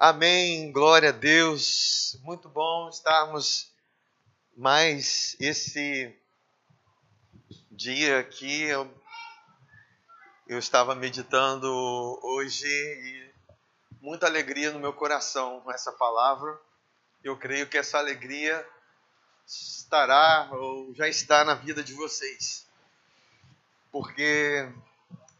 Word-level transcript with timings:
Amém, 0.00 0.70
glória 0.70 1.08
a 1.08 1.12
Deus. 1.12 2.16
Muito 2.22 2.48
bom 2.48 2.88
estarmos 2.88 3.68
mais 4.56 5.36
esse 5.40 6.16
dia 7.72 8.20
aqui. 8.20 8.62
Eu, 8.62 8.88
eu 10.46 10.56
estava 10.56 10.94
meditando 10.94 11.66
hoje 12.22 12.64
e 12.68 13.34
muita 14.00 14.26
alegria 14.26 14.70
no 14.70 14.78
meu 14.78 14.92
coração 14.92 15.62
com 15.62 15.72
essa 15.72 15.90
palavra. 15.90 16.56
Eu 17.24 17.36
creio 17.36 17.68
que 17.68 17.76
essa 17.76 17.98
alegria 17.98 18.64
estará 19.44 20.48
ou 20.52 20.94
já 20.94 21.08
está 21.08 21.44
na 21.44 21.54
vida 21.54 21.82
de 21.82 21.94
vocês. 21.94 22.68
Porque 23.90 24.72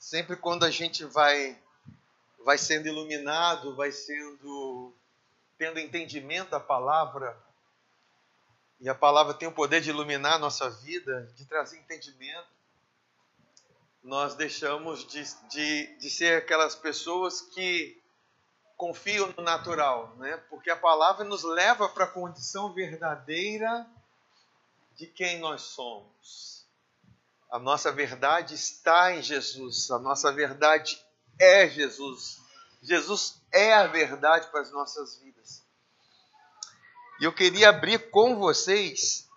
sempre 0.00 0.34
quando 0.34 0.64
a 0.64 0.70
gente 0.72 1.04
vai 1.04 1.56
vai 2.44 2.58
sendo 2.58 2.88
iluminado, 2.88 3.74
vai 3.74 3.92
sendo 3.92 4.94
tendo 5.58 5.80
entendimento 5.80 6.50
da 6.50 6.60
palavra, 6.60 7.36
e 8.80 8.88
a 8.88 8.94
palavra 8.94 9.34
tem 9.34 9.48
o 9.48 9.52
poder 9.52 9.80
de 9.80 9.90
iluminar 9.90 10.34
a 10.34 10.38
nossa 10.38 10.70
vida, 10.70 11.28
de 11.34 11.44
trazer 11.44 11.78
entendimento, 11.78 12.46
nós 14.02 14.36
deixamos 14.36 15.04
de, 15.04 15.24
de, 15.48 15.96
de 15.98 16.10
ser 16.10 16.38
aquelas 16.38 16.76
pessoas 16.76 17.40
que 17.40 18.00
confiam 18.76 19.34
no 19.36 19.42
natural, 19.42 20.14
né? 20.16 20.36
porque 20.48 20.70
a 20.70 20.76
palavra 20.76 21.24
nos 21.24 21.42
leva 21.42 21.88
para 21.88 22.04
a 22.04 22.10
condição 22.10 22.72
verdadeira 22.72 23.84
de 24.94 25.08
quem 25.08 25.40
nós 25.40 25.62
somos. 25.62 26.64
A 27.50 27.58
nossa 27.58 27.90
verdade 27.90 28.54
está 28.54 29.12
em 29.12 29.22
Jesus, 29.22 29.90
a 29.90 29.98
nossa 29.98 30.30
verdade 30.30 31.04
é 31.38 31.68
Jesus. 31.68 32.40
Jesus 32.82 33.40
é 33.52 33.74
a 33.74 33.86
verdade 33.86 34.50
para 34.50 34.60
as 34.60 34.70
nossas 34.72 35.18
vidas. 35.20 35.64
E 37.20 37.24
eu 37.24 37.32
queria 37.32 37.70
abrir 37.70 38.10
com 38.10 38.36
vocês 38.36 39.28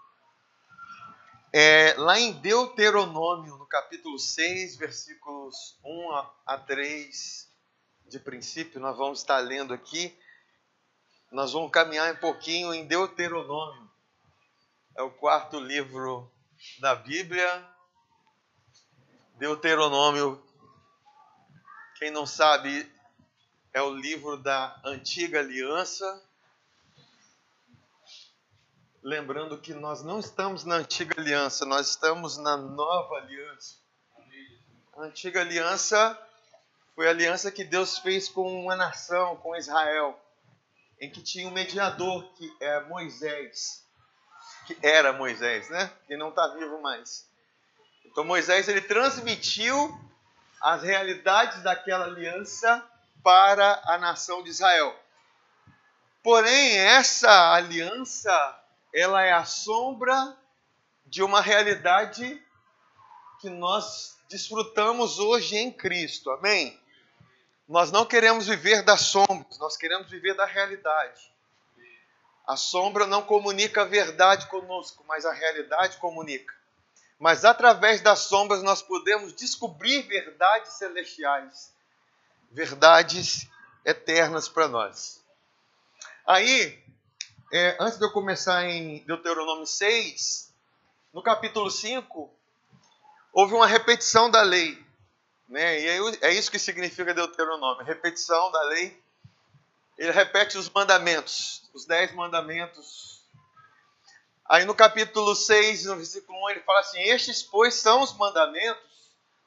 é, 1.53 1.93
lá 1.97 2.19
em 2.19 2.31
Deuteronômio, 2.33 3.57
no 3.57 3.65
capítulo 3.65 4.17
6, 4.17 4.77
versículos 4.77 5.77
1 5.83 6.11
a 6.45 6.57
3, 6.57 7.51
de 8.07 8.19
princípio, 8.19 8.79
nós 8.79 8.97
vamos 8.97 9.19
estar 9.19 9.39
lendo 9.39 9.73
aqui. 9.73 10.17
Nós 11.31 11.53
vamos 11.53 11.71
caminhar 11.71 12.13
um 12.13 12.17
pouquinho 12.17 12.73
em 12.73 12.85
Deuteronômio. 12.85 13.89
É 14.97 15.01
o 15.01 15.09
quarto 15.09 15.59
livro 15.59 16.29
da 16.79 16.93
Bíblia. 16.93 17.65
Deuteronômio 19.35 20.41
quem 22.01 22.09
não 22.09 22.25
sabe, 22.25 22.91
é 23.71 23.79
o 23.79 23.93
livro 23.93 24.35
da 24.35 24.75
Antiga 24.83 25.37
Aliança. 25.37 26.19
Lembrando 29.03 29.55
que 29.59 29.71
nós 29.75 30.01
não 30.01 30.19
estamos 30.19 30.65
na 30.65 30.77
Antiga 30.77 31.21
Aliança, 31.21 31.63
nós 31.63 31.89
estamos 31.89 32.37
na 32.37 32.57
Nova 32.57 33.17
Aliança. 33.17 33.75
A 34.97 35.03
Antiga 35.03 35.41
Aliança 35.41 36.19
foi 36.95 37.05
a 37.05 37.11
aliança 37.11 37.51
que 37.51 37.63
Deus 37.63 37.99
fez 37.99 38.27
com 38.27 38.51
uma 38.63 38.75
nação, 38.75 39.35
com 39.35 39.55
Israel, 39.55 40.19
em 40.99 41.07
que 41.07 41.21
tinha 41.21 41.47
um 41.47 41.51
mediador, 41.51 42.33
que 42.33 42.51
é 42.59 42.79
Moisés, 42.85 43.85
que 44.65 44.75
era 44.81 45.13
Moisés, 45.13 45.69
né? 45.69 45.93
Que 46.07 46.17
não 46.17 46.29
está 46.29 46.47
vivo 46.47 46.81
mais. 46.81 47.29
Então 48.05 48.23
Moisés 48.23 48.67
ele 48.67 48.81
transmitiu 48.81 50.10
as 50.61 50.83
realidades 50.83 51.63
daquela 51.63 52.05
aliança 52.05 52.87
para 53.23 53.81
a 53.85 53.97
nação 53.97 54.43
de 54.43 54.49
Israel. 54.49 54.95
Porém, 56.23 56.77
essa 56.77 57.53
aliança, 57.53 58.63
ela 58.93 59.23
é 59.23 59.31
a 59.31 59.43
sombra 59.43 60.37
de 61.07 61.23
uma 61.23 61.41
realidade 61.41 62.41
que 63.39 63.49
nós 63.49 64.17
desfrutamos 64.29 65.17
hoje 65.17 65.57
em 65.57 65.71
Cristo. 65.71 66.29
Amém? 66.29 66.79
Nós 67.67 67.91
não 67.91 68.05
queremos 68.05 68.47
viver 68.47 68.83
das 68.83 69.01
sombras, 69.01 69.57
nós 69.57 69.75
queremos 69.75 70.09
viver 70.11 70.35
da 70.35 70.45
realidade. 70.45 71.31
A 72.47 72.55
sombra 72.55 73.07
não 73.07 73.23
comunica 73.23 73.81
a 73.81 73.85
verdade 73.85 74.47
conosco, 74.47 75.03
mas 75.07 75.25
a 75.25 75.33
realidade 75.33 75.97
comunica 75.97 76.60
mas 77.21 77.45
através 77.45 78.01
das 78.01 78.17
sombras 78.21 78.63
nós 78.63 78.81
podemos 78.81 79.31
descobrir 79.33 80.01
verdades 80.07 80.73
celestiais, 80.73 81.71
verdades 82.49 83.47
eternas 83.85 84.49
para 84.49 84.67
nós. 84.67 85.23
Aí, 86.25 86.83
é, 87.53 87.77
antes 87.79 87.99
de 87.99 88.05
eu 88.05 88.11
começar 88.11 88.65
em 88.65 89.05
Deuteronômio 89.05 89.67
6, 89.67 90.51
no 91.13 91.21
capítulo 91.21 91.69
5, 91.69 92.27
houve 93.31 93.53
uma 93.53 93.67
repetição 93.67 94.27
da 94.27 94.41
lei. 94.41 94.83
Né? 95.47 95.79
E 95.79 96.17
é 96.21 96.33
isso 96.33 96.49
que 96.49 96.57
significa 96.57 97.13
Deuteronômio, 97.13 97.85
repetição 97.85 98.51
da 98.51 98.63
lei. 98.63 98.99
Ele 99.95 100.11
repete 100.11 100.57
os 100.57 100.67
mandamentos, 100.71 101.69
os 101.71 101.85
dez 101.85 102.11
mandamentos 102.15 103.20
Aí 104.51 104.65
no 104.65 104.75
capítulo 104.75 105.33
6, 105.33 105.85
no 105.85 105.95
versículo 105.95 106.37
1, 106.47 106.49
ele 106.49 106.59
fala 106.59 106.81
assim: 106.81 106.99
Estes, 107.03 107.41
pois, 107.41 107.75
são 107.75 108.01
os 108.01 108.11
mandamentos, 108.17 108.83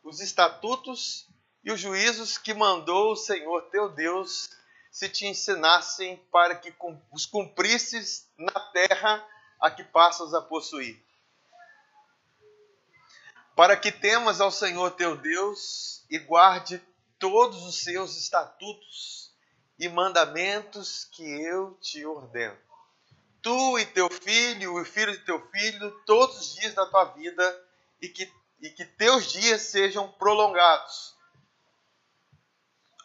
os 0.03 0.19
estatutos 0.19 1.28
e 1.62 1.70
os 1.70 1.78
juízos 1.78 2.38
que 2.38 2.54
mandou 2.54 3.12
o 3.12 3.16
Senhor 3.16 3.69
teu 3.69 3.91
Deus 3.91 4.48
se 4.91 5.06
te 5.10 5.26
ensinassem 5.26 6.16
para 6.32 6.54
que 6.54 6.75
os 7.12 7.26
cumprisses 7.26 8.26
na 8.38 8.59
terra 8.72 9.22
a 9.60 9.70
que 9.70 9.84
passas 9.84 10.32
a 10.32 10.41
possuir. 10.41 10.98
Para 13.54 13.76
que 13.76 13.93
temas 13.93 14.41
ao 14.41 14.50
Senhor 14.50 14.93
teu 14.93 15.19
Deus 15.19 16.03
e 16.09 16.19
guarde 16.19 16.82
todos 17.19 17.62
os 17.66 17.82
seus 17.82 18.16
estatutos 18.16 19.31
e 19.78 19.87
mandamentos 19.87 21.04
que 21.12 21.25
eu 21.43 21.75
te 21.75 22.06
ordeno 22.06 22.64
tu 23.44 23.78
e 23.78 23.84
teu 23.84 24.10
filho, 24.10 24.62
e 24.62 24.81
o 24.81 24.84
filho 24.87 25.12
de 25.12 25.25
teu 25.25 25.38
filho, 25.50 25.91
todos 26.06 26.41
os 26.41 26.55
dias 26.55 26.75
da 26.75 26.87
tua 26.87 27.05
vida, 27.05 27.65
e 28.00 28.09
que, 28.09 28.32
e 28.60 28.71
que 28.71 28.87
teus 28.87 29.31
dias 29.31 29.60
sejam 29.60 30.10
prolongados. 30.12 31.15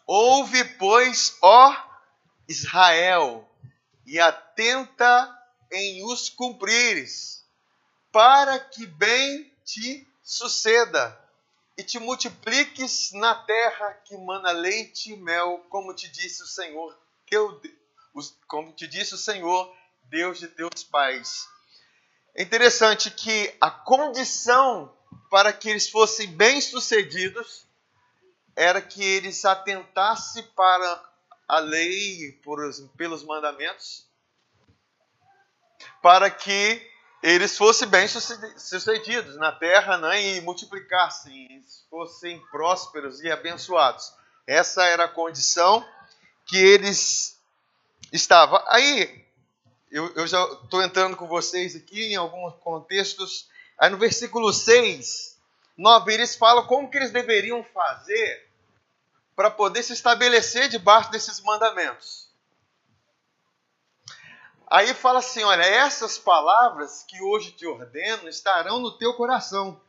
Ouve, 0.07 0.63
pois, 0.63 1.37
ó 1.41 1.75
Israel, 2.47 3.47
e 4.07 4.17
atenta 4.17 5.37
em 5.71 6.03
os 6.05 6.29
cumprires, 6.29 7.45
para 8.11 8.57
que 8.57 8.87
bem 8.87 9.53
te 9.63 10.07
suceda 10.23 11.19
e 11.77 11.83
te 11.83 11.99
multipliques 11.99 13.11
na 13.11 13.35
terra 13.35 13.93
que 14.05 14.17
mana 14.17 14.51
leite 14.51 15.11
e 15.11 15.17
mel, 15.17 15.65
como 15.69 15.93
te 15.93 16.09
disse 16.09 16.41
o 16.41 16.47
Senhor, 16.47 16.97
teu, 17.29 17.61
como 18.47 18.73
te 18.73 18.87
disse 18.87 19.13
o 19.13 19.17
Senhor, 19.17 19.73
Deus 20.09 20.39
de 20.39 20.47
teus 20.47 20.83
pais. 20.83 21.47
É 22.35 22.43
interessante 22.43 23.11
que 23.11 23.55
a 23.61 23.69
condição 23.69 24.95
para 25.29 25.53
que 25.53 25.69
eles 25.69 25.89
fossem 25.89 26.27
bem-sucedidos 26.35 27.67
era 28.55 28.81
que 28.81 29.03
eles 29.03 29.45
atentassem 29.45 30.43
para 30.55 31.09
a 31.47 31.59
lei, 31.59 32.33
por, 32.43 32.59
pelos 32.97 33.23
mandamentos, 33.23 34.07
para 36.01 36.29
que 36.29 36.85
eles 37.21 37.57
fossem 37.57 37.87
bem-sucedidos 37.87 39.35
na 39.37 39.51
terra 39.51 39.97
né, 39.97 40.21
e 40.21 40.41
multiplicassem, 40.41 41.63
fossem 41.89 42.39
prósperos 42.51 43.21
e 43.21 43.31
abençoados. 43.31 44.13
Essa 44.47 44.85
era 44.85 45.05
a 45.05 45.09
condição 45.09 45.85
que 46.45 46.57
eles 46.57 47.39
estavam. 48.11 48.61
Aí, 48.67 49.18
eu, 49.91 50.13
eu 50.15 50.27
já 50.27 50.43
estou 50.43 50.81
entrando 50.81 51.17
com 51.17 51.27
vocês 51.27 51.75
aqui 51.75 52.11
em 52.11 52.15
alguns 52.15 52.53
contextos. 52.55 53.49
Aí 53.77 53.89
no 53.89 53.97
versículo 53.97 54.53
6, 54.53 55.37
9, 55.77 56.13
eles 56.13 56.35
falam 56.35 56.65
como 56.67 56.89
que 56.89 56.97
eles 56.97 57.11
deveriam 57.11 57.63
fazer 57.63 58.49
para 59.35 59.49
poder 59.49 59.83
se 59.83 59.93
estabelecer 59.93 60.67
debaixo 60.67 61.11
desses 61.11 61.39
mandamentos. 61.41 62.29
Aí 64.69 64.93
fala 64.93 65.19
assim: 65.19 65.43
olha, 65.43 65.63
essas 65.63 66.17
palavras 66.17 67.03
que 67.07 67.21
hoje 67.21 67.51
te 67.51 67.65
ordeno 67.65 68.29
estarão 68.29 68.79
no 68.79 68.91
teu 68.97 69.13
coração 69.15 69.81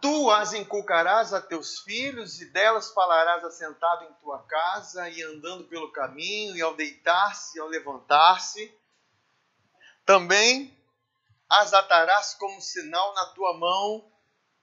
Tu 0.00 0.30
as 0.30 0.54
inculcarás 0.54 1.34
a 1.34 1.40
teus 1.40 1.80
filhos, 1.80 2.40
e 2.40 2.46
delas 2.46 2.90
falarás 2.92 3.44
assentado 3.44 4.04
em 4.04 4.12
tua 4.14 4.38
casa, 4.44 5.08
e 5.10 5.22
andando 5.22 5.64
pelo 5.64 5.92
caminho, 5.92 6.56
e 6.56 6.62
ao 6.62 6.74
deitar-se, 6.74 7.58
e 7.58 7.60
ao 7.60 7.68
levantar-se. 7.68 8.72
Também 10.06 10.76
as 11.48 11.74
atarás 11.74 12.34
como 12.34 12.60
sinal 12.60 13.14
na 13.14 13.26
tua 13.26 13.56
mão, 13.58 14.10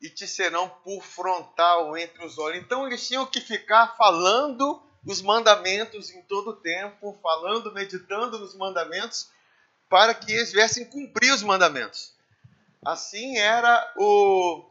e 0.01 0.09
te 0.09 0.27
serão 0.27 0.69
por 0.69 1.01
frontal 1.01 1.97
entre 1.97 2.23
os 2.25 2.37
olhos. 2.37 2.63
Então 2.63 2.85
eles 2.85 3.07
tinham 3.07 3.25
que 3.25 3.41
ficar 3.41 3.95
falando 3.95 4.81
os 5.05 5.21
mandamentos 5.21 6.11
em 6.11 6.21
todo 6.23 6.49
o 6.51 6.55
tempo, 6.55 7.17
falando, 7.21 7.71
meditando 7.73 8.37
nos 8.39 8.55
mandamentos, 8.55 9.29
para 9.89 10.13
que 10.13 10.31
eles 10.31 10.51
viessem 10.51 10.85
cumprir 10.85 11.31
os 11.33 11.41
mandamentos. 11.41 12.13
Assim 12.85 13.37
era 13.37 13.93
o 13.97 14.66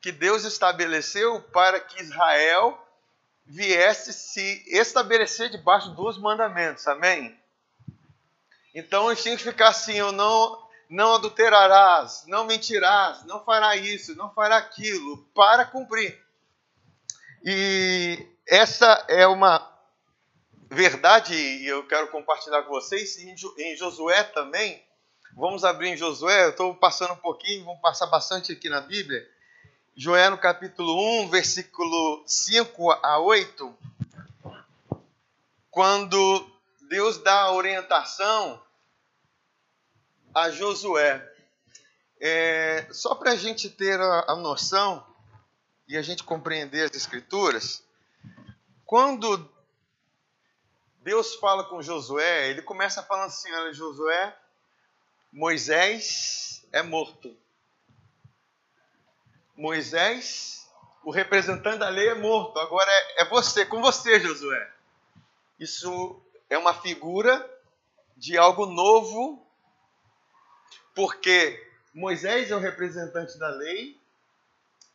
que 0.00 0.10
Deus 0.10 0.44
estabeleceu 0.44 1.40
para 1.52 1.78
que 1.78 2.02
Israel 2.02 2.78
viesse 3.44 4.12
se 4.12 4.62
estabelecer 4.68 5.50
debaixo 5.50 5.90
dos 5.90 6.18
mandamentos. 6.18 6.86
Amém? 6.86 7.38
Então 8.74 9.10
eles 9.10 9.22
tinham 9.22 9.36
que 9.36 9.42
ficar 9.42 9.68
assim: 9.68 9.94
eu 9.94 10.12
não, 10.12 10.68
não 10.88 11.14
adulterarás, 11.14 12.24
não 12.26 12.44
mentirás, 12.44 13.24
não 13.24 13.44
fará 13.44 13.76
isso, 13.76 14.14
não 14.14 14.32
fará 14.32 14.56
aquilo, 14.56 15.18
para 15.34 15.64
cumprir. 15.64 16.18
E 17.44 18.26
essa 18.46 19.04
é 19.08 19.26
uma 19.26 19.68
verdade, 20.70 21.34
e 21.34 21.66
eu 21.66 21.86
quero 21.86 22.08
compartilhar 22.08 22.62
com 22.62 22.70
vocês, 22.70 23.16
em 23.18 23.76
Josué 23.76 24.22
também. 24.24 24.82
Vamos 25.36 25.64
abrir 25.64 25.88
em 25.88 25.96
Josué, 25.96 26.44
eu 26.44 26.50
estou 26.50 26.74
passando 26.74 27.12
um 27.12 27.16
pouquinho, 27.16 27.64
vamos 27.64 27.80
passar 27.80 28.06
bastante 28.06 28.52
aqui 28.52 28.68
na 28.68 28.80
Bíblia. 28.80 29.26
Joé 29.96 30.30
no 30.30 30.38
capítulo 30.38 31.22
1, 31.22 31.28
versículo 31.28 32.22
5 32.26 32.90
a 32.90 33.18
8, 33.18 33.76
quando 35.70 36.50
Deus 36.88 37.18
dá 37.18 37.42
a 37.42 37.52
orientação 37.52 38.62
a 40.34 40.50
Josué. 40.50 41.26
É, 42.20 42.86
só 42.92 43.14
para 43.14 43.32
a 43.32 43.36
gente 43.36 43.68
ter 43.68 44.00
a, 44.00 44.24
a 44.28 44.36
noção 44.36 45.04
e 45.88 45.96
a 45.96 46.02
gente 46.02 46.22
compreender 46.22 46.84
as 46.84 46.96
Escrituras, 46.96 47.82
quando 48.86 49.48
Deus 51.02 51.34
fala 51.34 51.64
com 51.64 51.82
Josué, 51.82 52.50
ele 52.50 52.62
começa 52.62 53.02
falando 53.02 53.26
assim: 53.26 53.52
Olha, 53.52 53.72
Josué, 53.72 54.36
Moisés 55.32 56.64
é 56.72 56.82
morto. 56.82 57.36
Moisés, 59.60 60.66
o 61.04 61.10
representante 61.10 61.80
da 61.80 61.90
lei, 61.90 62.08
é 62.08 62.14
morto. 62.14 62.58
Agora 62.58 62.90
é, 62.90 63.22
é 63.22 63.24
você, 63.26 63.66
com 63.66 63.78
você, 63.82 64.18
Josué. 64.18 64.72
Isso 65.58 66.18
é 66.48 66.56
uma 66.56 66.72
figura 66.72 67.46
de 68.16 68.38
algo 68.38 68.64
novo, 68.64 69.46
porque 70.94 71.62
Moisés 71.92 72.50
é 72.50 72.56
o 72.56 72.58
representante 72.58 73.38
da 73.38 73.50
lei 73.50 74.00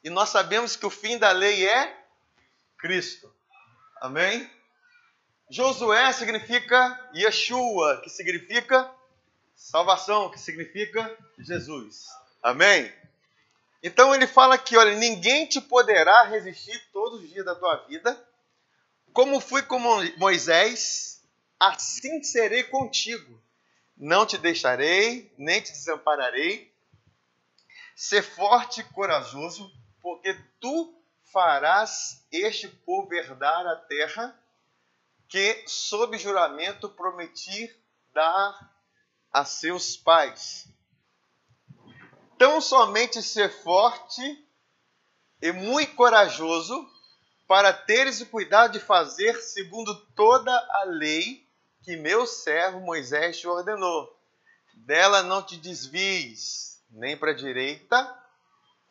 e 0.03 0.09
nós 0.09 0.29
sabemos 0.29 0.75
que 0.75 0.85
o 0.87 0.89
fim 0.89 1.19
da 1.19 1.31
lei 1.31 1.67
é 1.67 2.03
Cristo. 2.75 3.31
Amém? 4.01 4.49
Josué 5.47 6.11
significa 6.11 7.09
Yeshua, 7.13 8.01
que 8.01 8.09
significa 8.09 8.91
salvação, 9.55 10.31
que 10.31 10.39
significa 10.39 11.15
Jesus. 11.37 12.07
Amém? 12.41 12.91
Então 13.85 14.15
ele 14.15 14.25
fala 14.25 14.57
que, 14.57 14.75
olha, 14.75 14.95
ninguém 14.95 15.45
te 15.45 15.61
poderá 15.61 16.23
resistir 16.23 16.75
todos 16.91 17.21
os 17.21 17.29
dias 17.29 17.45
da 17.45 17.53
tua 17.53 17.75
vida. 17.85 18.19
Como 19.13 19.39
fui 19.39 19.61
com 19.61 19.77
Moisés, 20.17 21.23
assim 21.59 22.23
serei 22.23 22.63
contigo. 22.63 23.39
Não 23.95 24.25
te 24.25 24.39
deixarei, 24.39 25.31
nem 25.37 25.61
te 25.61 25.71
desampararei. 25.71 26.73
Ser 27.95 28.23
forte 28.23 28.81
e 28.81 28.85
corajoso, 28.85 29.71
porque 30.01 30.33
tu 30.59 30.99
farás 31.31 32.25
este 32.31 32.67
povo 32.67 33.13
herdar 33.13 33.67
a 33.67 33.75
terra 33.75 34.35
que, 35.27 35.63
sob 35.67 36.17
juramento, 36.17 36.89
prometi 36.89 37.71
dar 38.11 38.73
a 39.31 39.45
seus 39.45 39.95
pais 39.95 40.74
tão 42.37 42.59
somente 42.61 43.21
ser 43.21 43.49
forte 43.49 44.45
e 45.41 45.51
muito 45.51 45.95
corajoso 45.95 46.87
para 47.47 47.71
teres 47.71 48.21
o 48.21 48.25
cuidado 48.25 48.73
de 48.73 48.79
fazer 48.79 49.35
segundo 49.41 49.95
toda 50.15 50.51
a 50.51 50.83
lei 50.85 51.45
que 51.83 51.95
meu 51.95 52.25
servo 52.25 52.79
Moisés 52.79 53.39
te 53.39 53.47
ordenou. 53.47 54.11
Dela 54.73 55.21
não 55.21 55.43
te 55.43 55.57
desvies, 55.57 56.81
nem 56.89 57.15
para 57.15 57.31
a 57.31 57.35
direita, 57.35 58.19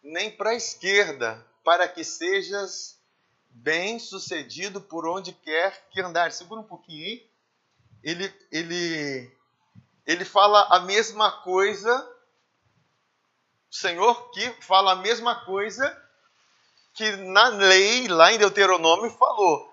nem 0.02 0.30
para 0.30 0.50
a 0.50 0.54
esquerda, 0.54 1.44
para 1.64 1.88
que 1.88 2.04
sejas 2.04 3.00
bem 3.50 3.98
sucedido 3.98 4.80
por 4.80 5.06
onde 5.06 5.32
quer 5.32 5.88
que 5.90 6.00
andar. 6.00 6.30
Segura 6.32 6.60
um 6.60 6.66
pouquinho 6.66 7.04
aí. 7.04 7.30
Ele, 8.02 8.32
ele, 8.52 9.30
ele 10.06 10.24
fala 10.24 10.68
a 10.70 10.80
mesma 10.80 11.30
coisa 11.42 12.13
Senhor 13.74 14.30
que 14.30 14.52
fala 14.62 14.92
a 14.92 14.96
mesma 14.96 15.44
coisa 15.44 16.00
que 16.94 17.10
na 17.16 17.48
lei, 17.48 18.06
lá 18.06 18.32
em 18.32 18.38
Deuteronômio, 18.38 19.10
falou. 19.10 19.68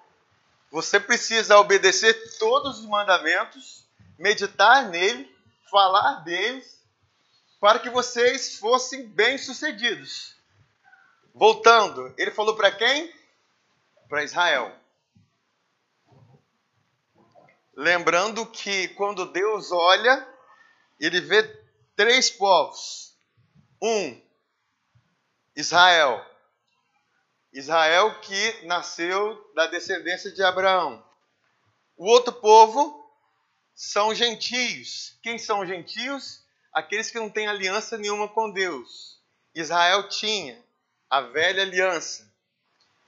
Você 0.72 1.00
precisa 1.00 1.60
obedecer 1.60 2.12
todos 2.40 2.80
os 2.80 2.86
mandamentos, 2.88 3.86
meditar 4.18 4.90
nele, 4.90 5.32
falar 5.70 6.24
deles, 6.24 6.82
para 7.60 7.78
que 7.78 7.92
vocês 7.92 8.58
fossem 8.58 9.06
bem-sucedidos. 9.06 10.36
Voltando, 11.32 12.12
ele 12.18 12.32
falou 12.32 12.56
para 12.56 12.72
quem? 12.72 13.14
Para 14.10 14.24
Israel. 14.24 14.76
Lembrando 17.76 18.48
que 18.48 18.88
quando 18.96 19.32
Deus 19.32 19.72
olha, 19.72 20.28
ele 21.00 21.22
vê 21.22 21.44
três 21.96 22.32
povos 22.32 23.11
um, 23.82 24.22
Israel. 25.56 26.26
Israel 27.52 28.20
que 28.22 28.66
nasceu 28.66 29.52
da 29.56 29.68
descendência 29.68 30.32
de 30.32 30.44
Abraão. 30.44 31.04
O 31.98 32.08
outro 32.10 32.34
povo 32.34 33.02
são 33.76 34.14
gentios. 34.14 35.18
Quem 35.22 35.38
são 35.38 35.66
gentios? 35.66 36.46
Aqueles 36.74 37.10
que 37.10 37.20
não 37.20 37.30
têm 37.30 37.48
aliança 37.48 37.98
nenhuma 37.98 38.28
com 38.28 38.52
Deus. 38.52 39.20
Israel 39.54 40.08
tinha 40.08 40.64
a 41.10 41.22
velha 41.22 41.64
aliança. 41.64 42.32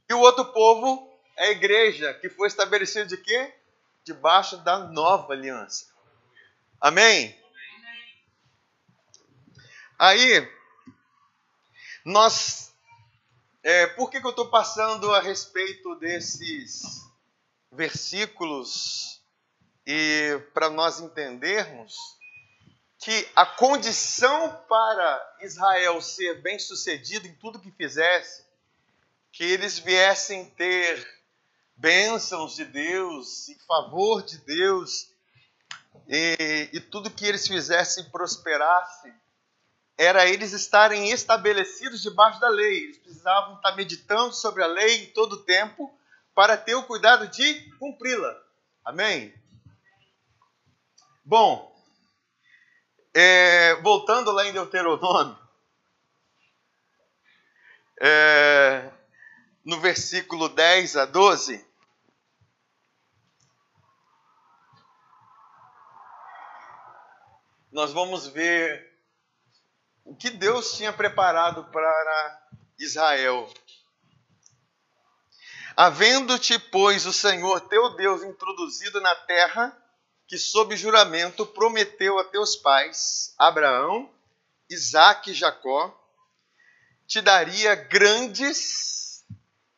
E 0.09 0.13
o 0.13 0.19
outro 0.19 0.45
povo 0.51 1.09
é 1.37 1.47
a 1.47 1.51
igreja, 1.51 2.13
que 2.15 2.29
foi 2.29 2.47
estabelecida 2.47 3.05
de 3.05 3.17
quê? 3.17 3.53
Debaixo 4.03 4.57
da 4.57 4.79
nova 4.79 5.31
aliança. 5.31 5.87
Amém? 6.81 7.39
Aí, 9.97 10.51
nós, 12.05 12.73
é, 13.63 13.87
por 13.87 14.09
que, 14.09 14.19
que 14.19 14.25
eu 14.25 14.31
estou 14.31 14.49
passando 14.49 15.13
a 15.13 15.21
respeito 15.21 15.95
desses 15.95 16.83
versículos? 17.71 19.21
E 19.85 20.39
para 20.53 20.69
nós 20.69 20.99
entendermos 20.99 21.95
que 22.99 23.27
a 23.35 23.45
condição 23.45 24.63
para 24.67 25.37
Israel 25.41 26.01
ser 26.01 26.41
bem 26.41 26.57
sucedido 26.57 27.27
em 27.27 27.35
tudo 27.35 27.59
que 27.59 27.71
fizesse, 27.71 28.45
que 29.31 29.43
eles 29.43 29.77
viessem 29.77 30.45
ter 30.51 31.05
bênçãos 31.75 32.55
de 32.55 32.63
Deus, 32.63 33.49
em 33.49 33.59
favor 33.59 34.23
de 34.23 34.37
Deus, 34.39 35.09
e, 36.07 36.69
e 36.71 36.79
tudo 36.79 37.11
que 37.11 37.25
eles 37.25 37.45
fizessem 37.45 38.05
prosperasse, 38.05 39.13
era 39.97 40.27
eles 40.27 40.53
estarem 40.53 41.11
estabelecidos 41.11 42.01
debaixo 42.01 42.39
da 42.39 42.49
lei. 42.49 42.85
Eles 42.85 42.97
precisavam 42.97 43.55
estar 43.55 43.75
meditando 43.75 44.33
sobre 44.33 44.63
a 44.63 44.67
lei 44.67 45.03
em 45.03 45.05
todo 45.07 45.33
o 45.33 45.43
tempo 45.43 45.95
para 46.33 46.57
ter 46.57 46.75
o 46.75 46.83
cuidado 46.83 47.27
de 47.27 47.71
cumpri-la. 47.77 48.41
Amém? 48.83 49.33
Bom, 51.23 51.73
é, 53.13 53.75
voltando 53.75 54.31
lá 54.31 54.45
em 54.45 54.51
Deuteronômio, 54.51 55.37
é, 58.01 58.91
no 59.63 59.79
versículo 59.79 60.49
10 60.49 60.97
a 60.97 61.05
12. 61.05 61.65
Nós 67.71 67.93
vamos 67.93 68.27
ver 68.27 68.92
o 70.05 70.15
que 70.15 70.29
Deus 70.29 70.75
tinha 70.75 70.91
preparado 70.91 71.63
para 71.65 72.47
Israel. 72.77 73.51
Havendo-te, 75.75 76.59
pois, 76.59 77.05
o 77.05 77.13
Senhor 77.13 77.59
teu 77.61 77.95
Deus 77.95 78.23
introduzido 78.23 79.01
na 79.01 79.15
terra 79.15 79.75
que, 80.27 80.37
sob 80.37 80.75
juramento, 80.75 81.45
prometeu 81.45 82.19
a 82.19 82.25
teus 82.25 82.55
pais, 82.55 83.33
Abraão, 83.37 84.09
Isaque 84.69 85.31
e 85.31 85.33
Jacó, 85.33 85.99
te 87.07 87.21
daria 87.21 87.75
grandes 87.75 89.25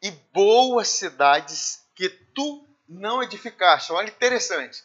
e 0.01 0.11
boas 0.33 0.87
cidades 0.87 1.83
que 1.95 2.09
tu 2.09 2.67
não 2.87 3.23
edificaste. 3.23 3.91
Olha 3.91 4.09
interessante. 4.09 4.83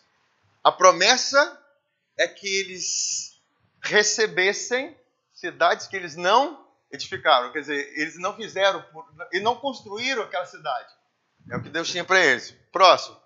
A 0.63 0.71
promessa 0.71 1.59
é 2.17 2.29
que 2.29 2.47
eles 2.47 3.41
recebessem 3.83 4.97
cidades 5.41 5.87
que 5.87 5.97
eles 5.97 6.17
não 6.17 6.69
edificaram, 6.91 7.51
quer 7.51 7.61
dizer, 7.61 7.93
eles 7.97 8.19
não 8.19 8.37
fizeram 8.37 8.85
e 9.33 9.41
não 9.41 9.57
construíram 9.57 10.23
aquela 10.23 10.45
cidade. 10.45 10.93
É 11.51 11.57
o 11.57 11.63
que 11.63 11.71
Deus 11.71 11.89
tinha 11.89 12.05
para 12.05 12.21
eles. 12.21 12.51
Próximo. 12.71 13.19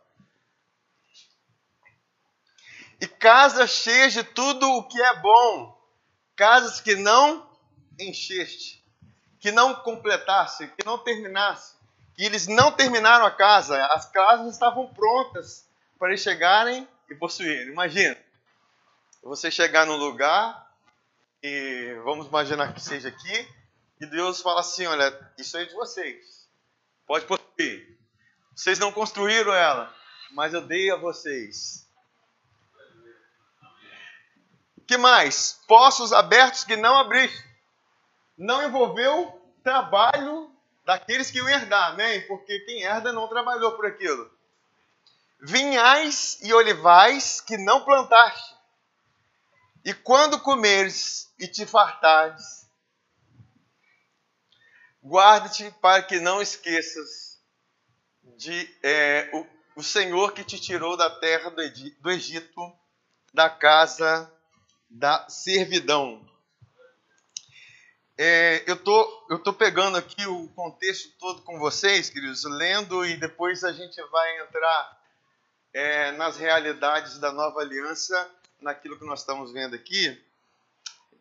E 3.00 3.06
casas 3.06 3.71
cheias 3.71 4.12
de 4.12 4.23
tudo 4.23 4.66
o 4.76 4.85
que 4.85 5.02
é 5.02 5.21
bom, 5.21 5.76
casas 6.37 6.80
que 6.80 6.94
não 6.94 7.50
encheste, 7.99 8.85
que 9.40 9.50
não 9.50 9.75
completasse, 9.75 10.68
que 10.68 10.87
não 10.87 10.99
terminasse. 10.99 11.75
E 12.16 12.25
eles 12.25 12.47
não 12.47 12.71
terminaram 12.71 13.26
a 13.26 13.30
casa, 13.30 13.85
as 13.87 14.09
casas 14.11 14.52
estavam 14.52 14.87
prontas 14.94 15.68
para 15.99 16.11
eles 16.11 16.21
chegarem 16.21 16.87
e 17.11 17.14
possuírem. 17.16 17.73
Imagina, 17.73 18.16
você 19.23 19.50
chegar 19.50 19.85
num 19.85 19.97
lugar 19.97 20.63
e 21.44 21.94
vamos 22.02 22.26
imaginar 22.26 22.72
que 22.72 22.80
seja 22.80 23.10
aqui, 23.10 23.48
e 24.00 24.06
Deus 24.06 24.40
fala 24.40 24.60
assim: 24.60 24.86
olha, 24.86 25.32
isso 25.36 25.58
é 25.58 25.66
de 25.66 25.74
vocês, 25.74 26.48
pode 27.06 27.26
possuir. 27.26 27.98
Vocês 28.56 28.78
não 28.78 28.90
construíram 28.90 29.52
ela, 29.52 29.94
mas 30.32 30.54
eu 30.54 30.62
dei 30.62 30.90
a 30.90 30.96
vocês. 30.96 31.86
Que 34.86 34.96
mais? 34.96 35.60
Poços 35.68 36.14
abertos 36.14 36.64
que 36.64 36.76
não 36.76 36.96
abriste. 36.96 37.44
Não 38.38 38.62
envolveu 38.62 39.54
trabalho 39.62 40.50
daqueles 40.84 41.30
que 41.30 41.38
iam 41.38 41.48
herdar, 41.48 41.90
amém? 41.90 42.26
Porque 42.26 42.58
quem 42.60 42.82
herda 42.82 43.12
não 43.12 43.28
trabalhou 43.28 43.72
por 43.72 43.86
aquilo. 43.86 44.30
Vinhais 45.40 46.38
e 46.42 46.54
olivais 46.54 47.40
que 47.40 47.58
não 47.58 47.84
plantaste. 47.84 48.53
E 49.84 49.92
quando 49.92 50.40
comeres 50.40 51.32
e 51.38 51.46
te 51.46 51.66
fartares, 51.66 52.66
guarda-te 55.02 55.70
para 55.72 56.02
que 56.02 56.18
não 56.18 56.40
esqueças 56.40 57.38
de 58.38 58.74
é, 58.82 59.30
o, 59.34 59.80
o 59.80 59.82
Senhor 59.82 60.32
que 60.32 60.42
te 60.42 60.58
tirou 60.58 60.96
da 60.96 61.10
terra 61.10 61.50
do 61.50 62.10
Egito, 62.10 62.72
da 63.32 63.50
casa 63.50 64.32
da 64.88 65.28
servidão. 65.28 66.24
É, 68.16 68.62
eu 68.66 68.76
tô, 68.76 69.26
eu 69.28 69.40
tô 69.40 69.52
pegando 69.52 69.98
aqui 69.98 70.24
o 70.26 70.48
contexto 70.50 71.10
todo 71.18 71.42
com 71.42 71.58
vocês, 71.58 72.08
queridos, 72.08 72.44
lendo 72.44 73.04
e 73.04 73.16
depois 73.16 73.64
a 73.64 73.72
gente 73.72 74.00
vai 74.04 74.40
entrar 74.40 75.02
é, 75.74 76.12
nas 76.12 76.38
realidades 76.38 77.18
da 77.18 77.32
nova 77.32 77.60
aliança, 77.60 78.30
naquilo 78.64 78.99
que 78.99 79.04
nós 79.04 79.21
estamos 79.21 79.52
vendo 79.52 79.76
aqui, 79.76 80.21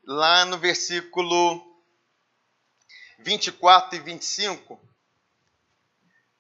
lá 0.06 0.46
no 0.46 0.58
versículo 0.58 1.62
24 3.20 3.98
e 3.98 4.02
25, 4.02 4.80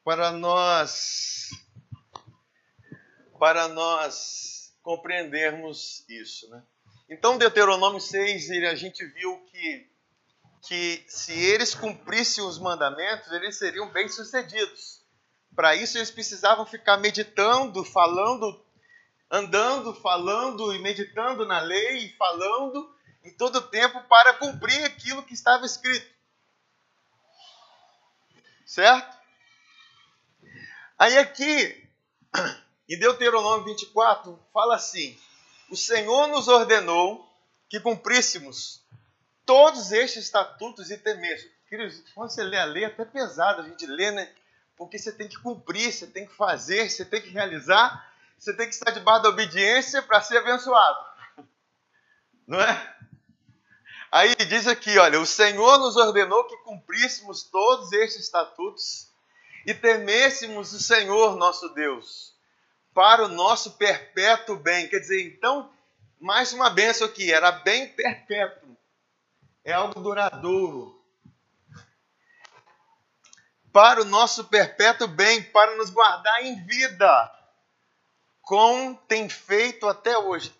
para 0.03 0.31
nós 0.31 1.49
para 3.37 3.67
nós 3.67 4.73
compreendermos 4.81 6.05
isso, 6.07 6.49
né? 6.49 6.63
Então, 7.09 7.37
Deuteronômio 7.37 7.99
6, 7.99 8.49
a 8.63 8.75
gente 8.75 9.05
viu 9.05 9.37
que 9.51 9.93
que 10.65 11.03
se 11.09 11.33
eles 11.33 11.75
cumprissem 11.75 12.41
os 12.41 12.57
mandamentos, 12.57 13.29
eles 13.33 13.57
seriam 13.57 13.89
bem-sucedidos. 13.89 15.03
Para 15.53 15.75
isso, 15.75 15.97
eles 15.97 16.09
precisavam 16.09 16.65
ficar 16.65 16.95
meditando, 16.97 17.83
falando, 17.83 18.62
andando, 19.33 19.95
falando 19.95 20.71
e 20.75 20.79
meditando 20.79 21.43
na 21.43 21.59
lei, 21.59 22.05
e 22.05 22.15
falando 22.17 22.95
em 23.23 23.33
todo 23.33 23.55
o 23.55 23.61
tempo 23.63 23.99
para 24.03 24.35
cumprir 24.35 24.85
aquilo 24.85 25.23
que 25.23 25.33
estava 25.33 25.65
escrito. 25.65 26.05
Certo? 28.63 29.17
Aí 30.99 31.17
aqui, 31.17 31.89
em 32.87 32.99
Deuteronômio 32.99 33.65
24, 33.65 34.39
fala 34.53 34.75
assim: 34.75 35.19
O 35.71 35.75
Senhor 35.75 36.27
nos 36.27 36.47
ordenou 36.47 37.27
que 37.67 37.79
cumpríssemos 37.79 38.83
todos 39.47 39.91
estes 39.91 40.25
estatutos 40.25 40.91
e 40.91 40.97
tementes. 40.97 41.49
Queridos, 41.67 42.03
quando 42.13 42.29
você 42.29 42.43
lê 42.43 42.59
a 42.59 42.65
lei, 42.65 42.83
é 42.83 42.87
até 42.87 43.03
pesado 43.03 43.61
a 43.61 43.67
gente 43.67 43.87
lê, 43.87 44.11
né? 44.11 44.31
Porque 44.77 44.99
você 44.99 45.11
tem 45.11 45.27
que 45.27 45.39
cumprir, 45.39 45.91
você 45.91 46.05
tem 46.05 46.27
que 46.27 46.35
fazer, 46.35 46.87
você 46.87 47.03
tem 47.03 47.19
que 47.19 47.29
realizar, 47.29 48.12
você 48.37 48.55
tem 48.55 48.67
que 48.67 48.73
estar 48.73 48.91
debaixo 48.91 49.23
da 49.23 49.29
obediência 49.29 50.01
para 50.01 50.21
ser 50.21 50.37
abençoado. 50.37 50.97
Não 52.47 52.59
é? 52.59 52.95
Aí 54.11 54.35
diz 54.35 54.67
aqui, 54.67 54.97
olha, 54.99 55.19
o 55.19 55.25
Senhor 55.25 55.79
nos 55.79 55.95
ordenou 55.95 56.45
que 56.45 56.57
cumpríssemos 56.57 57.43
todos 57.43 57.91
estes 57.93 58.25
estatutos 58.25 59.11
e 59.65 59.73
temêssemos 59.73 60.73
o 60.73 60.79
Senhor 60.79 61.35
nosso 61.35 61.69
Deus 61.69 62.33
para 62.93 63.25
o 63.25 63.27
nosso 63.27 63.71
perpétuo 63.71 64.55
bem. 64.57 64.87
Quer 64.87 64.99
dizer, 64.99 65.25
então, 65.25 65.71
mais 66.19 66.53
uma 66.53 66.69
benção 66.69 67.07
aqui, 67.07 67.31
era 67.31 67.51
bem 67.51 67.87
perpétuo 67.87 68.73
é 69.63 69.71
algo 69.71 69.99
duradouro. 69.99 71.01
Para 73.71 74.01
o 74.01 74.05
nosso 74.05 74.45
perpétuo 74.45 75.07
bem, 75.07 75.41
para 75.41 75.75
nos 75.77 75.89
guardar 75.89 76.43
em 76.43 76.63
vida, 76.65 77.31
como 78.43 78.95
tem 79.07 79.27
feito 79.27 79.87
até 79.87 80.17
hoje. 80.17 80.53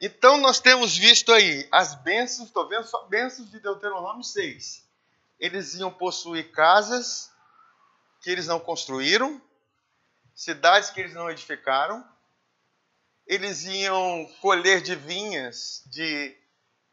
Então 0.00 0.38
nós 0.38 0.60
temos 0.60 0.96
visto 0.96 1.32
aí 1.32 1.66
as 1.72 1.94
bênçãos, 1.96 2.48
estou 2.48 2.68
vendo 2.68 2.84
só 2.84 3.04
bênçãos 3.06 3.50
de 3.50 3.58
Deuteronômio 3.58 4.22
6. 4.22 4.86
Eles 5.40 5.74
iam 5.74 5.90
possuir 5.90 6.52
casas 6.52 7.30
que 8.20 8.30
eles 8.30 8.46
não 8.46 8.60
construíram, 8.60 9.40
cidades 10.34 10.90
que 10.90 11.00
eles 11.00 11.14
não 11.14 11.30
edificaram, 11.30 12.06
eles 13.26 13.64
iam 13.64 14.26
colher 14.40 14.80
de 14.80 14.94
vinhas, 14.94 15.82
de, 15.86 16.36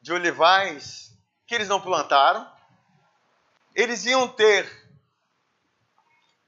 de 0.01 0.13
olivais, 0.13 1.12
que 1.45 1.55
eles 1.55 1.67
não 1.67 1.81
plantaram, 1.81 2.50
eles 3.75 4.05
iam 4.05 4.27
ter 4.27 4.65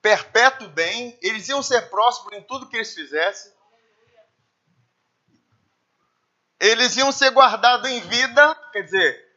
perpétuo 0.02 0.70
bem, 0.70 1.18
eles 1.22 1.48
iam 1.50 1.62
ser 1.62 1.90
prósperos 1.90 2.40
em 2.40 2.44
tudo 2.44 2.68
que 2.68 2.78
eles 2.78 2.94
fizessem, 2.94 3.57
eles 6.60 6.96
iam 6.98 7.12
ser 7.12 7.32
guardados 7.32 7.90
em 7.90 8.00
vida, 8.02 8.56
quer 8.72 8.84
dizer, 8.84 9.28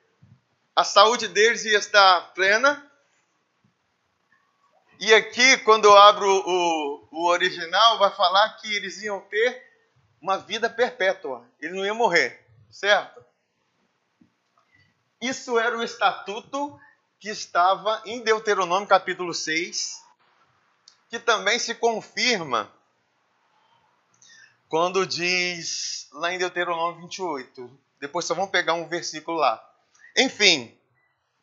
a 0.75 0.85
saúde 0.85 1.29
deles 1.29 1.65
ia 1.65 1.79
estar 1.79 2.33
plena. 2.33 2.91
E 4.99 5.13
aqui, 5.15 5.59
quando 5.59 5.87
eu 5.87 5.97
abro 5.97 6.27
o, 6.29 7.09
o 7.11 7.29
original, 7.29 7.99
vai 7.99 8.11
falar 8.11 8.49
que 8.57 8.75
eles 8.75 9.03
iam 9.03 9.21
ter 9.21 9.71
uma 10.21 10.39
vida 10.39 10.69
perpétua, 10.69 11.47
eles 11.61 11.75
não 11.75 11.85
iam 11.85 11.95
morrer, 11.95 12.47
certo? 12.71 13.25
Isso 15.21 15.59
era 15.59 15.77
o 15.77 15.83
estatuto 15.83 16.79
que 17.19 17.29
estava 17.29 18.03
em 18.07 18.23
Deuteronômio 18.23 18.89
capítulo 18.89 19.35
6, 19.35 20.03
que 21.09 21.19
também 21.19 21.59
se 21.59 21.75
confirma 21.75 22.73
quando 24.71 25.05
diz 25.05 26.09
lá 26.13 26.33
em 26.33 26.39
Deuteronômio 26.39 27.03
28. 27.03 27.79
Depois 28.01 28.25
só 28.25 28.35
vamos 28.35 28.53
pegar 28.53 28.75
um 28.75 28.89
versículo 28.89 29.37
lá. 29.37 29.61
Enfim, 30.17 30.75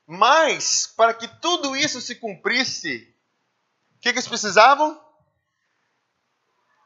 mas 0.08 0.88
para 0.96 1.14
que 1.14 1.28
tudo 1.28 1.76
isso 1.76 2.00
se 2.00 2.16
cumprisse, 2.16 3.14
o 3.98 4.00
que, 4.00 4.14
que 4.14 4.20
eles 4.20 4.28
precisavam? 4.28 5.00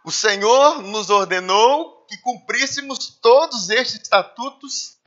O 0.03 0.12
Senhor 0.12 0.81
nos 0.81 1.12
ordenou 1.12 2.05
que 2.07 2.17
cumpríssemos 2.17 3.19
todos 3.21 3.69
estes 3.69 4.01
estatutos 4.01 4.98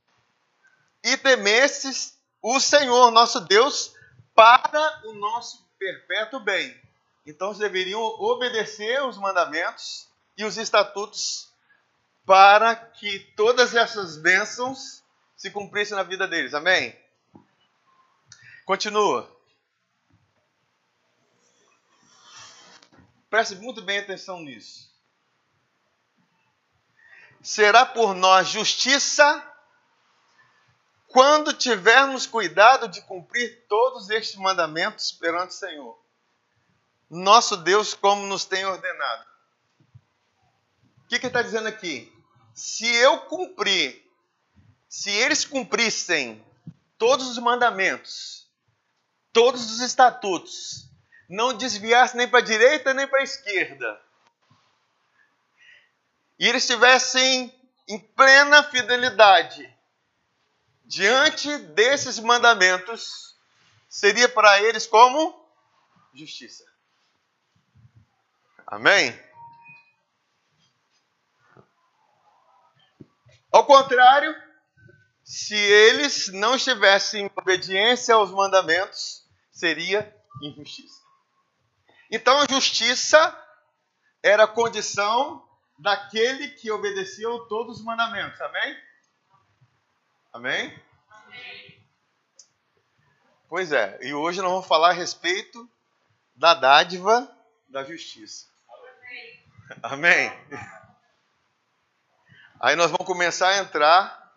e 1.03 1.17
temesses 1.17 2.17
o 2.41 2.61
Senhor 2.61 3.11
nosso 3.11 3.41
Deus 3.41 3.93
para 4.37 5.03
o 5.07 5.15
nosso 5.15 5.67
perpétuo 5.81 6.39
bem. 6.39 6.81
Então 7.27 7.49
eles 7.49 7.59
deveriam 7.59 8.01
obedecer 8.01 9.03
os 9.03 9.19
mandamentos 9.19 10.14
e 10.37 10.45
os 10.45 10.57
estatutos 10.57 11.53
para 12.27 12.75
que 12.75 13.19
todas 13.37 13.75
essas 13.75 14.17
bênçãos 14.17 15.03
se 15.37 15.51
cumprissem 15.51 15.97
na 15.97 16.03
vida 16.03 16.27
deles. 16.27 16.55
Amém? 16.55 16.99
Continua. 18.65 19.31
Preste 23.29 23.57
muito 23.57 23.83
bem 23.83 23.99
atenção 23.99 24.41
nisso. 24.41 24.93
Será 27.43 27.85
por 27.85 28.15
nós 28.15 28.49
justiça 28.49 29.53
quando 31.09 31.53
tivermos 31.53 32.27
cuidado 32.27 32.89
de 32.89 33.03
cumprir 33.03 33.67
todos 33.69 34.09
estes 34.09 34.37
mandamentos 34.37 35.13
perante 35.13 35.51
o 35.51 35.59
Senhor, 35.59 36.05
nosso 37.11 37.57
Deus, 37.57 37.93
como 37.93 38.27
nos 38.27 38.45
tem 38.45 38.65
ordenado. 38.65 39.34
O 41.05 41.09
que, 41.09 41.19
que 41.19 41.27
ele 41.27 41.31
está 41.31 41.43
dizendo 41.43 41.69
aqui? 41.69 42.13
Se 42.55 42.87
eu 42.97 43.19
cumprir, 43.23 44.05
se 44.89 45.11
eles 45.11 45.45
cumprissem 45.45 46.45
todos 46.99 47.29
os 47.29 47.39
mandamentos, 47.39 48.49
todos 49.33 49.71
os 49.71 49.81
estatutos, 49.81 50.89
não 51.29 51.57
desviassem 51.57 52.19
nem 52.19 52.29
para 52.29 52.39
a 52.39 52.43
direita 52.43 52.95
nem 52.95 53.07
para 53.07 53.21
a 53.21 53.25
esquerda, 53.25 54.01
e 56.39 56.49
eles 56.49 56.65
estivessem 56.65 57.53
em 57.87 57.99
plena 57.99 58.63
fidelidade 58.63 59.73
diante 60.85 61.57
desses 61.59 62.19
mandamentos, 62.19 63.37
seria 63.89 64.29
para 64.29 64.63
eles 64.63 64.87
como 64.87 65.49
justiça. 66.13 66.65
Amém? 68.67 69.19
Ao 73.55 73.65
contrário, 73.65 74.35
se 75.23 75.55
eles 75.55 76.27
não 76.33 76.57
estivessem 76.57 77.27
em 77.27 77.31
obediência 77.37 78.13
aos 78.13 78.33
mandamentos, 78.33 79.25
seria 79.53 80.13
injustiça. 80.43 81.01
Então 82.11 82.37
a 82.41 82.47
justiça 82.51 83.33
era 84.21 84.49
condição 84.49 85.49
daquele 85.79 86.49
que 86.49 86.69
obedecia 86.73 87.29
a 87.29 87.47
todos 87.47 87.79
os 87.79 87.85
mandamentos. 87.85 88.41
Amém? 88.41 88.77
Amém? 90.33 90.83
Amém? 91.09 91.89
Pois 93.49 93.71
é, 93.71 94.01
e 94.03 94.13
hoje 94.13 94.43
nós 94.43 94.51
vamos 94.51 94.67
falar 94.67 94.91
a 94.91 94.95
respeito 94.95 95.71
da 96.35 96.55
dádiva 96.55 97.33
da 97.69 97.85
justiça. 97.85 98.49
Amém? 99.81 100.33
Aí 102.65 102.77
nós 102.77 102.91
vamos 102.91 103.07
começar 103.07 103.49
a 103.51 103.59
entrar 103.59 104.35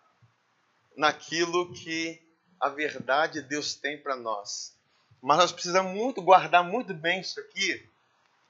naquilo 0.94 1.72
que 1.72 2.20
a 2.60 2.68
verdade 2.68 3.40
Deus 3.40 3.74
tem 3.74 3.96
para 3.96 4.16
nós. 4.16 4.76
Mas 5.22 5.38
nós 5.38 5.50
precisamos 5.50 5.94
muito 5.94 6.20
guardar 6.20 6.62
muito 6.62 6.92
bem 6.92 7.22
isso 7.22 7.40
aqui, 7.40 7.88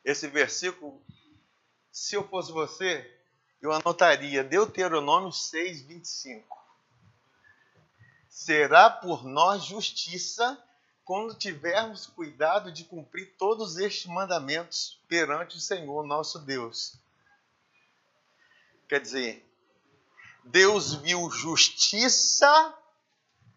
esse 0.05 0.27
versículo. 0.27 1.01
Se 1.93 2.17
eu 2.17 2.27
fosse 2.27 2.51
você, 2.51 3.09
eu 3.63 3.71
anotaria 3.71 4.43
Deuteronômio 4.43 5.31
6, 5.31 5.83
25. 5.83 6.59
Será 8.29 8.91
por 8.91 9.23
nós 9.23 9.63
justiça 9.63 10.61
quando 11.05 11.39
tivermos 11.39 12.05
cuidado 12.05 12.73
de 12.73 12.83
cumprir 12.83 13.33
todos 13.39 13.77
estes 13.77 14.07
mandamentos 14.07 15.01
perante 15.07 15.57
o 15.57 15.61
Senhor 15.61 16.05
nosso 16.05 16.41
Deus. 16.41 16.99
Quer 18.89 19.01
dizer, 19.01 19.48
Deus 20.51 20.95
viu 20.95 21.31
justiça, 21.31 22.75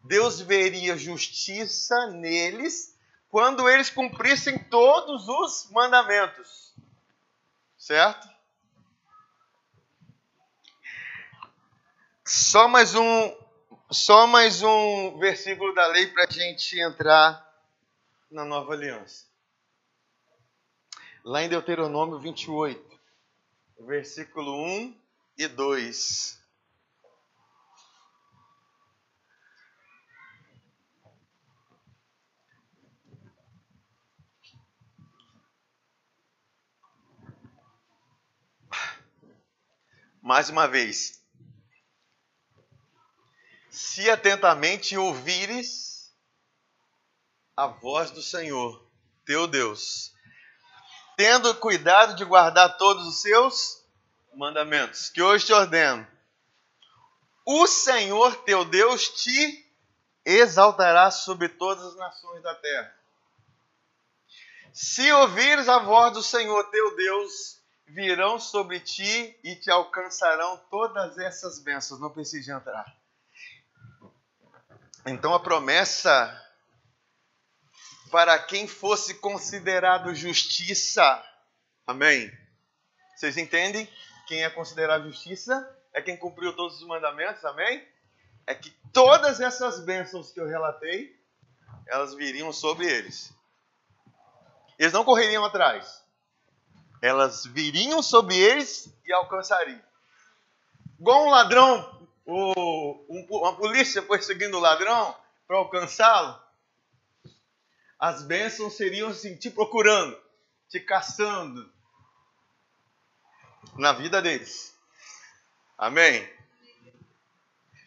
Deus 0.03 0.41
veria 0.41 0.97
justiça 0.97 2.07
neles 2.07 2.97
quando 3.29 3.69
eles 3.69 3.89
cumprissem 3.89 4.59
todos 4.65 5.25
os 5.27 5.69
mandamentos. 5.71 6.75
Certo? 7.77 8.27
Só 12.25 12.67
mais 12.67 12.93
um, 12.93 13.37
só 13.89 14.27
mais 14.27 14.61
um 14.61 15.17
versículo 15.17 15.73
da 15.73 15.87
lei 15.87 16.07
para 16.07 16.25
a 16.25 16.31
gente 16.31 16.77
entrar 16.77 17.49
na 18.29 18.43
nova 18.43 18.73
aliança. 18.73 19.25
Lá 21.23 21.41
em 21.41 21.47
Deuteronômio 21.49 22.19
28, 22.19 22.99
versículo 23.79 24.61
1 24.65 25.01
e 25.37 25.47
2. 25.47 26.40
Mais 40.31 40.49
uma 40.49 40.65
vez, 40.65 41.21
se 43.69 44.09
atentamente 44.09 44.97
ouvires 44.97 46.15
a 47.53 47.67
voz 47.67 48.11
do 48.11 48.21
Senhor, 48.21 48.81
teu 49.25 49.45
Deus, 49.45 50.13
tendo 51.17 51.53
cuidado 51.55 52.15
de 52.15 52.23
guardar 52.23 52.77
todos 52.77 53.05
os 53.07 53.21
seus 53.21 53.83
mandamentos, 54.33 55.09
que 55.09 55.21
hoje 55.21 55.47
te 55.47 55.51
ordeno, 55.51 56.07
o 57.45 57.67
Senhor 57.67 58.33
teu 58.45 58.63
Deus 58.63 59.09
te 59.09 59.69
exaltará 60.23 61.11
sobre 61.11 61.49
todas 61.49 61.83
as 61.87 61.97
nações 61.97 62.41
da 62.41 62.55
terra. 62.55 62.97
Se 64.71 65.11
ouvires 65.11 65.67
a 65.67 65.79
voz 65.79 66.13
do 66.13 66.23
Senhor 66.23 66.63
teu 66.71 66.95
Deus, 66.95 67.60
virão 67.93 68.39
sobre 68.39 68.79
ti 68.79 69.37
e 69.43 69.55
te 69.55 69.69
alcançarão 69.69 70.57
todas 70.69 71.17
essas 71.17 71.59
bênçãos. 71.59 71.99
Não 71.99 72.09
precisa 72.09 72.53
entrar. 72.53 72.85
Então 75.05 75.33
a 75.33 75.39
promessa 75.39 76.37
para 78.09 78.37
quem 78.39 78.67
fosse 78.67 79.15
considerado 79.15 80.13
justiça, 80.13 81.23
amém? 81.85 82.31
Vocês 83.15 83.37
entendem? 83.37 83.89
Quem 84.27 84.43
é 84.43 84.49
considerado 84.49 85.05
justiça 85.05 85.77
é 85.93 86.01
quem 86.01 86.15
cumpriu 86.15 86.55
todos 86.55 86.77
os 86.77 86.87
mandamentos, 86.87 87.43
amém? 87.43 87.85
É 88.47 88.55
que 88.55 88.69
todas 88.93 89.41
essas 89.41 89.83
bênçãos 89.83 90.31
que 90.31 90.39
eu 90.39 90.47
relatei, 90.47 91.19
elas 91.87 92.13
viriam 92.13 92.53
sobre 92.53 92.85
eles. 92.87 93.33
Eles 94.79 94.93
não 94.93 95.03
correriam 95.03 95.43
atrás 95.43 96.00
elas 97.01 97.45
viriam 97.45 98.03
sobre 98.03 98.37
eles 98.37 98.93
e 99.05 99.11
alcançariam. 99.11 99.81
Igual 100.99 101.25
um 101.25 101.29
ladrão, 101.29 102.07
uma 102.25 103.55
polícia 103.55 104.01
perseguindo 104.03 104.57
o 104.57 104.61
ladrão 104.61 105.15
para 105.47 105.57
alcançá-lo, 105.57 106.39
as 107.99 108.23
bênçãos 108.23 108.77
seriam 108.77 109.09
assim, 109.09 109.35
te 109.35 109.49
procurando, 109.49 110.17
te 110.69 110.79
caçando 110.79 111.71
na 113.75 113.93
vida 113.93 114.21
deles. 114.21 114.75
Amém? 115.77 116.27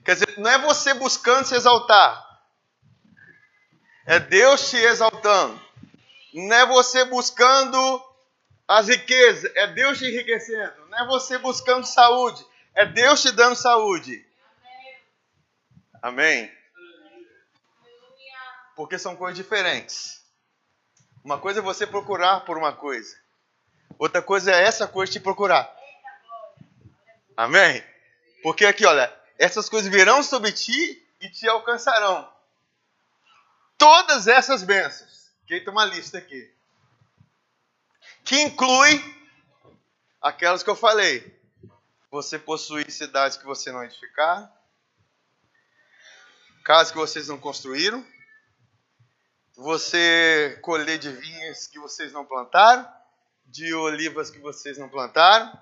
Quer 0.04 0.14
dizer, 0.14 0.38
não 0.38 0.50
é 0.50 0.58
você 0.58 0.92
buscando 0.94 1.46
se 1.46 1.54
exaltar, 1.54 2.24
é 4.06 4.20
Deus 4.20 4.70
te 4.70 4.76
exaltando. 4.76 5.62
Não 6.34 6.56
é 6.56 6.66
você 6.66 7.04
buscando 7.04 8.13
as 8.66 8.88
riquezas, 8.88 9.50
é 9.54 9.66
Deus 9.68 9.98
te 9.98 10.06
enriquecendo. 10.06 10.88
Não 10.88 10.98
é 10.98 11.06
você 11.06 11.38
buscando 11.38 11.86
saúde, 11.86 12.44
é 12.74 12.86
Deus 12.86 13.20
te 13.20 13.30
dando 13.30 13.56
saúde. 13.56 14.26
Amém? 16.02 16.50
Porque 18.74 18.98
são 18.98 19.16
coisas 19.16 19.36
diferentes. 19.36 20.24
Uma 21.22 21.38
coisa 21.38 21.60
é 21.60 21.62
você 21.62 21.86
procurar 21.86 22.40
por 22.40 22.58
uma 22.58 22.72
coisa. 22.72 23.16
Outra 23.98 24.20
coisa 24.20 24.50
é 24.50 24.62
essa 24.64 24.88
coisa 24.88 25.12
te 25.12 25.20
procurar. 25.20 25.74
Amém? 27.36 27.82
Porque 28.42 28.66
aqui, 28.66 28.84
olha, 28.84 29.12
essas 29.38 29.68
coisas 29.68 29.90
virão 29.90 30.22
sobre 30.22 30.52
ti 30.52 31.06
e 31.20 31.28
te 31.30 31.48
alcançarão. 31.48 32.30
Todas 33.78 34.26
essas 34.26 34.62
bênçãos. 34.62 35.32
Quem 35.46 35.62
tem 35.62 35.72
uma 35.72 35.84
lista 35.84 36.18
aqui 36.18 36.53
que 38.24 38.40
inclui 38.40 39.14
aquelas 40.20 40.62
que 40.62 40.70
eu 40.70 40.76
falei. 40.76 41.32
Você 42.10 42.38
possuir 42.38 42.90
cidades 42.90 43.36
que 43.36 43.44
você 43.44 43.70
não 43.70 43.84
edificar, 43.84 44.50
casas 46.64 46.92
que 46.92 46.96
vocês 46.96 47.28
não 47.28 47.38
construíram, 47.38 48.04
você 49.56 50.58
colher 50.62 50.98
de 50.98 51.10
vinhas 51.10 51.66
que 51.66 51.78
vocês 51.78 52.12
não 52.12 52.24
plantaram, 52.24 52.88
de 53.46 53.74
olivas 53.74 54.30
que 54.30 54.38
vocês 54.38 54.78
não 54.78 54.88
plantaram, 54.88 55.52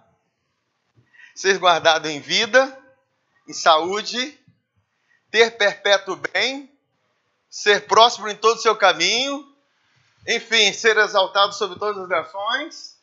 ser 1.35 1.59
guardado 1.59 2.07
em 2.07 2.21
vida, 2.21 2.79
em 3.49 3.53
saúde, 3.53 4.39
ter 5.31 5.57
perpétuo 5.57 6.17
bem, 6.17 6.71
ser 7.49 7.87
próspero 7.87 8.31
em 8.31 8.37
todo 8.37 8.59
o 8.59 8.61
seu 8.63 8.77
caminho, 8.77 9.52
enfim, 10.27 10.73
ser 10.73 10.97
exaltado 10.97 11.53
sobre 11.53 11.79
todas 11.79 12.03
as 12.03 12.09
nações. 12.09 13.03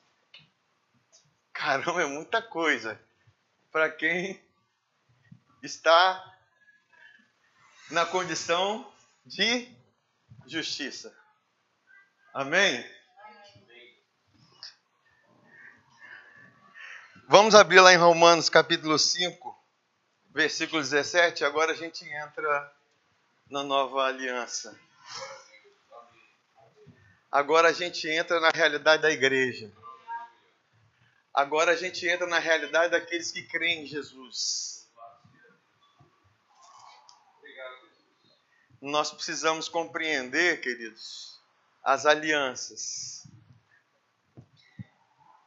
Caramba, 1.53 2.01
é 2.01 2.05
muita 2.05 2.41
coisa 2.41 2.99
para 3.71 3.89
quem 3.89 4.41
está 5.61 6.23
na 7.91 8.05
condição 8.05 8.89
de 9.25 9.69
justiça. 10.47 11.13
Amém? 12.33 12.85
Vamos 17.27 17.53
abrir 17.53 17.79
lá 17.79 17.93
em 17.93 17.97
Romanos 17.97 18.49
capítulo 18.49 18.97
5, 18.97 19.55
versículo 20.31 20.81
17. 20.81 21.43
Agora 21.43 21.73
a 21.73 21.75
gente 21.75 22.03
entra 22.03 22.73
na 23.49 23.63
nova 23.63 24.05
aliança. 24.05 24.75
Agora 27.31 27.69
a 27.69 27.73
gente 27.73 28.09
entra 28.09 28.39
na 28.39 28.49
realidade 28.49 29.03
da 29.03 29.11
igreja. 29.11 29.71
Agora 31.31 31.71
a 31.71 31.75
gente 31.75 32.07
entra 32.07 32.25
na 32.25 32.39
realidade 32.39 32.91
daqueles 32.91 33.31
que 33.31 33.43
creem 33.43 33.83
em 33.83 33.85
Jesus. 33.85 34.89
Nós 38.81 39.11
precisamos 39.11 39.69
compreender, 39.69 40.59
queridos, 40.61 41.39
as 41.83 42.05
alianças. 42.05 43.27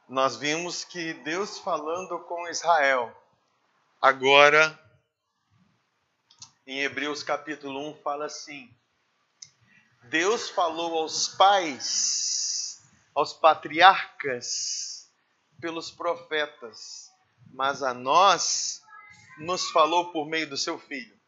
Nós 0.07 0.37
vimos 0.37 0.85
que 0.85 1.13
Deus 1.15 1.57
falando 1.59 2.19
com 2.19 2.47
Israel, 2.47 3.11
agora 4.01 4.79
em 6.65 6.81
Hebreus 6.81 7.23
capítulo 7.23 7.89
1 7.89 7.95
fala 7.95 8.25
assim: 8.25 8.73
Deus 10.13 10.47
falou 10.47 10.99
aos 10.99 11.27
pais, 11.27 12.79
aos 13.15 13.33
patriarcas, 13.33 15.11
pelos 15.59 15.89
profetas, 15.89 17.09
mas 17.51 17.81
a 17.81 17.95
nós 17.95 18.83
nos 19.39 19.71
falou 19.71 20.11
por 20.11 20.27
meio 20.27 20.47
do 20.47 20.55
seu 20.55 20.77
filho. 20.77 21.19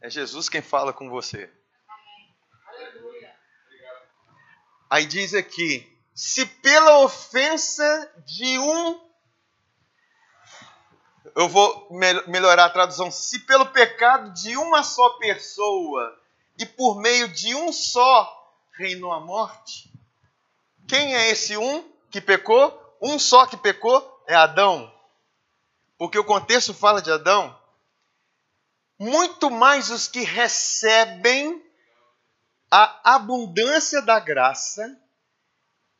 É 0.00 0.08
Jesus 0.08 0.48
quem 0.48 0.62
fala 0.62 0.92
com 0.92 1.10
você. 1.10 1.52
Aí 4.88 5.04
diz 5.04 5.34
aqui: 5.34 6.00
se 6.14 6.46
pela 6.46 7.00
ofensa 7.00 8.22
de 8.24 8.56
um. 8.56 9.04
Eu 11.34 11.48
vou 11.48 11.88
melhorar 11.90 12.66
a 12.66 12.70
tradução. 12.70 13.10
Se 13.10 13.40
pelo 13.40 13.66
pecado 13.66 14.32
de 14.32 14.56
uma 14.56 14.84
só 14.84 15.18
pessoa 15.18 16.24
e 16.58 16.64
por 16.64 17.00
meio 17.00 17.28
de 17.28 17.54
um 17.54 17.72
só 17.72 18.32
reinou 18.78 19.12
a 19.12 19.20
morte. 19.20 19.90
Quem 20.88 21.14
é 21.14 21.30
esse 21.30 21.56
um 21.56 21.88
que 22.10 22.20
pecou? 22.20 22.96
Um 23.00 23.18
só 23.18 23.46
que 23.46 23.56
pecou 23.56 24.24
é 24.26 24.34
Adão. 24.34 24.92
Porque 25.98 26.18
o 26.18 26.24
contexto 26.24 26.72
fala 26.72 27.02
de 27.02 27.10
Adão. 27.10 27.56
Muito 28.98 29.50
mais 29.50 29.90
os 29.90 30.08
que 30.08 30.20
recebem 30.20 31.62
a 32.70 33.14
abundância 33.14 34.00
da 34.00 34.18
graça 34.18 34.82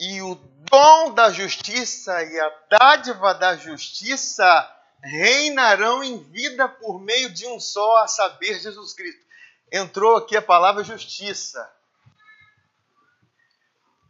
e 0.01 0.21
o 0.23 0.35
dom 0.35 1.12
da 1.12 1.31
justiça 1.31 2.23
e 2.23 2.40
a 2.40 2.51
dádiva 2.71 3.35
da 3.35 3.57
justiça 3.57 4.73
reinarão 5.03 6.03
em 6.03 6.23
vida 6.25 6.69
por 6.69 7.01
meio 7.01 7.31
de 7.31 7.47
um 7.47 7.61
só, 7.61 7.99
a 7.99 8.09
saber, 8.09 8.59
Jesus 8.59 8.92
Cristo 8.95 9.26
entrou 9.71 10.17
aqui 10.17 10.37
a 10.37 10.43
palavra 10.43 10.85
justiça. 10.85 11.73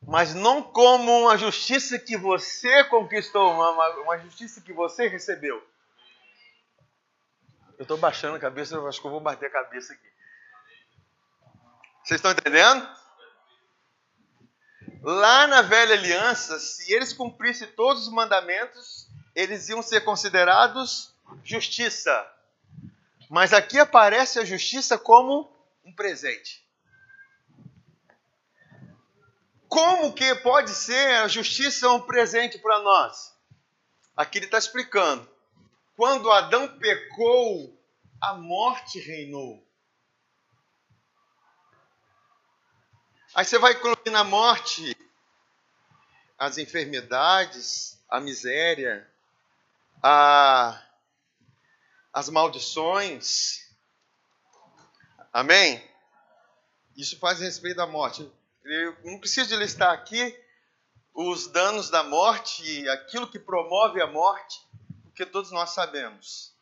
Mas 0.03 0.35
não 0.35 0.63
como 0.63 1.23
uma 1.23 1.37
justiça 1.37 1.99
que 1.99 2.17
você 2.17 2.85
conquistou, 2.85 3.53
uma, 3.53 3.89
uma 4.03 4.19
justiça 4.19 4.61
que 4.61 4.73
você 4.73 5.09
recebeu. 5.09 5.57
Eu 7.79 7.83
estou 7.83 7.99
baixando 7.99 8.37
a 8.37 8.41
cabeça, 8.41 8.81
acho 8.87 9.01
que 9.01 9.07
eu 9.07 9.11
vou 9.11 9.21
bater 9.21 9.47
a 9.47 9.53
cabeça 9.53 9.93
aqui. 9.93 10.09
Vocês 12.05 12.19
estão 12.19 12.31
entendendo? 12.31 12.89
Lá 15.03 15.47
na 15.47 15.61
velha 15.63 15.95
aliança, 15.95 16.59
se 16.59 16.93
eles 16.93 17.13
cumprissem 17.13 17.69
todos 17.73 18.07
os 18.07 18.13
mandamentos, 18.13 19.09
eles 19.35 19.69
iam 19.69 19.83
ser 19.83 20.03
considerados 20.03 21.15
justiça. 21.45 22.36
Mas 23.29 23.53
aqui 23.53 23.79
aparece 23.79 24.39
a 24.39 24.45
justiça 24.45 24.99
como 24.99 25.53
um 25.85 25.93
presente. 25.95 26.65
Como 29.69 30.13
que 30.13 30.35
pode 30.37 30.71
ser 30.71 31.17
a 31.17 31.29
justiça 31.29 31.91
um 31.91 32.01
presente 32.01 32.59
para 32.59 32.79
nós? 32.81 33.35
Aqui 34.17 34.39
ele 34.39 34.47
está 34.47 34.59
explicando. 34.59 35.29
Quando 35.97 36.31
Adão 36.31 36.79
pecou, 36.79 37.77
a 38.21 38.35
morte 38.35 38.99
reinou. 39.01 39.67
Aí 43.35 43.45
você 43.45 43.59
vai 43.59 43.73
incluir 43.73 44.11
na 44.11 44.25
morte 44.25 44.97
as 46.39 46.59
enfermidades, 46.59 48.03
a 48.09 48.21
miséria, 48.21 49.07
a, 50.03 50.83
as 52.17 52.31
maldições. 52.31 53.69
Amém? 55.31 55.87
Isso 56.97 57.19
faz 57.19 57.41
respeito 57.41 57.79
à 57.83 57.87
morte. 57.87 58.27
Eu 58.65 58.97
não 59.05 59.21
preciso 59.21 59.51
de 59.51 59.57
listar 59.57 59.93
aqui 59.93 60.35
os 61.13 61.47
danos 61.49 61.91
da 61.91 62.03
morte, 62.03 62.89
aquilo 62.89 63.29
que 63.29 63.39
promove 63.39 64.01
a 64.01 64.07
morte, 64.07 64.67
porque 65.03 65.27
todos 65.27 65.51
nós 65.51 65.75
sabemos. 65.75 66.55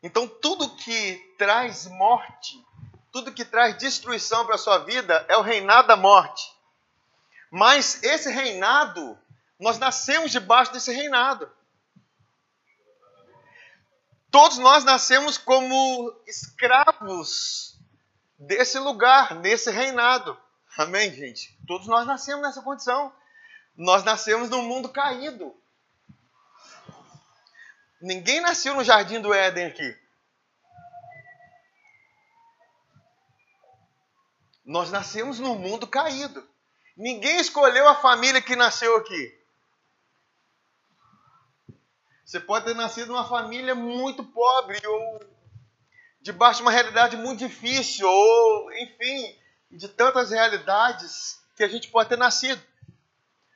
Então, 0.00 0.28
tudo 0.28 0.76
que 0.76 1.16
traz 1.36 1.88
morte, 1.88 2.64
tudo 3.10 3.34
que 3.34 3.44
traz 3.44 3.76
destruição 3.78 4.46
para 4.46 4.54
a 4.54 4.58
sua 4.58 4.78
vida 4.78 5.26
é 5.28 5.36
o 5.36 5.42
reinado 5.42 5.88
da 5.88 5.96
morte. 5.96 6.52
Mas 7.50 8.00
esse 8.04 8.30
reinado, 8.30 9.18
nós 9.58 9.76
nascemos 9.76 10.30
debaixo 10.30 10.72
desse 10.72 10.92
reinado. 10.92 11.50
Todos 14.30 14.58
nós 14.58 14.84
nascemos 14.84 15.38
como 15.38 16.14
escravos 16.26 17.78
desse 18.38 18.78
lugar, 18.78 19.36
desse 19.40 19.70
reinado. 19.70 20.38
Amém, 20.76 21.12
gente? 21.12 21.58
Todos 21.66 21.86
nós 21.86 22.06
nascemos 22.06 22.42
nessa 22.42 22.62
condição. 22.62 23.12
Nós 23.76 24.04
nascemos 24.04 24.50
num 24.50 24.62
mundo 24.62 24.88
caído. 24.90 25.54
Ninguém 28.00 28.40
nasceu 28.40 28.74
no 28.74 28.84
jardim 28.84 29.20
do 29.20 29.32
Éden 29.32 29.66
aqui. 29.66 29.98
Nós 34.64 34.90
nascemos 34.90 35.38
num 35.38 35.54
mundo 35.54 35.86
caído. 35.86 36.46
Ninguém 36.96 37.40
escolheu 37.40 37.88
a 37.88 37.94
família 37.94 38.42
que 38.42 38.54
nasceu 38.54 38.96
aqui. 38.96 39.37
Você 42.28 42.38
pode 42.38 42.66
ter 42.66 42.74
nascido 42.74 43.08
numa 43.08 43.26
família 43.26 43.74
muito 43.74 44.22
pobre 44.22 44.86
ou 44.86 45.20
debaixo 46.20 46.58
de 46.58 46.62
uma 46.62 46.70
realidade 46.70 47.16
muito 47.16 47.38
difícil 47.38 48.06
ou, 48.06 48.70
enfim, 48.74 49.34
de 49.70 49.88
tantas 49.88 50.30
realidades 50.30 51.40
que 51.56 51.64
a 51.64 51.68
gente 51.68 51.88
pode 51.88 52.10
ter 52.10 52.18
nascido. 52.18 52.62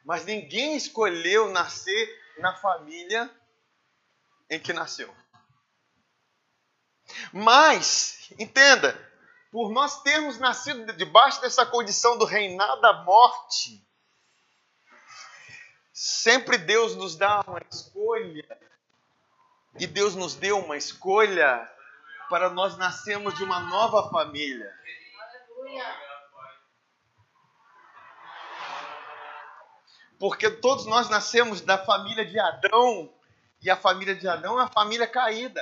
Mas 0.02 0.24
ninguém 0.24 0.74
escolheu 0.74 1.50
nascer 1.50 2.18
na 2.38 2.56
família 2.56 3.30
em 4.48 4.58
que 4.58 4.72
nasceu. 4.72 5.14
Mas, 7.30 8.32
entenda, 8.38 8.98
por 9.50 9.70
nós 9.70 10.00
termos 10.00 10.38
nascido 10.38 10.94
debaixo 10.94 11.42
dessa 11.42 11.66
condição 11.66 12.16
do 12.16 12.24
reinado 12.24 12.80
da 12.80 13.04
morte, 13.04 13.86
Sempre 15.92 16.56
Deus 16.56 16.96
nos 16.96 17.16
dá 17.16 17.42
uma 17.46 17.60
escolha. 17.70 18.58
E 19.78 19.86
Deus 19.86 20.14
nos 20.14 20.34
deu 20.34 20.58
uma 20.58 20.76
escolha 20.76 21.70
para 22.30 22.48
nós 22.48 22.76
nascermos 22.78 23.34
de 23.34 23.44
uma 23.44 23.60
nova 23.60 24.08
família. 24.10 24.72
Porque 30.18 30.50
todos 30.50 30.86
nós 30.86 31.10
nascemos 31.10 31.60
da 31.60 31.76
família 31.84 32.24
de 32.24 32.38
Adão, 32.38 33.12
e 33.60 33.70
a 33.70 33.76
família 33.76 34.14
de 34.14 34.26
Adão 34.28 34.58
é 34.58 34.62
uma 34.62 34.70
família 34.70 35.06
caída. 35.06 35.60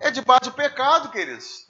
É 0.00 0.10
debaixo 0.10 0.50
do 0.50 0.52
pecado, 0.52 1.10
queridos. 1.10 1.68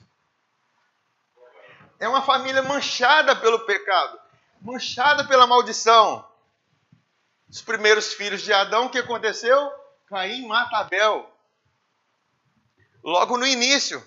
É 1.99 2.07
uma 2.07 2.21
família 2.21 2.61
manchada 2.61 3.35
pelo 3.35 3.65
pecado 3.65 4.24
manchada 4.61 5.27
pela 5.27 5.47
maldição. 5.47 6.27
Os 7.49 7.61
primeiros 7.61 8.13
filhos 8.13 8.41
de 8.41 8.51
Adão, 8.51 8.85
o 8.85 8.89
que 8.89 8.97
aconteceu? 8.97 9.71
Caim 10.07 10.47
mata 10.47 10.77
Abel. 10.77 11.31
Logo 13.03 13.37
no 13.37 13.45
início. 13.45 14.03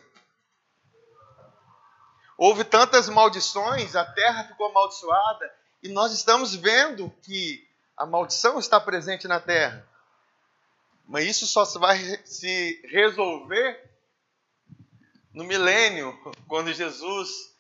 Houve 2.37 2.65
tantas 2.65 3.09
maldições, 3.09 3.97
a 3.97 4.05
terra 4.05 4.45
ficou 4.45 4.69
amaldiçoada, 4.69 5.53
e 5.83 5.89
nós 5.89 6.13
estamos 6.13 6.55
vendo 6.55 7.11
que 7.23 7.67
a 7.97 8.07
maldição 8.07 8.59
está 8.59 8.81
presente 8.81 9.27
na 9.27 9.41
terra. 9.41 9.85
Mas 11.05 11.27
isso 11.27 11.47
só 11.47 11.65
vai 11.79 11.99
se 12.25 12.81
resolver 12.85 13.91
no 15.33 15.43
milênio, 15.43 16.17
quando 16.47 16.73
Jesus 16.73 17.53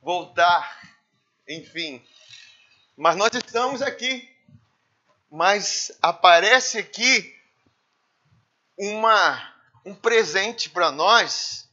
voltar. 0.00 0.80
Enfim, 1.48 2.04
Mas 3.00 3.16
nós 3.16 3.32
estamos 3.32 3.80
aqui. 3.80 4.28
Mas 5.30 5.90
aparece 6.02 6.76
aqui 6.76 7.34
uma, 8.76 9.54
um 9.86 9.94
presente 9.94 10.68
para 10.68 10.90
nós, 10.90 11.66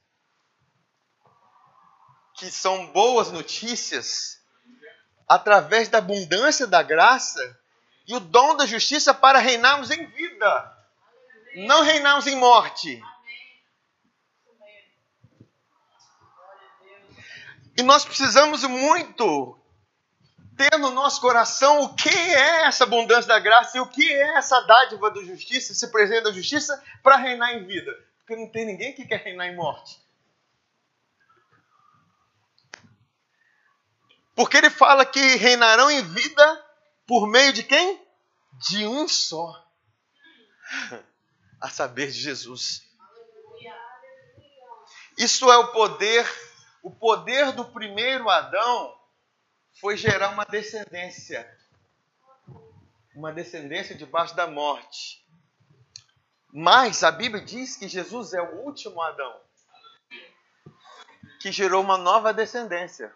que 2.37 2.49
são 2.49 2.87
boas 2.93 3.29
notícias, 3.29 4.39
através 5.27 5.89
da 5.89 5.97
abundância 5.97 6.65
da 6.65 6.81
graça 6.81 7.59
e 8.07 8.15
o 8.15 8.21
dom 8.21 8.55
da 8.55 8.65
justiça 8.65 9.13
para 9.13 9.39
reinarmos 9.39 9.91
em 9.91 10.05
vida, 10.05 10.77
não 11.55 11.81
reinarmos 11.81 12.25
em 12.25 12.37
morte. 12.37 13.03
E 17.75 17.83
nós 17.83 18.05
precisamos 18.05 18.63
muito 18.63 19.59
ter 20.57 20.77
no 20.77 20.89
nosso 20.89 21.21
coração 21.21 21.83
o 21.83 21.95
que 21.95 22.09
é 22.09 22.65
essa 22.65 22.83
abundância 22.83 23.27
da 23.27 23.39
graça 23.39 23.77
e 23.77 23.81
o 23.81 23.87
que 23.87 24.11
é 24.11 24.37
essa 24.37 24.59
dádiva 24.61 25.11
da 25.11 25.23
justiça, 25.23 25.71
esse 25.71 25.91
presente 25.91 26.23
da 26.23 26.31
justiça 26.31 26.83
para 27.03 27.15
reinar 27.15 27.53
em 27.53 27.65
vida. 27.65 27.91
Porque 28.19 28.35
não 28.35 28.49
tem 28.49 28.65
ninguém 28.65 28.93
que 28.93 29.05
quer 29.05 29.21
reinar 29.21 29.47
em 29.47 29.55
morte. 29.55 30.01
Porque 34.35 34.57
ele 34.57 34.69
fala 34.69 35.05
que 35.05 35.35
reinarão 35.35 35.89
em 35.89 36.01
vida 36.01 36.65
por 37.05 37.27
meio 37.27 37.53
de 37.53 37.63
quem? 37.63 38.05
De 38.67 38.85
um 38.85 39.07
só. 39.07 39.65
A 41.61 41.69
saber, 41.69 42.07
de 42.07 42.19
Jesus. 42.19 42.83
Isso 45.17 45.51
é 45.51 45.57
o 45.57 45.71
poder 45.71 46.27
o 46.87 46.91
poder 46.91 47.51
do 47.51 47.65
primeiro 47.65 48.29
Adão 48.29 48.96
foi 49.79 49.97
gerar 49.97 50.29
uma 50.29 50.45
descendência. 50.45 51.49
Uma 53.15 53.31
descendência 53.31 53.95
debaixo 53.95 54.35
da 54.35 54.47
morte. 54.47 55.25
Mas 56.53 57.03
a 57.03 57.11
Bíblia 57.11 57.43
diz 57.43 57.75
que 57.75 57.87
Jesus 57.87 58.33
é 58.33 58.41
o 58.41 58.61
último 58.61 59.01
Adão 59.01 59.41
que 61.39 61.51
gerou 61.51 61.83
uma 61.83 61.97
nova 61.97 62.33
descendência. 62.33 63.13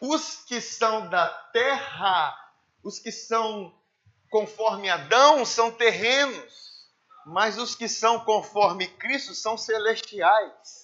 Os 0.00 0.44
que 0.44 0.60
são 0.60 1.08
da 1.08 1.26
terra, 1.52 2.52
os 2.82 2.98
que 2.98 3.10
são 3.10 3.76
conforme 4.30 4.88
Adão, 4.88 5.44
são 5.44 5.72
terrenos 5.72 6.64
mas 7.24 7.58
os 7.58 7.74
que 7.74 7.88
são 7.88 8.20
conforme 8.20 8.86
Cristo 8.86 9.34
são 9.34 9.56
celestiais. 9.56 10.83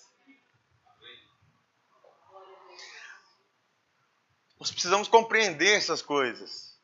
Nós 4.61 4.71
precisamos 4.71 5.09
compreender 5.09 5.79
essas 5.79 6.03
coisas. 6.03 6.79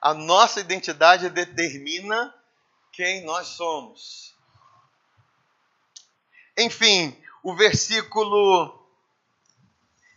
A 0.00 0.14
nossa 0.14 0.60
identidade 0.60 1.28
determina 1.28 2.34
quem 2.90 3.22
nós 3.26 3.48
somos. 3.48 4.34
Enfim, 6.56 7.14
o 7.42 7.54
versículo 7.54 8.82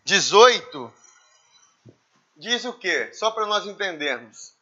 18 0.05 0.93
diz 2.37 2.63
o 2.63 2.73
quê? 2.73 3.13
Só 3.13 3.29
para 3.29 3.45
nós 3.45 3.65
entendermos. 3.65 4.53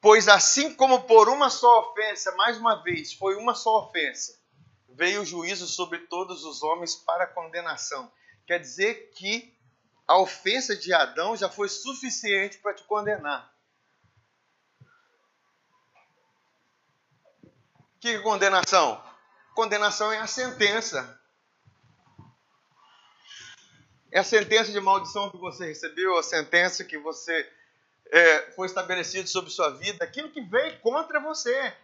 Pois 0.00 0.28
assim 0.28 0.74
como 0.74 1.04
por 1.04 1.28
uma 1.28 1.50
só 1.50 1.80
ofensa, 1.80 2.32
mais 2.32 2.58
uma 2.58 2.82
vez, 2.82 3.12
foi 3.12 3.36
uma 3.36 3.54
só 3.54 3.84
ofensa, 3.84 4.36
veio 4.88 5.22
o 5.22 5.24
juízo 5.24 5.68
sobre 5.68 5.98
todos 6.00 6.44
os 6.44 6.62
homens 6.64 6.96
para 6.96 7.26
condenação. 7.28 8.10
Quer 8.44 8.58
dizer 8.58 9.12
que 9.14 9.56
a 10.08 10.16
ofensa 10.16 10.74
de 10.74 10.90
Adão 10.94 11.36
já 11.36 11.50
foi 11.50 11.68
suficiente 11.68 12.56
para 12.58 12.72
te 12.72 12.82
condenar. 12.84 13.54
Que 18.00 18.14
é 18.14 18.18
condenação? 18.20 19.04
Condenação 19.54 20.10
é 20.10 20.18
a 20.18 20.26
sentença. 20.26 21.20
É 24.10 24.20
a 24.20 24.24
sentença 24.24 24.72
de 24.72 24.80
maldição 24.80 25.30
que 25.30 25.36
você 25.36 25.66
recebeu, 25.66 26.16
a 26.16 26.22
sentença 26.22 26.82
que 26.84 26.96
você 26.96 27.52
é, 28.06 28.50
foi 28.52 28.66
estabelecido 28.66 29.28
sobre 29.28 29.50
sua 29.50 29.70
vida, 29.70 30.02
aquilo 30.02 30.30
que 30.30 30.40
veio 30.40 30.80
contra 30.80 31.20
você, 31.20 31.76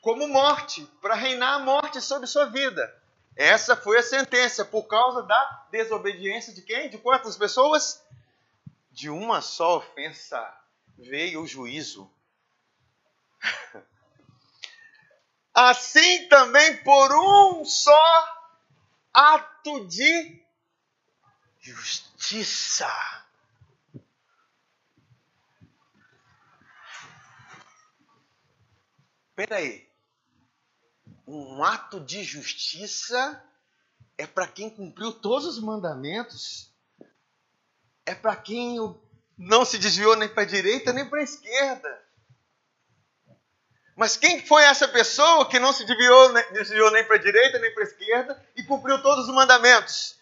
como 0.00 0.26
morte, 0.26 0.84
para 1.00 1.14
reinar 1.14 1.54
a 1.54 1.58
morte 1.60 2.00
sobre 2.00 2.26
sua 2.26 2.46
vida. 2.46 3.01
Essa 3.36 3.76
foi 3.76 3.98
a 3.98 4.02
sentença 4.02 4.64
por 4.64 4.84
causa 4.84 5.22
da 5.22 5.66
desobediência 5.70 6.52
de 6.52 6.62
quem? 6.62 6.90
De 6.90 6.98
quantas 6.98 7.36
pessoas? 7.36 8.04
De 8.90 9.08
uma 9.08 9.40
só 9.40 9.78
ofensa 9.78 10.40
veio 10.98 11.42
o 11.42 11.46
juízo. 11.46 12.10
Assim 15.54 16.28
também 16.28 16.76
por 16.78 17.12
um 17.12 17.64
só 17.64 18.26
ato 19.12 19.86
de 19.86 20.42
justiça 21.60 22.88
Peraí. 29.34 29.91
Um 31.26 31.62
ato 31.62 32.00
de 32.00 32.24
justiça 32.24 33.42
é 34.18 34.26
para 34.26 34.46
quem 34.46 34.68
cumpriu 34.68 35.12
todos 35.12 35.46
os 35.46 35.62
mandamentos. 35.62 36.70
É 38.04 38.14
para 38.14 38.34
quem 38.34 38.76
não 39.38 39.64
se 39.64 39.78
desviou 39.78 40.16
nem 40.16 40.28
para 40.28 40.42
a 40.42 40.46
direita 40.46 40.92
nem 40.92 41.08
para 41.08 41.20
a 41.20 41.24
esquerda. 41.24 42.02
Mas 43.94 44.16
quem 44.16 44.44
foi 44.44 44.64
essa 44.64 44.88
pessoa 44.88 45.48
que 45.48 45.58
não 45.58 45.72
se 45.72 45.84
desviou, 45.84 46.32
desviou 46.52 46.90
nem 46.90 47.04
para 47.04 47.16
a 47.16 47.20
direita 47.20 47.58
nem 47.58 47.72
para 47.72 47.84
a 47.84 47.86
esquerda 47.86 48.46
e 48.56 48.62
cumpriu 48.62 49.00
todos 49.02 49.28
os 49.28 49.34
mandamentos? 49.34 50.16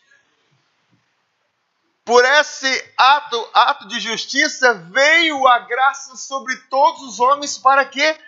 Por 2.04 2.24
esse 2.24 2.92
ato, 2.96 3.50
ato 3.54 3.86
de 3.86 4.00
justiça, 4.00 4.74
veio 4.74 5.46
a 5.46 5.60
graça 5.60 6.16
sobre 6.16 6.56
todos 6.68 7.02
os 7.02 7.20
homens 7.20 7.56
para 7.56 7.84
que 7.84 8.18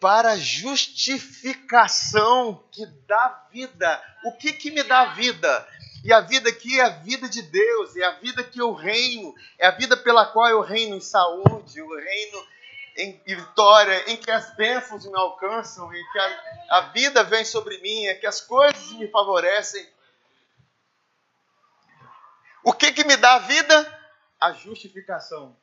para 0.00 0.36
justificação 0.36 2.64
que 2.70 2.84
dá 3.06 3.46
vida. 3.50 4.02
O 4.24 4.32
que, 4.32 4.52
que 4.52 4.70
me 4.70 4.82
dá 4.82 5.06
vida? 5.06 5.66
E 6.04 6.12
a 6.12 6.20
vida 6.20 6.50
aqui 6.50 6.78
é 6.78 6.84
a 6.84 6.90
vida 6.90 7.26
de 7.28 7.42
Deus, 7.42 7.96
é 7.96 8.04
a 8.04 8.12
vida 8.12 8.44
que 8.44 8.60
eu 8.60 8.72
reino, 8.72 9.34
é 9.58 9.66
a 9.66 9.72
vida 9.72 9.96
pela 9.96 10.26
qual 10.26 10.48
eu 10.48 10.60
reino 10.60 10.94
em 10.96 11.00
saúde, 11.00 11.78
eu 11.78 11.88
reino 11.88 12.46
em 12.96 13.20
vitória, 13.24 14.10
em 14.10 14.16
que 14.16 14.30
as 14.30 14.54
bênçãos 14.56 15.06
me 15.06 15.16
alcançam, 15.16 15.92
em 15.94 16.12
que 16.12 16.18
a, 16.18 16.42
a 16.70 16.80
vida 16.92 17.22
vem 17.22 17.44
sobre 17.44 17.78
mim, 17.78 18.06
é 18.06 18.14
que 18.14 18.26
as 18.26 18.40
coisas 18.40 18.90
me 18.92 19.06
favorecem. 19.08 19.86
O 22.64 22.72
que, 22.72 22.92
que 22.92 23.04
me 23.04 23.16
dá 23.16 23.38
vida? 23.38 23.98
A 24.40 24.52
justificação. 24.52 25.56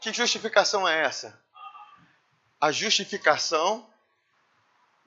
Que 0.00 0.12
justificação 0.12 0.86
é 0.88 1.02
essa? 1.02 1.45
A 2.66 2.72
justificação 2.72 3.88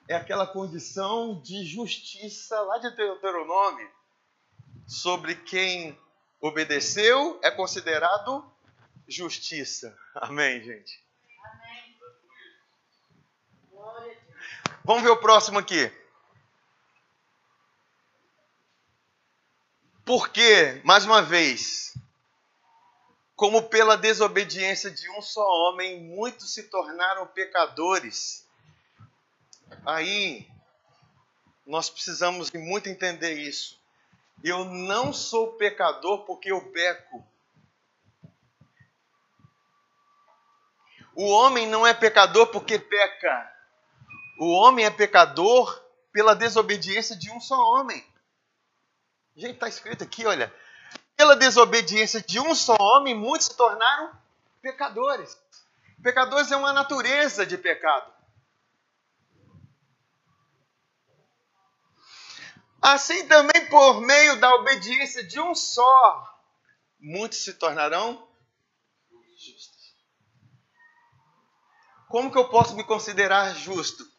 é 0.08 0.16
aquela 0.16 0.48
condição 0.48 1.42
de 1.42 1.66
justiça 1.66 2.58
lá 2.62 2.78
de 2.78 2.90
Deuteronômio, 2.96 3.92
sobre 4.88 5.36
quem 5.36 6.00
obedeceu 6.40 7.38
é 7.44 7.52
considerado 7.52 8.50
justiça. 9.06 9.94
Amém, 10.16 10.64
gente? 10.64 11.04
Amém. 11.44 11.98
Vamos 14.86 15.04
ver 15.04 15.10
o 15.10 15.20
próximo 15.20 15.60
aqui. 15.60 15.92
Porque, 20.06 20.82
mais 20.86 21.04
uma 21.04 21.22
vez, 21.22 21.94
como 23.40 23.64
pela 23.70 23.96
desobediência 23.96 24.92
de 24.92 25.10
um 25.12 25.22
só 25.22 25.42
homem, 25.42 26.04
muitos 26.04 26.54
se 26.54 26.64
tornaram 26.64 27.26
pecadores. 27.26 28.46
Aí, 29.86 30.46
nós 31.66 31.90
precisamos 31.90 32.52
muito 32.52 32.90
entender 32.90 33.36
isso. 33.36 33.80
Eu 34.44 34.66
não 34.66 35.14
sou 35.14 35.54
pecador 35.54 36.26
porque 36.26 36.52
eu 36.52 36.70
peco. 36.74 37.26
O 41.16 41.30
homem 41.30 41.66
não 41.66 41.88
é 41.88 41.94
pecador 41.94 42.48
porque 42.48 42.78
peca. 42.78 43.54
O 44.38 44.52
homem 44.52 44.84
é 44.84 44.90
pecador 44.90 45.82
pela 46.12 46.36
desobediência 46.36 47.16
de 47.16 47.32
um 47.32 47.40
só 47.40 47.56
homem. 47.56 48.06
Gente, 49.34 49.54
está 49.54 49.70
escrito 49.70 50.04
aqui, 50.04 50.26
olha 50.26 50.54
pela 51.20 51.36
desobediência 51.36 52.22
de 52.22 52.40
um 52.40 52.56
só 52.56 52.78
homem, 52.80 53.14
muitos 53.14 53.48
se 53.48 53.58
tornaram 53.58 54.18
pecadores. 54.62 55.38
Pecadores 56.02 56.50
é 56.50 56.56
uma 56.56 56.72
natureza 56.72 57.46
de 57.46 57.58
pecado. 57.58 58.10
Assim 62.82 63.28
também 63.28 63.68
por 63.70 64.00
meio 64.00 64.40
da 64.40 64.56
obediência 64.56 65.22
de 65.22 65.42
um 65.42 65.54
só, 65.54 66.42
muitos 66.98 67.44
se 67.44 67.54
tornarão 67.56 68.26
justos. 69.38 69.94
Como 72.08 72.32
que 72.32 72.38
eu 72.38 72.48
posso 72.48 72.78
me 72.78 72.84
considerar 72.86 73.54
justo? 73.56 74.10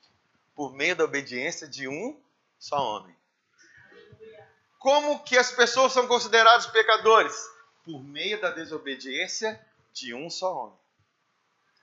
Por 0.54 0.74
meio 0.74 0.94
da 0.94 1.04
obediência 1.04 1.66
de 1.66 1.88
um 1.88 2.22
só 2.58 2.76
homem. 2.76 3.19
Como 4.80 5.22
que 5.22 5.36
as 5.36 5.52
pessoas 5.52 5.92
são 5.92 6.08
consideradas 6.08 6.66
pecadores? 6.68 7.36
Por 7.84 8.02
meio 8.02 8.40
da 8.40 8.50
desobediência 8.50 9.60
de 9.92 10.14
um 10.14 10.30
só 10.30 10.56
homem. 10.56 10.78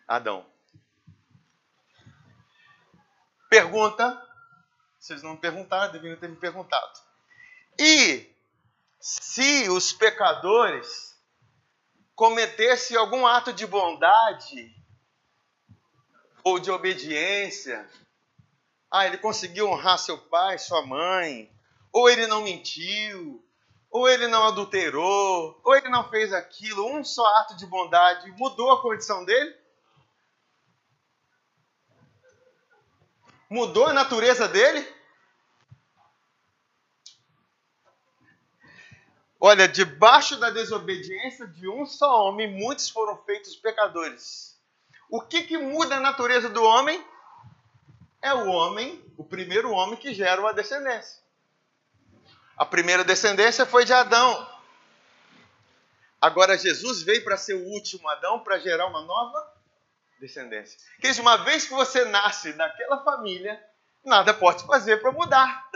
Adão. 0.08 0.44
Pergunta. 3.52 4.20
Vocês 5.00 5.22
não 5.22 5.34
me 5.34 5.38
perguntaram, 5.38 5.94
deveriam 5.94 6.20
ter 6.20 6.28
me 6.28 6.38
perguntado. 6.38 7.00
E 7.78 8.36
se 9.00 9.70
os 9.70 9.94
pecadores 9.94 11.16
cometessem 12.16 12.98
algum 12.98 13.28
ato 13.28 13.54
de 13.54 13.68
bondade 13.68 14.76
ou 16.44 16.58
de 16.58 16.72
obediência, 16.72 17.88
ah, 18.90 19.06
ele 19.06 19.20
conseguiu 19.20 19.70
honrar 19.70 20.00
seu 20.00 20.18
pai, 20.18 20.58
sua 20.58 20.84
mãe, 20.84 21.56
ou 21.98 22.08
ele 22.08 22.28
não 22.28 22.44
mentiu, 22.44 23.44
ou 23.90 24.08
ele 24.08 24.28
não 24.28 24.44
adulterou, 24.44 25.60
ou 25.64 25.76
ele 25.76 25.90
não 25.90 26.08
fez 26.12 26.32
aquilo, 26.32 26.86
um 26.86 27.04
só 27.04 27.26
ato 27.38 27.58
de 27.58 27.66
bondade 27.66 28.30
mudou 28.34 28.72
a 28.72 28.80
condição 28.84 29.26
dele? 29.26 29.58
Mudou 33.50 33.88
a 33.88 33.94
natureza 33.94 34.48
dele? 34.48 34.88
Olha, 39.40 39.68
debaixo 39.68 40.38
da 40.38 40.52
desobediência 40.52 41.48
de 41.48 41.68
um 41.68 41.84
só 41.84 42.28
homem, 42.28 42.48
muitos 42.48 42.92
foram 42.92 43.18
feitos 43.24 43.56
pecadores. 43.56 44.56
O 45.10 45.20
que, 45.20 45.42
que 45.42 45.58
muda 45.58 45.96
a 45.96 46.00
natureza 46.00 46.48
do 46.48 46.64
homem? 46.64 47.04
É 48.22 48.36
o 48.36 48.50
homem, 48.50 49.04
o 49.18 49.24
primeiro 49.24 49.72
homem 49.72 49.98
que 49.98 50.14
gera 50.14 50.40
uma 50.40 50.54
descendência. 50.54 51.26
A 52.58 52.66
primeira 52.66 53.04
descendência 53.04 53.66
foi 53.66 53.86
de 53.86 53.94
Adão. 53.94 54.58
Agora 56.20 56.58
Jesus 56.58 57.04
veio 57.04 57.24
para 57.24 57.38
ser 57.38 57.54
o 57.54 57.64
último 57.68 58.10
Adão 58.10 58.40
para 58.40 58.58
gerar 58.58 58.88
uma 58.88 59.04
nova 59.04 59.54
descendência. 60.20 60.80
Quer 61.00 61.20
uma 61.20 61.38
vez 61.38 61.66
que 61.66 61.74
você 61.74 62.04
nasce 62.06 62.54
daquela 62.54 63.04
família, 63.04 63.64
nada 64.04 64.34
pode 64.34 64.66
fazer 64.66 64.98
para 64.98 65.12
mudar. 65.12 65.70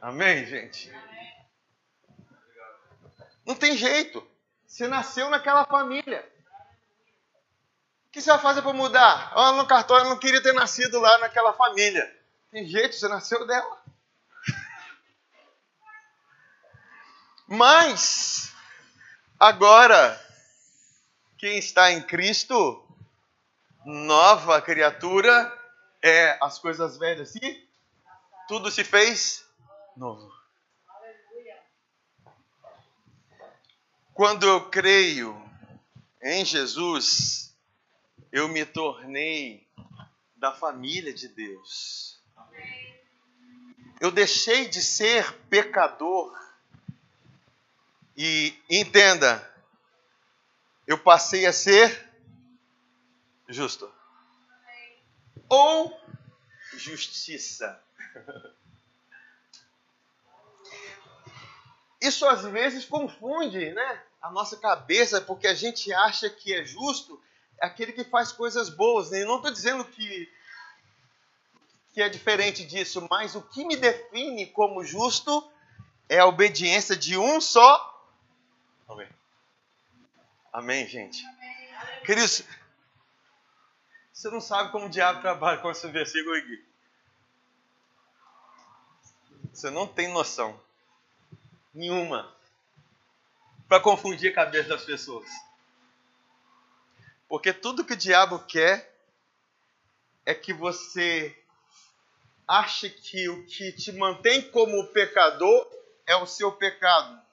Amém, 0.00 0.46
gente? 0.46 0.90
Não 3.44 3.54
tem 3.54 3.76
jeito. 3.76 4.26
Você 4.66 4.88
nasceu 4.88 5.28
naquela 5.28 5.66
família. 5.66 6.26
O 8.06 8.10
que 8.10 8.22
você 8.22 8.30
vai 8.30 8.40
fazer 8.40 8.62
para 8.62 8.72
mudar? 8.72 9.32
Oh, 9.36 9.52
no 9.52 9.66
cartório 9.66 10.06
eu 10.06 10.10
não 10.10 10.18
queria 10.18 10.42
ter 10.42 10.54
nascido 10.54 10.98
lá 10.98 11.18
naquela 11.18 11.52
família. 11.52 12.10
Tem 12.50 12.66
jeito, 12.66 12.94
você 12.96 13.06
nasceu 13.08 13.46
dela. 13.46 13.85
Mas, 17.46 18.52
agora, 19.38 20.20
quem 21.38 21.58
está 21.58 21.92
em 21.92 22.02
Cristo, 22.02 22.84
nova 23.84 24.60
criatura, 24.60 25.52
é 26.02 26.38
as 26.42 26.58
coisas 26.58 26.98
velhas 26.98 27.34
e 27.36 27.68
tudo 28.48 28.70
se 28.70 28.82
fez 28.84 29.44
novo. 29.96 30.32
Quando 34.12 34.46
eu 34.46 34.70
creio 34.70 35.40
em 36.22 36.44
Jesus, 36.44 37.54
eu 38.32 38.48
me 38.48 38.64
tornei 38.64 39.68
da 40.36 40.52
família 40.52 41.12
de 41.12 41.28
Deus. 41.28 42.22
Eu 44.00 44.10
deixei 44.10 44.68
de 44.68 44.82
ser 44.82 45.32
pecador. 45.48 46.45
E 48.16 48.58
entenda, 48.70 49.46
eu 50.86 50.96
passei 50.96 51.44
a 51.46 51.52
ser 51.52 52.08
justo. 53.48 53.92
Ou 55.48 56.00
justiça. 56.72 57.80
Isso 62.00 62.26
às 62.26 62.44
vezes 62.44 62.84
confunde 62.84 63.72
né, 63.72 64.02
a 64.22 64.30
nossa 64.30 64.56
cabeça, 64.56 65.20
porque 65.20 65.46
a 65.46 65.54
gente 65.54 65.92
acha 65.92 66.30
que 66.30 66.54
é 66.54 66.64
justo 66.64 67.20
aquele 67.60 67.92
que 67.92 68.04
faz 68.04 68.32
coisas 68.32 68.68
boas. 68.68 69.10
Né? 69.10 69.22
Eu 69.22 69.26
não 69.26 69.36
estou 69.36 69.50
dizendo 69.52 69.84
que, 69.84 70.32
que 71.92 72.02
é 72.02 72.08
diferente 72.08 72.64
disso, 72.64 73.06
mas 73.10 73.34
o 73.34 73.42
que 73.42 73.64
me 73.64 73.76
define 73.76 74.46
como 74.46 74.84
justo 74.84 75.50
é 76.08 76.18
a 76.18 76.26
obediência 76.26 76.96
de 76.96 77.18
um 77.18 77.40
só. 77.40 77.95
Amém. 78.88 79.08
Amém, 80.52 80.86
gente? 80.86 81.24
Amém. 81.26 82.04
Queridos, 82.04 82.44
você 84.12 84.30
não 84.30 84.40
sabe 84.40 84.70
como 84.70 84.86
o 84.86 84.90
diabo 84.90 85.20
trabalha 85.20 85.60
com 85.60 85.70
esse 85.70 85.86
versículo 85.88 86.34
aqui. 86.36 86.64
Você 89.52 89.70
não 89.70 89.86
tem 89.86 90.12
noção 90.12 90.58
nenhuma 91.74 92.34
para 93.68 93.80
confundir 93.80 94.30
a 94.30 94.34
cabeça 94.34 94.68
das 94.68 94.84
pessoas. 94.84 95.28
Porque 97.28 97.52
tudo 97.52 97.84
que 97.84 97.94
o 97.94 97.96
diabo 97.96 98.38
quer 98.46 98.94
é 100.24 100.34
que 100.34 100.52
você 100.52 101.36
ache 102.46 102.88
que 102.88 103.28
o 103.28 103.44
que 103.46 103.72
te 103.72 103.90
mantém 103.92 104.50
como 104.50 104.86
pecador 104.88 105.68
é 106.06 106.14
o 106.16 106.26
seu 106.26 106.52
pecado. 106.52 107.25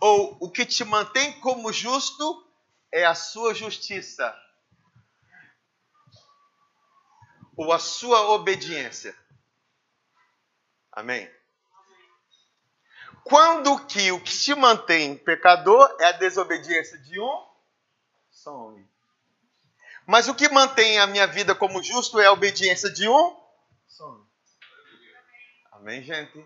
Ou 0.00 0.38
o 0.40 0.50
que 0.50 0.64
te 0.64 0.82
mantém 0.84 1.38
como 1.40 1.72
justo 1.72 2.46
é 2.90 3.04
a 3.04 3.14
sua 3.14 3.54
justiça. 3.54 4.34
Ou 7.56 7.72
a 7.72 7.78
sua 7.78 8.30
obediência. 8.30 9.14
Amém? 10.90 11.30
Quando 13.22 13.86
que 13.86 14.10
o 14.10 14.20
que 14.20 14.32
te 14.32 14.54
mantém 14.54 15.16
pecador 15.16 15.94
é 16.00 16.06
a 16.06 16.12
desobediência 16.12 16.98
de 16.98 17.20
um 17.20 17.46
só 18.30 18.56
homem. 18.56 18.88
Mas 20.06 20.28
o 20.28 20.34
que 20.34 20.48
mantém 20.48 20.98
a 20.98 21.06
minha 21.06 21.26
vida 21.26 21.54
como 21.54 21.82
justo 21.82 22.18
é 22.18 22.26
a 22.26 22.32
obediência 22.32 22.90
de 22.90 23.06
um 23.06 23.36
só 23.86 24.08
homem. 24.08 24.26
Amém, 25.72 26.02
gente? 26.02 26.44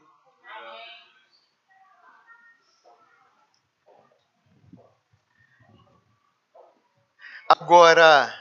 Agora, 7.61 8.35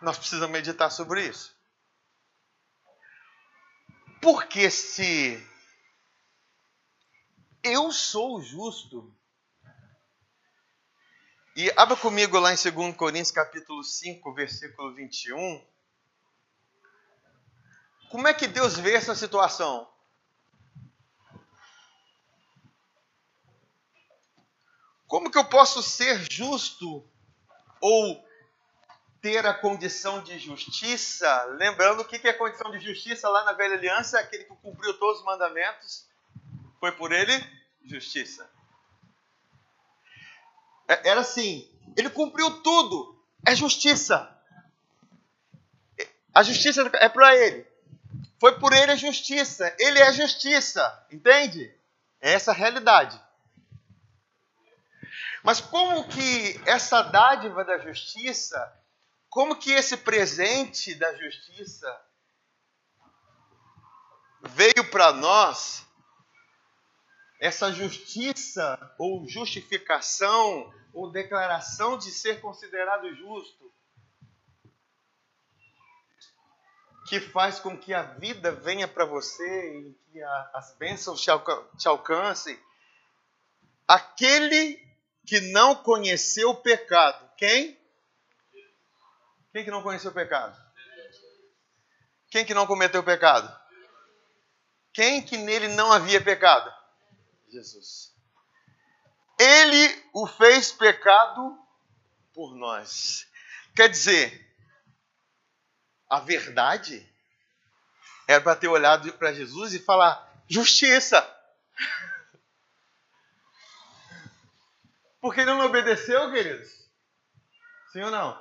nós 0.00 0.16
precisamos 0.16 0.50
meditar 0.50 0.90
sobre 0.90 1.28
isso. 1.28 1.54
Porque 4.22 4.70
se 4.70 5.46
eu 7.62 7.92
sou 7.92 8.40
justo, 8.40 9.14
e 11.54 11.70
abra 11.76 11.96
comigo 11.96 12.38
lá 12.38 12.52
em 12.52 12.56
2 12.56 12.96
Coríntios 12.96 13.30
capítulo 13.30 13.84
5, 13.84 14.32
versículo 14.32 14.94
21. 14.94 15.66
Como 18.10 18.26
é 18.26 18.32
que 18.32 18.46
Deus 18.46 18.78
vê 18.78 18.94
essa 18.94 19.14
situação? 19.14 19.86
Como 25.16 25.30
que 25.30 25.38
eu 25.38 25.46
posso 25.46 25.82
ser 25.82 26.30
justo 26.30 27.02
ou 27.80 28.22
ter 29.22 29.46
a 29.46 29.54
condição 29.54 30.22
de 30.22 30.38
justiça? 30.38 31.42
Lembrando 31.56 32.00
o 32.00 32.04
que 32.04 32.16
é 32.28 32.32
a 32.32 32.36
condição 32.36 32.70
de 32.70 32.80
justiça 32.80 33.26
lá 33.26 33.42
na 33.42 33.54
velha 33.54 33.76
aliança, 33.76 34.20
aquele 34.20 34.44
que 34.44 34.54
cumpriu 34.56 34.92
todos 34.98 35.20
os 35.20 35.24
mandamentos, 35.24 36.06
foi 36.78 36.92
por 36.92 37.12
ele 37.12 37.32
justiça. 37.82 38.46
É, 40.86 41.08
era 41.08 41.22
assim, 41.22 41.66
ele 41.96 42.10
cumpriu 42.10 42.62
tudo, 42.62 43.18
é 43.46 43.56
justiça. 43.56 44.38
A 46.34 46.42
justiça 46.42 46.90
é 46.96 47.08
para 47.08 47.34
ele. 47.34 47.66
Foi 48.38 48.58
por 48.58 48.74
ele 48.74 48.92
a 48.92 48.96
justiça. 48.96 49.74
Ele 49.78 49.98
é 49.98 50.12
justiça, 50.12 51.06
entende? 51.10 51.74
É 52.20 52.34
essa 52.34 52.50
a 52.50 52.54
realidade. 52.54 53.18
Mas 55.46 55.60
como 55.60 56.08
que 56.08 56.60
essa 56.68 57.02
dádiva 57.02 57.64
da 57.64 57.78
justiça, 57.78 58.58
como 59.28 59.54
que 59.54 59.70
esse 59.70 59.96
presente 59.96 60.92
da 60.96 61.14
justiça 61.14 62.04
veio 64.42 64.90
para 64.90 65.12
nós, 65.12 65.86
essa 67.40 67.72
justiça 67.72 68.76
ou 68.98 69.24
justificação 69.28 70.68
ou 70.92 71.12
declaração 71.12 71.96
de 71.96 72.10
ser 72.10 72.40
considerado 72.40 73.14
justo, 73.14 73.72
que 77.08 77.20
faz 77.20 77.60
com 77.60 77.78
que 77.78 77.94
a 77.94 78.02
vida 78.02 78.50
venha 78.50 78.88
para 78.88 79.04
você 79.04 79.78
e 79.78 79.94
que 80.10 80.20
a, 80.20 80.50
as 80.54 80.76
bênçãos 80.76 81.22
te, 81.22 81.30
alca 81.30 81.56
te 81.78 81.86
alcancem. 81.86 82.58
Aquele 83.86 84.85
que 85.26 85.40
não 85.40 85.74
conheceu 85.74 86.50
o 86.50 86.56
pecado. 86.56 87.28
Quem? 87.36 87.78
Quem 89.52 89.64
que 89.64 89.70
não 89.70 89.82
conheceu 89.82 90.10
o 90.10 90.14
pecado? 90.14 90.56
Quem 92.30 92.44
que 92.44 92.54
não 92.54 92.66
cometeu 92.66 93.00
o 93.00 93.04
pecado? 93.04 93.54
Quem 94.92 95.22
que 95.22 95.36
nele 95.36 95.68
não 95.68 95.92
havia 95.92 96.20
pecado? 96.20 96.72
Jesus. 97.48 98.14
Ele 99.38 100.04
o 100.14 100.26
fez 100.26 100.72
pecado 100.72 101.58
por 102.32 102.54
nós. 102.54 103.26
Quer 103.74 103.88
dizer, 103.88 104.46
a 106.08 106.20
verdade 106.20 107.06
era 108.26 108.40
para 108.40 108.56
ter 108.56 108.68
olhado 108.68 109.12
para 109.14 109.32
Jesus 109.32 109.74
e 109.74 109.78
falar: 109.78 110.42
justiça. 110.48 111.22
Porque 115.26 115.40
ele 115.40 115.54
não 115.54 115.66
obedeceu, 115.66 116.30
queridos? 116.30 116.68
Sim 117.92 118.00
ou 118.02 118.12
não? 118.12 118.40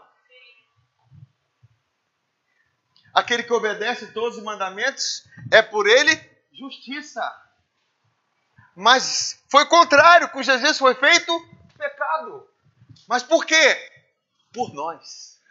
Aquele 3.12 3.42
que 3.42 3.52
obedece 3.52 4.14
todos 4.14 4.38
os 4.38 4.44
mandamentos 4.44 5.28
é 5.52 5.64
por 5.64 5.88
ele 5.88 6.14
justiça. 6.54 7.24
Mas 8.76 9.44
foi 9.50 9.66
contrário, 9.66 10.30
com 10.30 10.44
Jesus 10.44 10.78
foi 10.78 10.94
feito 10.94 11.34
pecado. 11.76 12.48
Mas 13.08 13.24
por 13.24 13.48
quê? 13.48 13.92
Por 14.54 14.72
nós. 14.72 15.42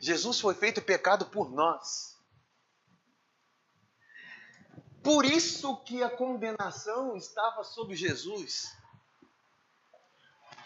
Jesus 0.00 0.40
foi 0.40 0.56
feito 0.56 0.82
pecado 0.82 1.26
por 1.26 1.48
nós. 1.48 2.17
Por 5.08 5.24
isso 5.24 5.74
que 5.84 6.02
a 6.02 6.10
condenação 6.10 7.16
estava 7.16 7.64
sobre 7.64 7.96
Jesus. 7.96 8.76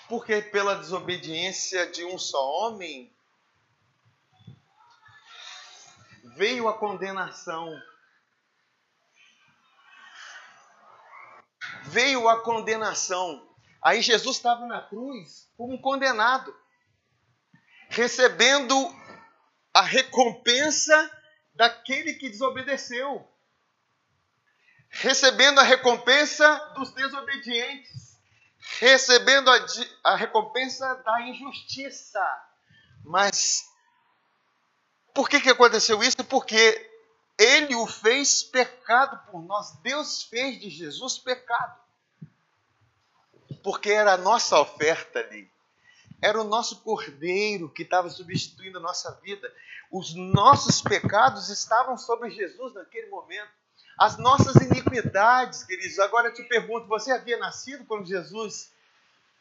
Porque 0.09 0.43
pela 0.43 0.74
desobediência 0.74 1.88
de 1.93 2.05
um 2.05 2.18
só 2.18 2.45
homem 2.51 3.16
veio 6.34 6.66
a 6.66 6.76
condenação. 6.76 7.80
Veio 11.84 12.28
a 12.28 12.43
condenação. 12.43 13.49
Aí 13.80 14.03
Jesus 14.03 14.38
estava 14.38 14.66
na 14.66 14.80
cruz 14.80 15.49
como 15.57 15.74
um 15.74 15.80
condenado, 15.80 16.53
recebendo 17.88 18.74
a 19.72 19.82
recompensa 19.82 21.09
daquele 21.55 22.14
que 22.14 22.28
desobedeceu, 22.28 23.32
recebendo 24.93 25.59
a 25.59 25.62
recompensa 25.62 26.55
dos 26.76 26.90
desobedientes, 26.93 28.20
recebendo 28.78 29.51
a, 29.51 29.66
a 30.05 30.16
recompensa 30.16 30.95
da 30.97 31.22
injustiça. 31.22 32.20
Mas 33.03 33.64
por 35.14 35.28
que, 35.28 35.40
que 35.40 35.51
aconteceu 35.51 36.03
isso? 36.03 36.22
Porque 36.24 36.90
ele 37.38 37.74
o 37.74 37.86
fez 37.86 38.43
pecado 38.43 39.18
por 39.30 39.43
nós. 39.43 39.72
Deus 39.82 40.22
fez 40.24 40.61
de 40.61 40.68
Jesus 40.68 41.18
pecado. 41.18 41.80
Porque 43.62 43.90
era 43.90 44.12
a 44.12 44.18
nossa 44.18 44.61
oferta 44.61 45.18
ali. 45.18 45.51
Era 46.20 46.40
o 46.40 46.45
nosso 46.45 46.82
cordeiro 46.82 47.68
que 47.68 47.82
estava 47.82 48.09
substituindo 48.11 48.78
a 48.78 48.82
nossa 48.82 49.11
vida. 49.22 49.53
Os 49.90 50.14
nossos 50.14 50.80
pecados 50.80 51.49
estavam 51.49 51.97
sobre 51.97 52.30
Jesus 52.30 52.74
naquele 52.74 53.09
momento. 53.09 53.62
As 53.99 54.18
nossas 54.18 54.57
iniquidades, 54.57 55.64
queridos. 55.64 55.99
Agora 55.99 56.28
eu 56.28 56.34
te 56.34 56.43
pergunto: 56.45 56.86
você 56.86 57.12
havia 57.12 57.38
nascido 57.38 57.84
quando 57.84 58.07
Jesus 58.07 58.72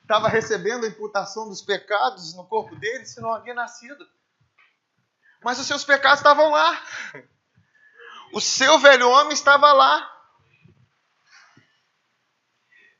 estava 0.02 0.28
recebendo 0.28 0.86
a 0.86 0.90
imputação 0.90 1.48
dos 1.48 1.62
pecados 1.62 2.36
no 2.36 2.46
corpo 2.46 2.76
dele? 2.76 3.06
Se 3.06 3.22
não 3.22 3.34
havia 3.34 3.54
nascido. 3.54 4.08
Mas 5.44 5.60
os 5.60 5.66
seus 5.66 5.84
pecados 5.84 6.20
estavam 6.20 6.50
lá. 6.50 6.84
O 8.34 8.40
seu 8.40 8.78
velho 8.80 9.10
homem 9.10 9.34
estava 9.34 9.74
lá. 9.74 10.08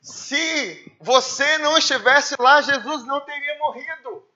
Se 0.00 0.96
você 1.00 1.58
não 1.58 1.78
estivesse 1.78 2.34
lá, 2.38 2.60
Jesus 2.60 3.04
não 3.04 3.20
teria 3.20 3.58
morrido. 3.58 4.28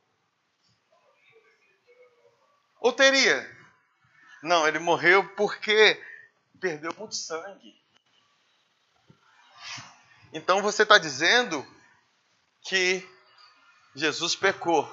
Ou 2.81 2.93
teria? 2.93 3.51
Não, 4.43 4.69
ele 4.69 4.79
morreu 4.79 5.29
porque 5.35 6.01
perdeu 6.57 6.95
muito 6.99 7.15
sangue. 7.15 7.75
Então 10.33 10.63
você 10.63 10.83
está 10.83 10.99
dizendo 10.99 11.67
que 12.63 13.09
Jesus 13.95 14.35
pecou. 14.35 14.87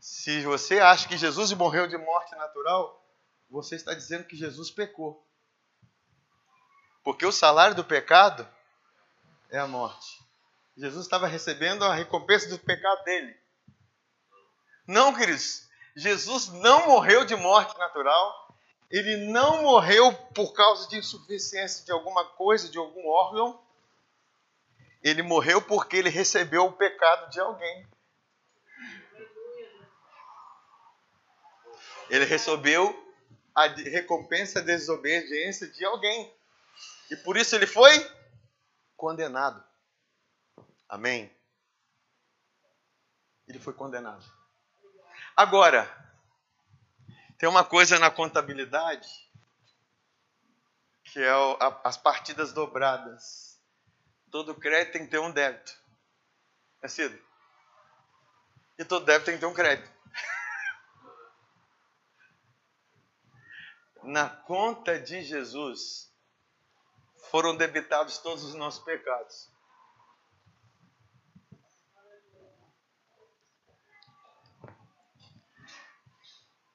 Se 0.00 0.42
você 0.42 0.80
acha 0.80 1.08
que 1.08 1.16
Jesus 1.16 1.52
morreu 1.52 1.86
de 1.86 1.96
morte 1.96 2.34
natural, 2.36 3.04
você 3.48 3.76
está 3.76 3.94
dizendo 3.94 4.24
que 4.24 4.36
Jesus 4.36 4.70
pecou. 4.70 5.24
Porque 7.04 7.24
o 7.24 7.32
salário 7.32 7.76
do 7.76 7.84
pecado 7.84 8.48
é 9.50 9.58
a 9.58 9.66
morte. 9.66 10.20
Jesus 10.76 11.06
estava 11.06 11.26
recebendo 11.26 11.84
a 11.84 11.94
recompensa 11.94 12.48
do 12.48 12.58
pecado 12.58 13.02
dele. 13.04 13.36
Não, 14.86 15.14
queridos. 15.14 15.65
Jesus 15.96 16.48
não 16.48 16.88
morreu 16.88 17.24
de 17.24 17.34
morte 17.34 17.76
natural. 17.78 18.54
Ele 18.90 19.16
não 19.32 19.62
morreu 19.62 20.12
por 20.34 20.52
causa 20.52 20.86
de 20.88 20.98
insuficiência 20.98 21.84
de 21.86 21.90
alguma 21.90 22.24
coisa, 22.34 22.68
de 22.68 22.76
algum 22.76 23.08
órgão. 23.08 23.64
Ele 25.02 25.22
morreu 25.22 25.62
porque 25.62 25.96
ele 25.96 26.10
recebeu 26.10 26.66
o 26.66 26.72
pecado 26.72 27.30
de 27.30 27.40
alguém. 27.40 27.88
Ele 32.10 32.26
recebeu 32.26 32.94
a 33.54 33.66
recompensa 33.66 34.60
da 34.60 34.66
desobediência 34.66 35.66
de 35.66 35.84
alguém. 35.84 36.32
E 37.10 37.16
por 37.16 37.38
isso 37.38 37.56
ele 37.56 37.66
foi 37.66 37.92
condenado. 38.96 39.64
Amém? 40.88 41.34
Ele 43.48 43.58
foi 43.58 43.72
condenado. 43.72 44.35
Agora, 45.36 45.86
tem 47.38 47.46
uma 47.46 47.62
coisa 47.62 47.98
na 47.98 48.10
contabilidade 48.10 49.06
que 51.04 51.20
é 51.20 51.30
as 51.84 51.96
partidas 51.96 52.52
dobradas. 52.52 53.60
Todo 54.30 54.54
crédito 54.54 54.94
tem 54.94 55.04
que 55.04 55.10
ter 55.10 55.18
um 55.18 55.30
débito. 55.30 55.72
É 56.82 56.88
cedo? 56.88 57.22
E 58.78 58.84
todo 58.84 59.04
débito 59.04 59.26
tem 59.26 59.34
que 59.34 59.40
ter 59.40 59.46
um 59.46 59.54
crédito. 59.54 59.92
na 64.04 64.28
conta 64.28 64.98
de 64.98 65.22
Jesus, 65.22 66.12
foram 67.30 67.56
debitados 67.56 68.18
todos 68.18 68.42
os 68.42 68.54
nossos 68.54 68.82
pecados. 68.84 69.54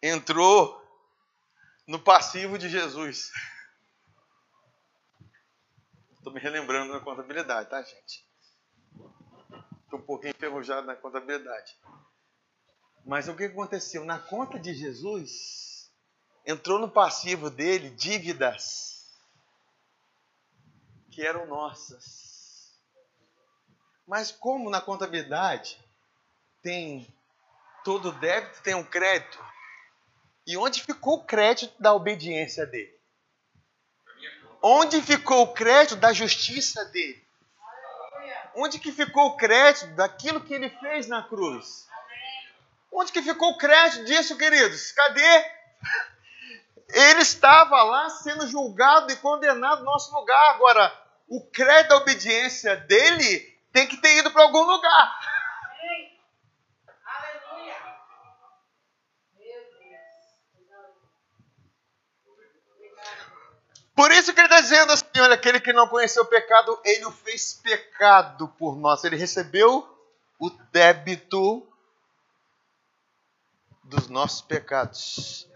Entrou 0.02 0.82
no 1.86 1.99
passivo 1.99 2.58
de 2.58 2.70
Jesus. 2.70 3.32
Estou 6.18 6.34
me 6.34 6.39
relembrando 6.39 6.93
na 6.93 6.99
contabilidade, 6.99 7.70
tá, 7.70 7.82
gente? 7.82 8.26
Estou 9.84 9.99
um 9.99 10.04
pouquinho 10.04 10.32
enferrujado 10.32 10.88
na 10.88 10.95
contabilidade. 10.95 11.78
Mas 13.06 13.28
o 13.28 13.36
que 13.36 13.45
aconteceu? 13.45 14.06
Na 14.06 14.20
conta 14.20 14.60
de 14.60 14.74
Jesus, 14.74 15.91
entrou 16.45 16.80
no 16.80 16.89
passivo 16.89 17.49
dele 17.49 17.89
dívidas 17.89 19.10
que 21.12 21.26
eram 21.26 21.45
nossas. 21.45 22.80
Mas 24.08 24.32
como 24.32 24.70
na 24.70 24.82
contabilidade 24.82 25.80
tem 26.62 27.08
todo 27.84 28.12
débito 28.14 28.62
tem 28.62 28.76
um 28.76 28.84
crédito, 28.84 29.43
e 30.52 30.58
onde 30.58 30.84
ficou 30.84 31.16
o 31.16 31.24
crédito 31.24 31.74
da 31.80 31.93
obediência 31.93 32.66
dele? 32.66 32.93
Onde 34.62 35.02
ficou 35.02 35.43
o 35.43 35.54
crédito 35.54 35.95
da 35.95 36.12
justiça 36.12 36.84
dele? 36.86 37.26
Onde 38.54 38.78
que 38.78 38.91
ficou 38.91 39.28
o 39.28 39.38
crédito 39.38 39.88
daquilo 39.95 40.41
que 40.41 40.54
ele 40.54 40.70
fez 40.70 41.08
na 41.08 41.24
cruz? 41.24 41.88
Onde 42.91 43.14
que 43.14 43.22
ficou 43.22 43.52
o 43.52 43.58
crédito 43.58 44.04
disso, 44.04 44.38
queridos? 44.38 44.91
Cadê? 44.91 45.45
Ele 46.89 47.22
estava 47.22 47.82
lá 47.84 48.10
sendo 48.10 48.45
julgado 48.45 49.10
e 49.10 49.16
condenado 49.16 49.80
no 49.80 49.86
nosso 49.86 50.14
lugar. 50.14 50.56
Agora, 50.56 50.93
o 51.30 51.39
crédito 51.49 51.91
da 51.91 51.97
obediência 51.97 52.76
dele 52.76 53.39
tem 53.72 53.88
que 53.88 53.95
ter 53.95 54.18
ido 54.18 54.30
para 54.32 54.43
algum 54.43 54.64
lugar. 54.64 55.41
Por 64.02 64.12
isso 64.12 64.34
que 64.34 64.39
ele 64.39 64.47
está 64.47 64.60
dizendo 64.60 64.91
assim: 64.93 65.20
olha, 65.20 65.36
aquele 65.36 65.60
que 65.60 65.72
não 65.72 65.88
conheceu 65.88 66.24
o 66.24 66.26
pecado, 66.26 66.82
ele 66.84 67.06
o 67.06 67.12
fez 67.12 67.54
pecado 67.54 68.47
por 68.58 68.76
nós. 68.76 69.04
Ele 69.04 69.16
recebeu 69.16 69.88
o 70.39 70.49
débito 70.72 71.72
dos 73.84 74.08
nossos 74.08 74.41
pecados. 74.41 75.47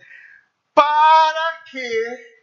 Para 0.76 1.64
que 1.72 2.36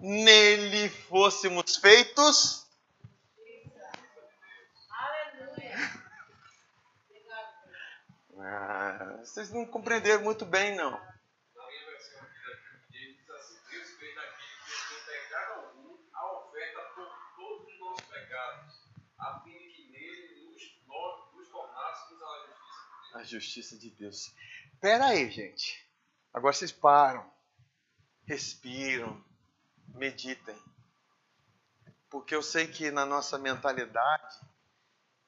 nele 0.00 0.88
fôssemos 0.88 1.76
feitos. 1.76 2.66
Ah, 8.38 9.18
vocês 9.22 9.50
não 9.50 9.66
compreenderam 9.66 10.22
muito 10.24 10.46
bem, 10.46 10.74
não. 10.74 10.98
A 23.16 23.24
justiça 23.24 23.76
de 23.76 23.90
Deus. 23.90 24.32
Espera 24.72 25.06
aí, 25.06 25.30
gente. 25.30 25.84
Agora 26.32 26.52
vocês 26.52 26.72
param, 26.72 27.28
respiram, 28.26 29.24
meditem. 29.88 30.56
Porque 32.10 32.34
eu 32.34 32.42
sei 32.42 32.66
que 32.66 32.90
na 32.90 33.06
nossa 33.06 33.38
mentalidade, 33.38 34.40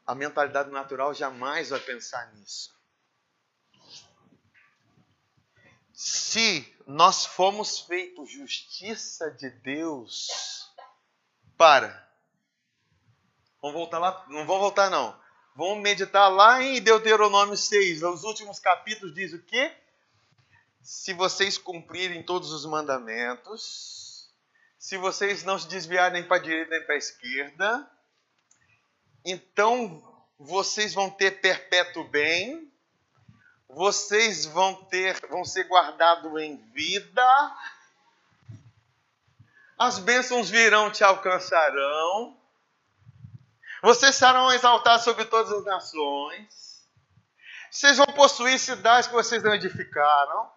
a 0.06 0.14
mentalidade 0.14 0.70
natural 0.70 1.14
jamais 1.14 1.70
vai 1.70 1.80
pensar 1.80 2.32
nisso. 2.34 2.76
Se 5.92 6.76
nós 6.86 7.26
fomos 7.26 7.80
feitos 7.80 8.30
justiça 8.30 9.30
de 9.32 9.50
Deus, 9.50 10.28
para. 11.56 12.08
Vamos 13.60 13.76
voltar 13.76 13.98
lá? 13.98 14.24
Não 14.28 14.46
vamos 14.46 14.62
voltar 14.62 14.88
não. 14.88 15.18
Vamos 15.58 15.82
meditar 15.82 16.28
lá 16.28 16.62
em 16.62 16.80
Deuteronômio 16.80 17.56
6. 17.56 18.04
Os 18.04 18.22
últimos 18.22 18.60
capítulos 18.60 19.12
diz 19.12 19.32
o 19.32 19.42
quê? 19.42 19.72
Se 20.80 21.12
vocês 21.12 21.58
cumprirem 21.58 22.22
todos 22.22 22.52
os 22.52 22.64
mandamentos, 22.64 24.30
se 24.78 24.96
vocês 24.96 25.42
não 25.42 25.58
se 25.58 25.66
desviarem 25.66 26.22
para 26.22 26.36
a 26.36 26.40
direita 26.40 26.70
nem 26.70 26.86
para 26.86 26.94
a 26.94 26.98
esquerda, 26.98 27.90
então 29.24 30.00
vocês 30.38 30.94
vão 30.94 31.10
ter 31.10 31.40
perpétuo 31.40 32.04
bem, 32.04 32.72
vocês 33.68 34.46
vão 34.46 34.76
ter, 34.84 35.20
vão 35.26 35.44
ser 35.44 35.64
guardados 35.64 36.40
em 36.40 36.56
vida, 36.70 37.56
as 39.76 39.98
bênçãos 39.98 40.48
virão 40.48 40.88
te 40.88 41.02
alcançarão, 41.02 42.37
vocês 43.82 44.14
serão 44.16 44.52
exaltados 44.52 45.04
sobre 45.04 45.24
todas 45.24 45.52
as 45.52 45.64
nações. 45.64 46.88
Vocês 47.70 47.96
vão 47.96 48.06
possuir 48.06 48.58
cidades 48.58 49.06
que 49.06 49.14
vocês 49.14 49.42
não 49.42 49.54
edificaram. 49.54 50.50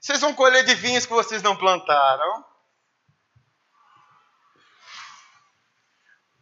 Vocês 0.00 0.20
vão 0.20 0.34
colher 0.34 0.64
de 0.64 0.74
vinhos 0.74 1.06
que 1.06 1.12
vocês 1.12 1.42
não 1.42 1.56
plantaram. 1.56 2.44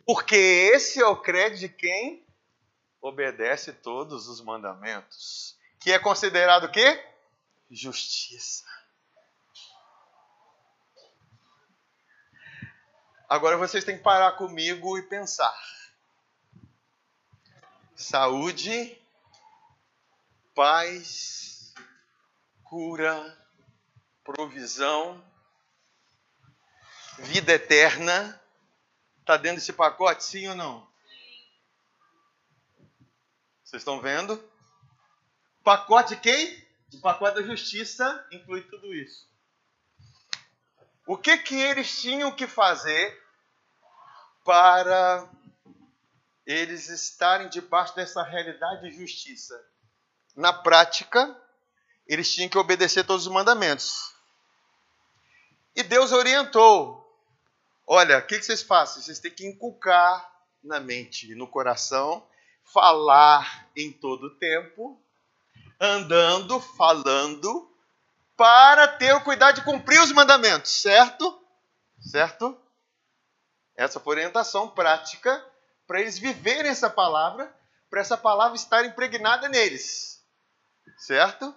Porque 0.04 0.34
esse 0.34 1.00
é 1.00 1.06
o 1.06 1.16
crédito 1.16 1.60
de 1.60 1.68
quem 1.68 2.26
obedece 3.00 3.72
todos 3.72 4.28
os 4.28 4.40
mandamentos. 4.40 5.56
Que 5.80 5.92
é 5.92 5.98
considerado 5.98 6.64
o 6.64 6.70
quê? 6.70 7.04
Justiça. 7.70 8.64
Agora 13.32 13.56
vocês 13.56 13.82
têm 13.82 13.96
que 13.96 14.02
parar 14.02 14.32
comigo 14.32 14.98
e 14.98 15.02
pensar. 15.04 15.58
Saúde, 17.96 18.94
paz, 20.54 21.72
cura, 22.62 23.42
provisão, 24.22 25.24
vida 27.20 27.54
eterna. 27.54 28.38
Está 29.20 29.38
dentro 29.38 29.60
desse 29.60 29.72
pacote, 29.72 30.24
sim 30.24 30.48
ou 30.48 30.54
não? 30.54 30.86
Vocês 33.64 33.80
estão 33.80 33.98
vendo? 33.98 34.46
Pacote 35.64 36.16
de 36.16 36.20
quem? 36.20 36.66
O 36.92 37.00
pacote 37.00 37.36
da 37.36 37.42
justiça 37.42 38.28
inclui 38.30 38.60
tudo 38.64 38.92
isso. 38.92 39.26
O 41.06 41.16
que 41.16 41.38
que 41.38 41.54
eles 41.54 41.98
tinham 41.98 42.30
que 42.30 42.46
fazer 42.46 43.21
para 44.44 45.28
eles 46.46 46.88
estarem 46.88 47.48
debaixo 47.48 47.94
dessa 47.94 48.22
realidade 48.22 48.82
de 48.82 48.96
justiça. 48.96 49.58
Na 50.36 50.52
prática, 50.52 51.36
eles 52.06 52.32
tinham 52.32 52.48
que 52.48 52.58
obedecer 52.58 53.04
todos 53.04 53.26
os 53.26 53.32
mandamentos. 53.32 54.12
E 55.74 55.82
Deus 55.82 56.12
orientou: 56.12 57.02
olha, 57.86 58.18
o 58.18 58.26
que, 58.26 58.42
vocês 58.42 58.62
fazem? 58.62 59.02
Vocês 59.02 59.18
têm 59.18 59.30
que 59.30 59.46
inculcar 59.46 60.30
na 60.62 60.80
mente 60.80 61.30
e 61.30 61.34
no 61.34 61.46
coração, 61.46 62.26
falar 62.64 63.68
em 63.76 63.92
todo 63.92 64.24
o 64.24 64.38
tempo, 64.38 65.00
andando, 65.80 66.60
falando, 66.60 67.70
para 68.36 68.88
ter 68.88 69.14
o 69.14 69.20
cuidado 69.22 69.56
de 69.56 69.64
cumprir 69.64 70.00
os 70.00 70.12
mandamentos, 70.12 70.70
certo? 70.70 71.40
Certo? 72.00 72.61
Essa 73.82 73.98
foi 73.98 74.14
orientação 74.14 74.68
prática 74.68 75.44
para 75.88 76.00
eles 76.00 76.16
viverem 76.16 76.70
essa 76.70 76.88
palavra, 76.88 77.52
para 77.90 78.00
essa 78.00 78.16
palavra 78.16 78.54
estar 78.54 78.84
impregnada 78.84 79.48
neles. 79.48 80.24
Certo? 80.98 81.52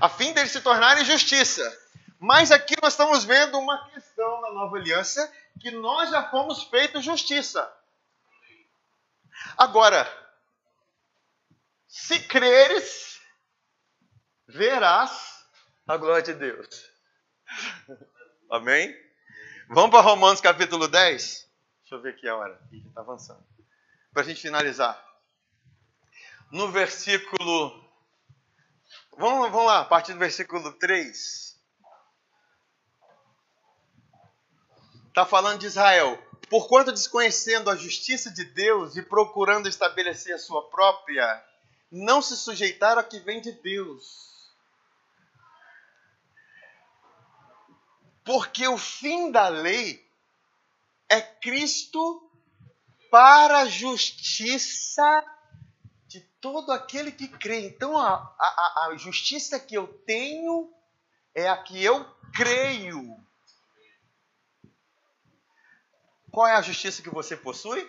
A 0.00 0.08
fim 0.08 0.32
deles 0.32 0.52
se 0.52 0.62
tornarem 0.62 1.04
justiça. 1.04 1.62
Mas 2.18 2.50
aqui 2.50 2.74
nós 2.80 2.94
estamos 2.94 3.24
vendo 3.24 3.58
uma 3.58 3.90
questão 3.90 4.40
na 4.40 4.52
nova 4.52 4.76
aliança 4.78 5.30
que 5.60 5.70
nós 5.70 6.08
já 6.08 6.30
fomos 6.30 6.64
feitos 6.64 7.04
justiça. 7.04 7.70
Agora, 9.58 10.08
se 11.86 12.20
creres, 12.20 13.20
verás 14.48 15.44
a 15.86 15.96
glória 15.98 16.22
de 16.22 16.34
Deus. 16.34 16.90
Amém? 18.50 19.09
Vamos 19.72 19.92
para 19.92 20.00
Romanos 20.00 20.40
capítulo 20.40 20.88
10? 20.88 21.48
Deixa 21.82 21.94
eu 21.94 22.02
ver 22.02 22.14
aqui 22.14 22.26
a 22.26 22.34
hora. 22.36 22.60
Está 22.72 23.02
avançando. 23.02 23.46
Para 24.12 24.22
a 24.22 24.24
gente 24.24 24.42
finalizar. 24.42 25.00
No 26.50 26.72
versículo. 26.72 27.80
Vamos, 29.16 29.48
vamos 29.48 29.66
lá, 29.66 29.82
a 29.82 29.84
partir 29.84 30.12
do 30.12 30.18
versículo 30.18 30.72
3. 30.72 31.56
Está 35.06 35.24
falando 35.24 35.60
de 35.60 35.66
Israel. 35.66 36.20
Porquanto 36.48 36.90
desconhecendo 36.90 37.70
a 37.70 37.76
justiça 37.76 38.28
de 38.28 38.44
Deus 38.46 38.96
e 38.96 39.02
procurando 39.02 39.68
estabelecer 39.68 40.34
a 40.34 40.38
sua 40.40 40.68
própria, 40.68 41.44
não 41.92 42.20
se 42.20 42.36
sujeitaram 42.36 43.02
a 43.02 43.04
que 43.04 43.20
vem 43.20 43.40
de 43.40 43.52
Deus 43.52 44.29
Porque 48.30 48.68
o 48.68 48.78
fim 48.78 49.32
da 49.32 49.48
lei 49.48 50.08
é 51.08 51.20
Cristo 51.20 52.30
para 53.10 53.62
a 53.62 53.66
justiça 53.66 55.24
de 56.06 56.20
todo 56.40 56.70
aquele 56.70 57.10
que 57.10 57.26
crê. 57.26 57.66
Então 57.66 57.98
a, 57.98 58.14
a, 58.38 58.86
a 58.86 58.96
justiça 58.96 59.58
que 59.58 59.74
eu 59.74 59.88
tenho 60.06 60.72
é 61.34 61.48
a 61.48 61.60
que 61.60 61.82
eu 61.82 62.04
creio. 62.32 63.16
Qual 66.30 66.46
é 66.46 66.54
a 66.54 66.62
justiça 66.62 67.02
que 67.02 67.10
você 67.10 67.36
possui? 67.36 67.84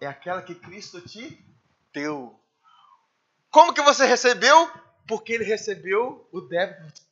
É 0.00 0.06
aquela 0.06 0.42
que 0.42 0.54
Cristo 0.54 1.00
te 1.00 1.44
deu. 1.92 2.40
Como 3.50 3.74
que 3.74 3.82
você 3.82 4.06
recebeu? 4.06 4.70
Porque 5.08 5.32
ele 5.32 5.42
recebeu 5.42 6.28
o 6.30 6.40
débito 6.40 7.07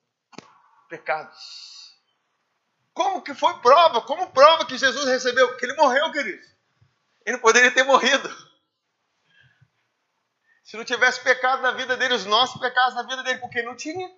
pecados. 0.88 1.94
Como 2.92 3.22
que 3.22 3.34
foi 3.34 3.54
prova? 3.58 4.00
Como 4.02 4.30
prova 4.30 4.64
que 4.64 4.78
Jesus 4.78 5.04
recebeu? 5.06 5.56
Que 5.56 5.66
ele 5.66 5.74
morreu, 5.74 6.10
queridos. 6.12 6.46
Ele 7.24 7.38
poderia 7.38 7.70
ter 7.70 7.82
morrido. 7.82 8.28
Se 10.64 10.76
não 10.76 10.84
tivesse 10.84 11.20
pecado 11.22 11.62
na 11.62 11.72
vida 11.72 11.96
dele, 11.96 12.14
os 12.14 12.24
nossos 12.24 12.60
pecados 12.60 12.94
na 12.94 13.02
vida 13.02 13.22
dele, 13.22 13.38
porque 13.38 13.62
não 13.62 13.76
tinha. 13.76 14.10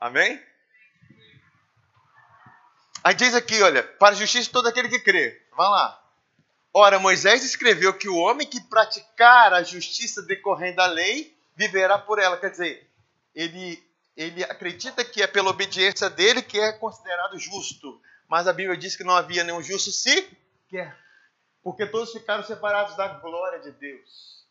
Amém? 0.00 0.42
Aí 3.02 3.14
diz 3.14 3.34
aqui, 3.34 3.60
olha, 3.62 3.82
para 3.82 4.14
a 4.14 4.18
justiça 4.18 4.50
todo 4.50 4.68
aquele 4.68 4.88
que 4.88 5.00
crê. 5.00 5.46
Vai 5.56 5.68
lá. 5.68 6.02
Ora, 6.72 6.98
Moisés 6.98 7.44
escreveu 7.44 7.92
que 7.94 8.08
o 8.08 8.16
homem 8.16 8.46
que 8.46 8.60
praticar 8.60 9.52
a 9.52 9.62
justiça 9.62 10.22
decorrente 10.22 10.76
da 10.76 10.86
lei 10.86 11.36
viverá 11.56 11.98
por 11.98 12.18
ela. 12.18 12.36
Quer 12.36 12.50
dizer, 12.50 12.90
ele, 13.34 13.82
ele 14.18 14.42
acredita 14.42 15.04
que 15.04 15.22
é 15.22 15.28
pela 15.28 15.50
obediência 15.50 16.10
dele 16.10 16.42
que 16.42 16.58
é 16.58 16.72
considerado 16.72 17.38
justo. 17.38 18.02
Mas 18.26 18.48
a 18.48 18.52
Bíblia 18.52 18.76
diz 18.76 18.96
que 18.96 19.04
não 19.04 19.14
havia 19.14 19.44
nenhum 19.44 19.62
justo 19.62 19.92
sequer. 19.92 20.98
Porque 21.62 21.86
todos 21.86 22.12
ficaram 22.12 22.42
separados 22.42 22.96
da 22.96 23.06
glória 23.06 23.60
de 23.60 23.70
Deus. 23.70 24.44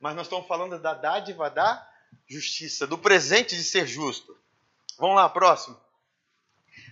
Mas 0.00 0.16
nós 0.16 0.26
estamos 0.26 0.48
falando 0.48 0.78
da 0.80 0.94
dádiva 0.94 1.50
da 1.50 1.86
justiça, 2.26 2.86
do 2.86 2.96
presente 2.96 3.54
de 3.54 3.62
ser 3.62 3.86
justo. 3.86 4.34
Vamos 4.98 5.16
lá, 5.16 5.28
próximo. 5.28 5.78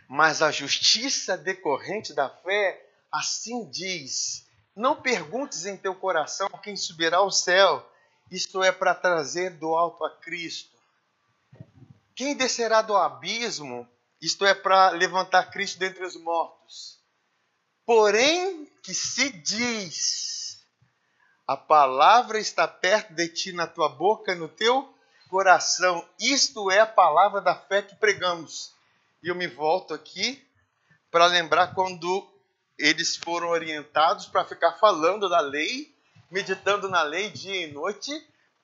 Mas 0.06 0.42
a 0.42 0.50
justiça 0.50 1.38
decorrente 1.38 2.12
da 2.12 2.28
fé, 2.28 2.86
assim 3.10 3.70
diz: 3.70 4.46
Não 4.74 5.00
perguntes 5.00 5.64
em 5.64 5.76
teu 5.76 5.94
coração 5.94 6.50
quem 6.62 6.76
subirá 6.76 7.16
ao 7.16 7.30
céu, 7.30 7.90
isto 8.30 8.62
é 8.62 8.70
para 8.70 8.94
trazer 8.94 9.56
do 9.56 9.74
alto 9.74 10.04
a 10.04 10.10
Cristo. 10.10 10.75
Quem 12.16 12.34
descerá 12.34 12.80
do 12.80 12.96
abismo, 12.96 13.86
isto 14.22 14.46
é 14.46 14.54
para 14.54 14.88
levantar 14.88 15.50
Cristo 15.50 15.78
dentre 15.78 16.02
os 16.02 16.16
mortos. 16.16 16.98
Porém, 17.84 18.64
que 18.82 18.94
se 18.94 19.30
diz: 19.30 20.66
A 21.46 21.58
palavra 21.58 22.38
está 22.38 22.66
perto 22.66 23.12
de 23.12 23.28
ti, 23.28 23.52
na 23.52 23.66
tua 23.66 23.90
boca 23.90 24.32
e 24.32 24.34
no 24.34 24.48
teu 24.48 24.90
coração. 25.28 26.08
Isto 26.18 26.70
é 26.70 26.80
a 26.80 26.86
palavra 26.86 27.42
da 27.42 27.54
fé 27.54 27.82
que 27.82 27.94
pregamos. 27.96 28.72
E 29.22 29.28
eu 29.28 29.34
me 29.34 29.46
volto 29.46 29.92
aqui 29.92 30.42
para 31.10 31.26
lembrar 31.26 31.74
quando 31.74 32.26
eles 32.78 33.14
foram 33.16 33.48
orientados 33.48 34.24
para 34.24 34.44
ficar 34.44 34.72
falando 34.78 35.28
da 35.28 35.40
lei, 35.40 35.94
meditando 36.30 36.88
na 36.88 37.02
lei 37.02 37.28
dia 37.28 37.66
e 37.66 37.72
noite, 37.72 38.10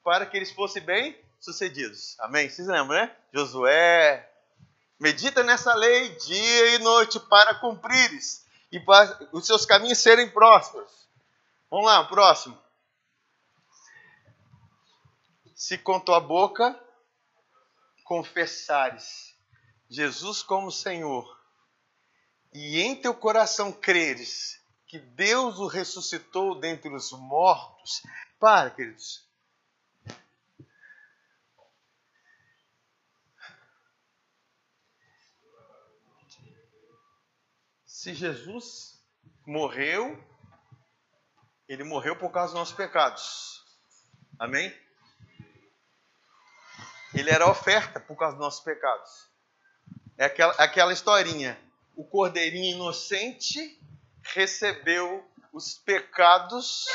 para 0.02 0.24
que 0.24 0.38
eles 0.38 0.52
fossem 0.52 0.82
bem 0.82 1.14
sucedidos. 1.42 2.18
Amém? 2.20 2.48
Vocês 2.48 2.68
lembram, 2.68 2.96
né? 2.96 3.14
Josué, 3.32 4.30
medita 4.98 5.42
nessa 5.42 5.74
lei 5.74 6.10
dia 6.16 6.76
e 6.76 6.78
noite 6.78 7.18
para 7.18 7.56
cumprires 7.56 8.46
e 8.70 8.78
para 8.78 9.28
os 9.32 9.44
seus 9.46 9.66
caminhos 9.66 9.98
serem 9.98 10.30
prósperos. 10.30 10.90
Vamos 11.68 11.86
lá, 11.86 12.04
próximo. 12.04 12.56
Se 15.54 15.76
com 15.78 15.98
tua 15.98 16.20
boca 16.20 16.78
confessares 18.04 19.34
Jesus 19.88 20.42
como 20.42 20.70
Senhor 20.70 21.40
e 22.52 22.80
em 22.80 22.94
teu 22.94 23.14
coração 23.14 23.72
creres 23.72 24.60
que 24.86 24.98
Deus 24.98 25.58
o 25.58 25.66
ressuscitou 25.66 26.60
dentre 26.60 26.94
os 26.94 27.10
mortos, 27.12 28.02
para, 28.38 28.70
queridos. 28.70 29.31
Se 38.02 38.14
Jesus 38.14 39.00
morreu, 39.46 40.20
ele 41.68 41.84
morreu 41.84 42.16
por 42.16 42.32
causa 42.32 42.48
dos 42.48 42.58
nossos 42.58 42.74
pecados. 42.74 43.62
Amém? 44.40 44.76
Ele 47.14 47.30
era 47.30 47.48
oferta 47.48 48.00
por 48.00 48.16
causa 48.16 48.36
dos 48.36 48.44
nossos 48.44 48.64
pecados. 48.64 49.30
É 50.18 50.24
aquela, 50.24 50.52
aquela 50.54 50.92
historinha. 50.92 51.56
O 51.94 52.04
cordeirinho 52.04 52.74
inocente 52.74 53.80
recebeu 54.34 55.24
os 55.52 55.74
pecados 55.74 56.86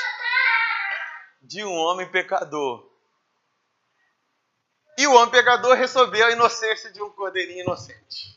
de 1.41 1.63
um 1.63 1.71
homem 1.71 2.11
pecador. 2.11 2.85
E 4.97 5.07
o 5.07 5.13
homem 5.13 5.31
pecador 5.31 5.73
recebeu 5.77 6.25
a 6.25 6.31
inocência 6.31 6.91
de 6.91 7.01
um 7.01 7.09
cordeirinho 7.11 7.61
inocente. 7.61 8.36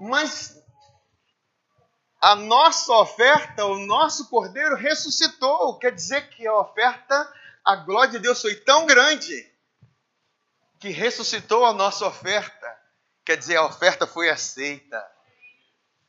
Mas 0.00 0.58
a 2.20 2.34
nossa 2.34 2.92
oferta, 2.94 3.66
o 3.66 3.78
nosso 3.78 4.28
cordeiro 4.28 4.74
ressuscitou. 4.74 5.78
Quer 5.78 5.94
dizer 5.94 6.30
que 6.30 6.46
a 6.46 6.54
oferta 6.54 7.32
a 7.64 7.76
glória 7.76 8.12
de 8.12 8.18
Deus 8.18 8.40
foi 8.40 8.56
tão 8.56 8.86
grande 8.86 9.48
que 10.78 10.88
ressuscitou 10.88 11.64
a 11.64 11.72
nossa 11.72 12.06
oferta. 12.06 12.78
Quer 13.24 13.36
dizer, 13.36 13.56
a 13.56 13.66
oferta 13.66 14.06
foi 14.06 14.30
aceita. 14.30 15.06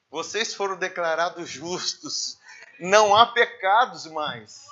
Vocês 0.10 0.54
foram 0.54 0.78
declarados 0.78 1.50
justos. 1.50 2.40
Não 2.80 3.16
há 3.16 3.28
pecados 3.28 4.06
mais. 4.08 4.66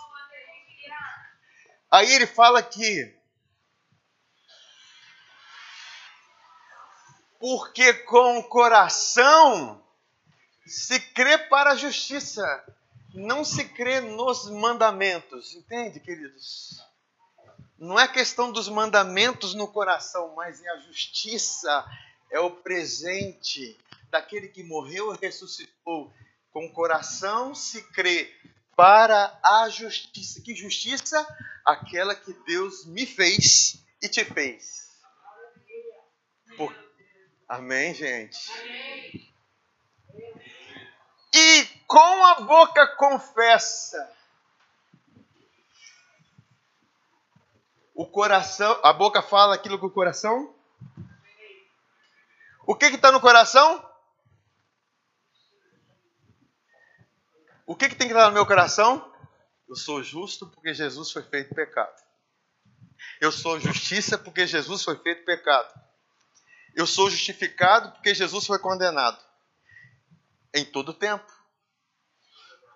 Aí 1.91 2.11
ele 2.13 2.25
fala 2.25 2.59
aqui. 2.59 3.18
Porque 7.39 7.93
com 7.93 8.39
o 8.39 8.43
coração 8.43 9.81
se 10.65 10.99
crê 10.99 11.37
para 11.37 11.71
a 11.71 11.75
justiça 11.75 12.43
não 13.13 13.43
se 13.43 13.65
crê 13.65 14.01
nos 14.01 14.49
mandamentos, 14.49 15.55
entende, 15.55 15.99
queridos? 15.99 16.79
Não 17.77 17.99
é 17.99 18.07
questão 18.07 18.51
dos 18.51 18.69
mandamentos 18.69 19.53
no 19.53 19.67
coração, 19.67 20.35
mas 20.35 20.61
é 20.61 20.69
a 20.69 20.79
justiça, 20.79 21.85
é 22.29 22.39
o 22.39 22.51
presente 22.51 23.77
daquele 24.09 24.49
que 24.49 24.63
morreu 24.63 25.13
e 25.13 25.17
ressuscitou. 25.17 26.13
Com 26.51 26.65
o 26.65 26.73
coração 26.73 27.55
se 27.55 27.81
crê 27.91 28.33
para 28.75 29.39
a 29.43 29.69
justiça. 29.69 30.41
Que 30.41 30.55
justiça? 30.55 31.25
Aquela 31.65 32.15
que 32.15 32.33
Deus 32.45 32.85
me 32.85 33.05
fez 33.05 33.83
e 34.01 34.09
te 34.09 34.25
fez. 34.25 34.89
Por... 36.57 36.88
Amém, 37.49 37.95
gente? 37.95 38.51
Amém. 38.51 39.33
E 41.33 41.65
com 41.87 42.25
a 42.25 42.41
boca 42.41 42.95
confessa. 42.95 44.15
O 47.95 48.05
coração, 48.05 48.79
a 48.83 48.93
boca 48.93 49.23
fala 49.23 49.55
aquilo 49.55 49.79
que 49.79 49.85
o 49.85 49.89
coração. 49.89 50.53
O 52.67 52.75
que 52.75 52.85
está 52.85 53.11
no 53.11 53.19
coração? 53.19 53.83
O 57.65 57.75
que, 57.75 57.89
que 57.89 57.95
tem 57.95 58.07
que 58.07 58.13
estar 58.13 58.27
no 58.27 58.33
meu 58.33 58.45
coração? 58.45 59.11
Eu 59.67 59.75
sou 59.75 60.03
justo 60.03 60.45
porque 60.45 60.71
Jesus 60.71 61.11
foi 61.11 61.23
feito 61.23 61.55
pecado. 61.55 61.99
Eu 63.19 63.31
sou 63.31 63.59
justiça 63.59 64.19
porque 64.19 64.45
Jesus 64.45 64.83
foi 64.83 64.97
feito 64.97 65.25
pecado. 65.25 65.88
Eu 66.75 66.87
sou 66.87 67.09
justificado 67.09 67.91
porque 67.91 68.13
Jesus 68.13 68.45
foi 68.45 68.59
condenado. 68.59 69.19
Em 70.53 70.65
todo 70.65 70.93
tempo 70.93 71.39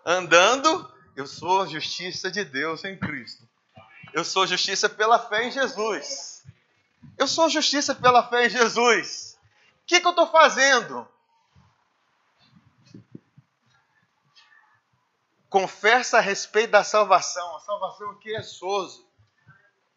andando, 0.05 0.91
eu 1.15 1.25
sou 1.25 1.61
a 1.61 1.67
justiça 1.67 2.29
de 2.29 2.43
Deus 2.43 2.83
em 2.83 2.97
Cristo. 2.97 3.47
Eu 4.13 4.23
sou 4.23 4.45
justiça 4.45 4.89
pela 4.89 5.17
fé 5.17 5.47
em 5.47 5.51
Jesus. 5.51 6.43
Eu 7.17 7.27
sou 7.27 7.49
justiça 7.49 7.95
pela 7.95 8.27
fé 8.27 8.47
em 8.47 8.49
Jesus. 8.49 9.37
O 9.81 9.85
que, 9.85 9.99
que 9.99 10.05
eu 10.07 10.11
estou 10.11 10.27
fazendo? 10.27 11.07
Confessa 15.49 16.17
a 16.17 16.21
respeito 16.21 16.71
da 16.71 16.83
salvação. 16.83 17.55
A 17.55 17.59
salvação 17.61 18.15
que 18.19 18.35
é 18.35 18.41
soso, 18.41 19.07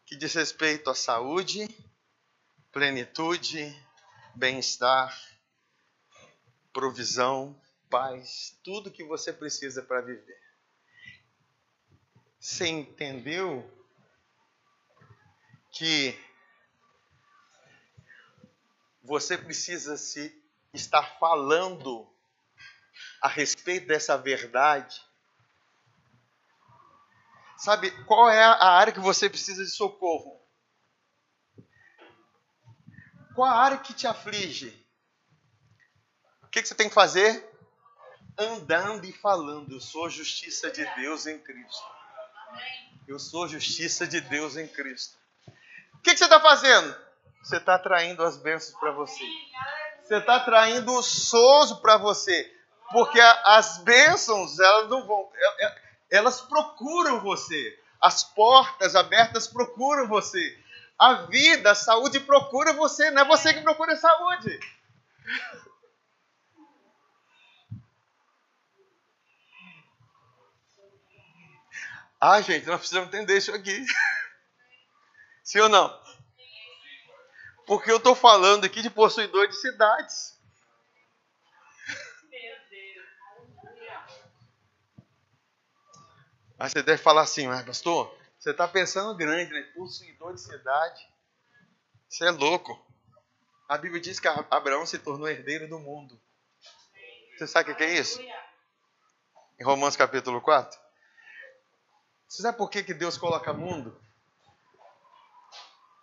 que 0.04 0.16
diz 0.16 0.34
respeito 0.34 0.90
à 0.90 0.94
saúde, 0.94 1.68
plenitude, 2.70 3.74
bem-estar, 4.36 5.18
provisão, 6.72 7.58
paz, 7.88 8.58
tudo 8.62 8.90
que 8.90 9.02
você 9.02 9.32
precisa 9.32 9.82
para 9.82 10.02
viver. 10.02 10.40
Você 12.38 12.66
entendeu 12.66 13.68
que 15.72 16.18
você 19.02 19.38
precisa 19.38 19.96
se 19.96 20.34
estar 20.72 21.18
falando 21.18 22.06
a 23.22 23.28
respeito 23.28 23.86
dessa 23.86 24.18
verdade? 24.18 25.00
Sabe 27.56 27.90
qual 28.04 28.28
é 28.28 28.42
a 28.42 28.70
área 28.72 28.92
que 28.92 29.00
você 29.00 29.30
precisa 29.30 29.64
de 29.64 29.70
socorro? 29.70 30.45
Qual 33.36 33.46
a 33.46 33.54
área 33.54 33.76
que 33.76 33.92
te 33.92 34.06
aflige? 34.06 34.68
O 36.42 36.48
que, 36.48 36.62
que 36.62 36.66
você 36.68 36.74
tem 36.74 36.88
que 36.88 36.94
fazer? 36.94 37.46
Andando 38.38 39.04
e 39.04 39.12
falando. 39.12 39.74
Eu 39.74 39.80
sou 39.80 40.08
justiça 40.08 40.70
de 40.70 40.86
Deus 40.94 41.26
em 41.26 41.38
Cristo. 41.38 41.84
Eu 43.06 43.18
sou 43.18 43.46
justiça 43.46 44.06
de 44.06 44.22
Deus 44.22 44.56
em 44.56 44.66
Cristo. 44.66 45.18
O 45.92 45.98
que, 45.98 46.12
que 46.12 46.16
você 46.16 46.24
está 46.24 46.40
fazendo? 46.40 46.96
Você 47.42 47.58
está 47.58 47.74
atraindo 47.74 48.22
as 48.24 48.38
bênçãos 48.38 48.80
para 48.80 48.92
você. 48.92 49.24
Você 50.02 50.16
está 50.16 50.36
atraindo 50.36 50.90
o 50.94 51.02
sozo 51.02 51.82
para 51.82 51.98
você. 51.98 52.50
Porque 52.90 53.20
as 53.20 53.76
bênçãos, 53.78 54.58
elas 54.58 54.88
não 54.88 55.06
vão. 55.06 55.30
É, 55.34 55.66
é, 55.66 55.82
elas 56.12 56.40
procuram 56.40 57.20
você. 57.20 57.78
As 58.00 58.24
portas 58.24 58.96
abertas 58.96 59.46
procuram 59.46 60.08
você. 60.08 60.58
A 60.98 61.14
vida, 61.26 61.72
a 61.72 61.74
saúde 61.74 62.20
procura 62.20 62.72
você, 62.72 63.10
não 63.10 63.22
é 63.22 63.24
você 63.24 63.52
que 63.52 63.60
procura 63.60 63.92
a 63.92 63.96
saúde. 63.96 64.58
Ah, 72.18 72.40
gente, 72.40 72.66
nós 72.66 72.78
precisamos 72.78 73.08
entender 73.08 73.36
isso 73.36 73.54
aqui. 73.54 73.84
Sim 75.44 75.60
ou 75.60 75.68
não? 75.68 76.02
Porque 77.66 77.90
eu 77.90 77.98
estou 77.98 78.14
falando 78.14 78.64
aqui 78.64 78.80
de 78.80 78.88
possuidor 78.88 79.46
de 79.48 79.56
cidades. 79.56 80.34
Aí 86.58 86.70
você 86.70 86.82
deve 86.82 87.02
falar 87.02 87.22
assim, 87.22 87.46
mas 87.46 87.62
pastor, 87.66 88.15
você 88.46 88.52
está 88.52 88.68
pensando 88.68 89.12
grande, 89.16 89.52
né? 89.52 89.60
Possuidor 89.74 90.32
de 90.32 90.40
cidade. 90.40 91.04
Você 92.08 92.26
é 92.26 92.30
louco. 92.30 92.80
A 93.68 93.76
Bíblia 93.76 94.00
diz 94.00 94.20
que 94.20 94.28
Abraão 94.28 94.86
se 94.86 95.00
tornou 95.00 95.26
herdeiro 95.26 95.68
do 95.68 95.80
mundo. 95.80 96.16
Você 97.36 97.48
sabe 97.48 97.72
o 97.72 97.76
que 97.76 97.82
é 97.82 97.98
isso? 97.98 98.22
Em 99.58 99.64
Romanos 99.64 99.96
capítulo 99.96 100.40
4. 100.40 100.78
Você 102.28 102.42
sabe 102.42 102.56
por 102.56 102.70
que, 102.70 102.84
que 102.84 102.94
Deus 102.94 103.18
coloca 103.18 103.52
mundo? 103.52 104.00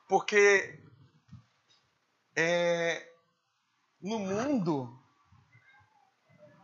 Porque 0.09 0.83
é, 2.35 3.09
no 4.01 4.19
mundo 4.19 5.01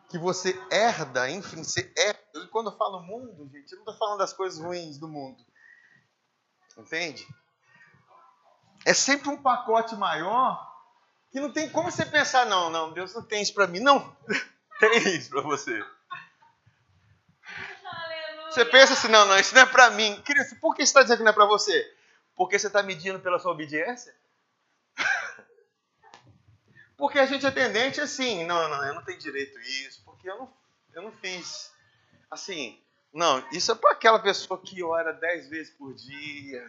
que 0.09 0.17
você 0.17 0.61
herda, 0.69 1.31
enfim, 1.31 1.63
você 1.63 1.89
herda. 1.95 2.49
Quando 2.51 2.69
eu 2.69 2.77
falo 2.77 3.01
mundo, 3.01 3.47
gente, 3.49 3.71
eu 3.71 3.77
não 3.77 3.85
estou 3.85 3.97
falando 3.97 4.19
das 4.19 4.33
coisas 4.33 4.59
ruins 4.59 4.97
do 4.97 5.07
mundo. 5.07 5.47
Entende? 6.79 7.27
É 8.85 8.93
sempre 8.93 9.29
um 9.29 9.41
pacote 9.41 9.95
maior 9.95 10.67
que 11.29 11.39
não 11.39 11.51
tem 11.51 11.69
como 11.69 11.91
você 11.91 12.05
pensar, 12.05 12.45
não, 12.45 12.69
não, 12.69 12.91
Deus 12.91 13.13
não 13.13 13.21
tem 13.21 13.41
isso 13.41 13.53
para 13.53 13.67
mim. 13.67 13.79
Não, 13.79 14.15
tem 14.79 14.97
isso 15.15 15.29
para 15.29 15.41
você. 15.41 15.83
Você 18.49 18.65
pensa 18.65 18.93
assim, 18.93 19.09
não, 19.09 19.25
não, 19.25 19.37
isso 19.37 19.53
não 19.53 19.61
é 19.61 19.65
para 19.65 19.91
mim. 19.91 20.19
Querido, 20.23 20.55
por 20.55 20.73
que 20.73 20.81
você 20.83 20.89
está 20.89 21.03
dizendo 21.03 21.17
que 21.17 21.23
não 21.23 21.31
é 21.31 21.35
para 21.35 21.45
você? 21.45 21.95
Porque 22.35 22.57
você 22.57 22.67
está 22.67 22.81
medindo 22.81 23.19
pela 23.19 23.37
sua 23.37 23.51
obediência? 23.51 24.15
Porque 26.97 27.19
a 27.19 27.25
gente 27.25 27.45
é 27.45 27.51
tendente 27.51 28.01
assim, 28.01 28.45
não, 28.45 28.67
não, 28.67 28.85
eu 28.85 28.95
não 28.95 29.03
tenho 29.03 29.19
direito 29.19 29.57
a 29.57 29.61
isso, 29.61 30.03
porque 30.03 30.29
eu 30.29 30.37
não, 30.37 30.53
eu 30.93 31.01
não 31.01 31.11
fiz. 31.13 31.71
Assim, 32.29 32.83
não, 33.13 33.47
isso 33.51 33.71
é 33.71 33.75
para 33.75 33.91
aquela 33.91 34.19
pessoa 34.19 34.61
que 34.61 34.83
ora 34.83 35.11
dez 35.13 35.49
vezes 35.49 35.73
por 35.75 35.93
dia, 35.93 36.63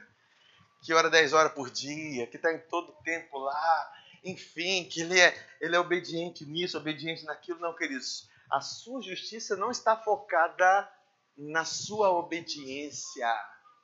que 0.82 0.92
ora 0.92 1.10
dez 1.10 1.32
horas 1.32 1.52
por 1.52 1.70
dia, 1.70 2.26
que 2.26 2.36
está 2.36 2.52
em 2.52 2.58
todo 2.68 2.96
tempo 3.02 3.38
lá, 3.38 3.92
enfim, 4.24 4.84
que 4.84 5.02
ele 5.02 5.18
é, 5.18 5.34
ele 5.60 5.76
é 5.76 5.78
obediente 5.78 6.44
nisso, 6.44 6.78
obediente 6.78 7.24
naquilo. 7.24 7.60
Não, 7.60 7.74
queridos, 7.74 8.28
a 8.50 8.60
sua 8.60 9.02
justiça 9.02 9.56
não 9.56 9.70
está 9.70 9.96
focada 9.96 10.90
na 11.36 11.64
sua 11.64 12.10
obediência, 12.10 13.28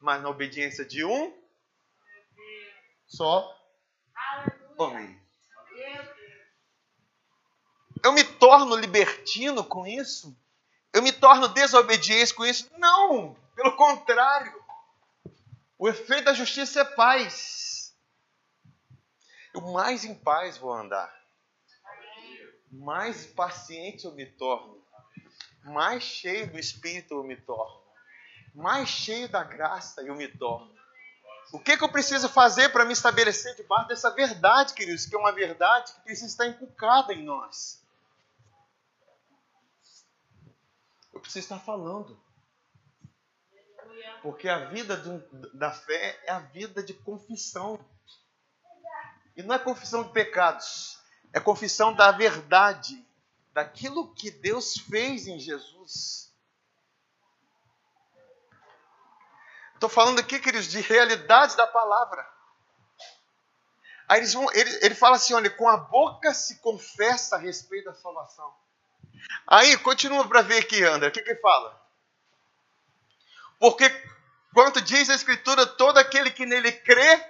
mas 0.00 0.22
na 0.22 0.28
obediência 0.28 0.84
de 0.84 1.04
um 1.04 1.34
só 3.06 3.54
homem 4.78 5.26
eu 8.06 8.12
me 8.12 8.22
torno 8.22 8.76
libertino 8.76 9.64
com 9.64 9.86
isso? 9.86 10.36
Eu 10.96 11.02
me 11.02 11.12
torno 11.12 11.48
desobediente 11.48 12.32
com 12.32 12.46
isso? 12.46 12.70
Não, 12.78 13.36
pelo 13.54 13.76
contrário. 13.76 14.50
O 15.78 15.86
efeito 15.90 16.24
da 16.24 16.32
justiça 16.32 16.80
é 16.80 16.84
paz. 16.86 17.94
Eu 19.52 19.60
mais 19.72 20.06
em 20.06 20.14
paz 20.14 20.56
vou 20.56 20.72
andar. 20.72 21.14
Mais 22.72 23.26
paciente 23.26 24.06
eu 24.06 24.12
me 24.12 24.24
torno. 24.24 24.82
Mais 25.64 26.02
cheio 26.02 26.50
do 26.50 26.58
Espírito 26.58 27.12
eu 27.12 27.24
me 27.24 27.36
torno. 27.36 27.78
Mais 28.54 28.88
cheio 28.88 29.28
da 29.28 29.44
graça 29.44 30.00
eu 30.00 30.14
me 30.14 30.28
torno. 30.28 30.74
O 31.52 31.60
que, 31.60 31.76
que 31.76 31.84
eu 31.84 31.92
preciso 31.92 32.26
fazer 32.26 32.70
para 32.70 32.86
me 32.86 32.94
estabelecer 32.94 33.54
debaixo 33.54 33.88
dessa 33.88 34.08
verdade, 34.12 34.72
queridos? 34.72 35.04
Que 35.04 35.14
é 35.14 35.18
uma 35.18 35.32
verdade 35.32 35.92
que 35.92 36.00
precisa 36.04 36.28
estar 36.28 36.46
inculcada 36.46 37.12
em 37.12 37.22
nós. 37.22 37.84
Preciso 41.26 41.44
estar 41.44 41.58
falando. 41.58 42.16
Porque 44.22 44.48
a 44.48 44.66
vida 44.66 44.96
do, 44.96 45.58
da 45.58 45.72
fé 45.72 46.22
é 46.24 46.30
a 46.30 46.38
vida 46.38 46.84
de 46.84 46.94
confissão. 46.94 47.84
E 49.36 49.42
não 49.42 49.52
é 49.52 49.58
confissão 49.58 50.04
de 50.04 50.12
pecados, 50.12 50.98
é 51.32 51.40
confissão 51.40 51.92
da 51.92 52.12
verdade, 52.12 53.04
daquilo 53.52 54.14
que 54.14 54.30
Deus 54.30 54.78
fez 54.78 55.26
em 55.26 55.38
Jesus. 55.38 56.32
Estou 59.74 59.90
falando 59.90 60.20
aqui, 60.20 60.38
queridos, 60.38 60.68
de 60.68 60.80
realidades 60.80 61.56
da 61.56 61.66
palavra. 61.66 62.24
Aí 64.08 64.20
eles 64.20 64.32
vão, 64.32 64.46
ele, 64.52 64.70
ele 64.80 64.94
fala 64.94 65.16
assim: 65.16 65.34
olha, 65.34 65.50
com 65.50 65.68
a 65.68 65.76
boca 65.76 66.32
se 66.32 66.60
confessa 66.60 67.34
a 67.34 67.38
respeito 67.38 67.86
da 67.86 67.94
salvação. 67.94 68.54
Aí, 69.46 69.76
continua 69.78 70.26
para 70.28 70.42
ver 70.42 70.58
aqui, 70.58 70.82
André, 70.82 71.08
o 71.08 71.12
que, 71.12 71.22
que 71.22 71.36
fala? 71.36 71.80
Porque, 73.58 73.88
quanto 74.52 74.80
diz 74.80 75.08
a 75.08 75.14
Escritura, 75.14 75.66
todo 75.66 75.98
aquele 75.98 76.30
que 76.30 76.46
nele 76.46 76.72
crê 76.72 77.24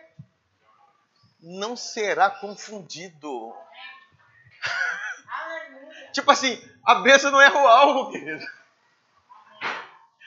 não 1.40 1.76
será 1.76 2.30
confundido. 2.30 3.54
tipo 6.12 6.30
assim, 6.30 6.60
a 6.84 6.96
bênção 6.96 7.30
não 7.30 7.40
erra 7.40 7.62
o 7.62 7.66
alvo, 7.66 8.10
querido. 8.10 8.44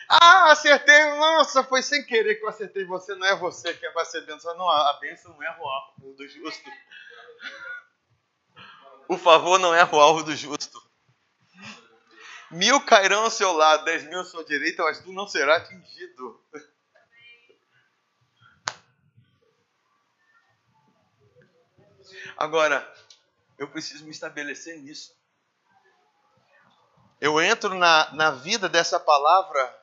Ah, 0.09 0.51
acertei. 0.51 1.05
Nossa, 1.17 1.63
foi 1.63 1.83
sem 1.83 2.03
querer 2.03 2.35
que 2.35 2.43
eu 2.43 2.49
acertei 2.49 2.83
você. 2.83 3.13
Não 3.13 3.27
é 3.27 3.35
você 3.35 3.73
que 3.75 3.87
vai 3.91 4.05
ser 4.05 4.21
bênção. 4.21 4.57
Não, 4.57 4.67
a 4.67 4.93
bênção 4.93 5.31
não 5.31 5.43
erra 5.43 5.59
o 5.59 5.67
alvo 5.67 6.13
do 6.13 6.27
justo. 6.27 6.69
O 9.11 9.17
favor 9.17 9.57
não 9.57 9.73
erra 9.73 9.91
o 9.91 9.99
alvo 9.99 10.21
do 10.21 10.35
justo. 10.35 10.79
Mil 12.51 12.81
cairão 12.81 13.25
ao 13.25 13.31
seu 13.31 13.51
lado, 13.53 13.85
dez 13.85 14.03
mil 14.03 14.19
à 14.19 14.25
sua 14.25 14.43
direita, 14.43 14.83
mas 14.83 14.99
tu 15.03 15.11
não 15.11 15.27
será 15.27 15.57
atingido. 15.57 16.43
Agora, 22.35 22.91
eu 23.57 23.67
preciso 23.67 24.05
me 24.05 24.11
estabelecer 24.11 24.79
nisso. 24.79 25.13
Eu 27.19 27.41
entro 27.41 27.75
na, 27.75 28.11
na 28.13 28.31
vida 28.31 28.69
dessa 28.69 28.99
palavra 28.99 29.77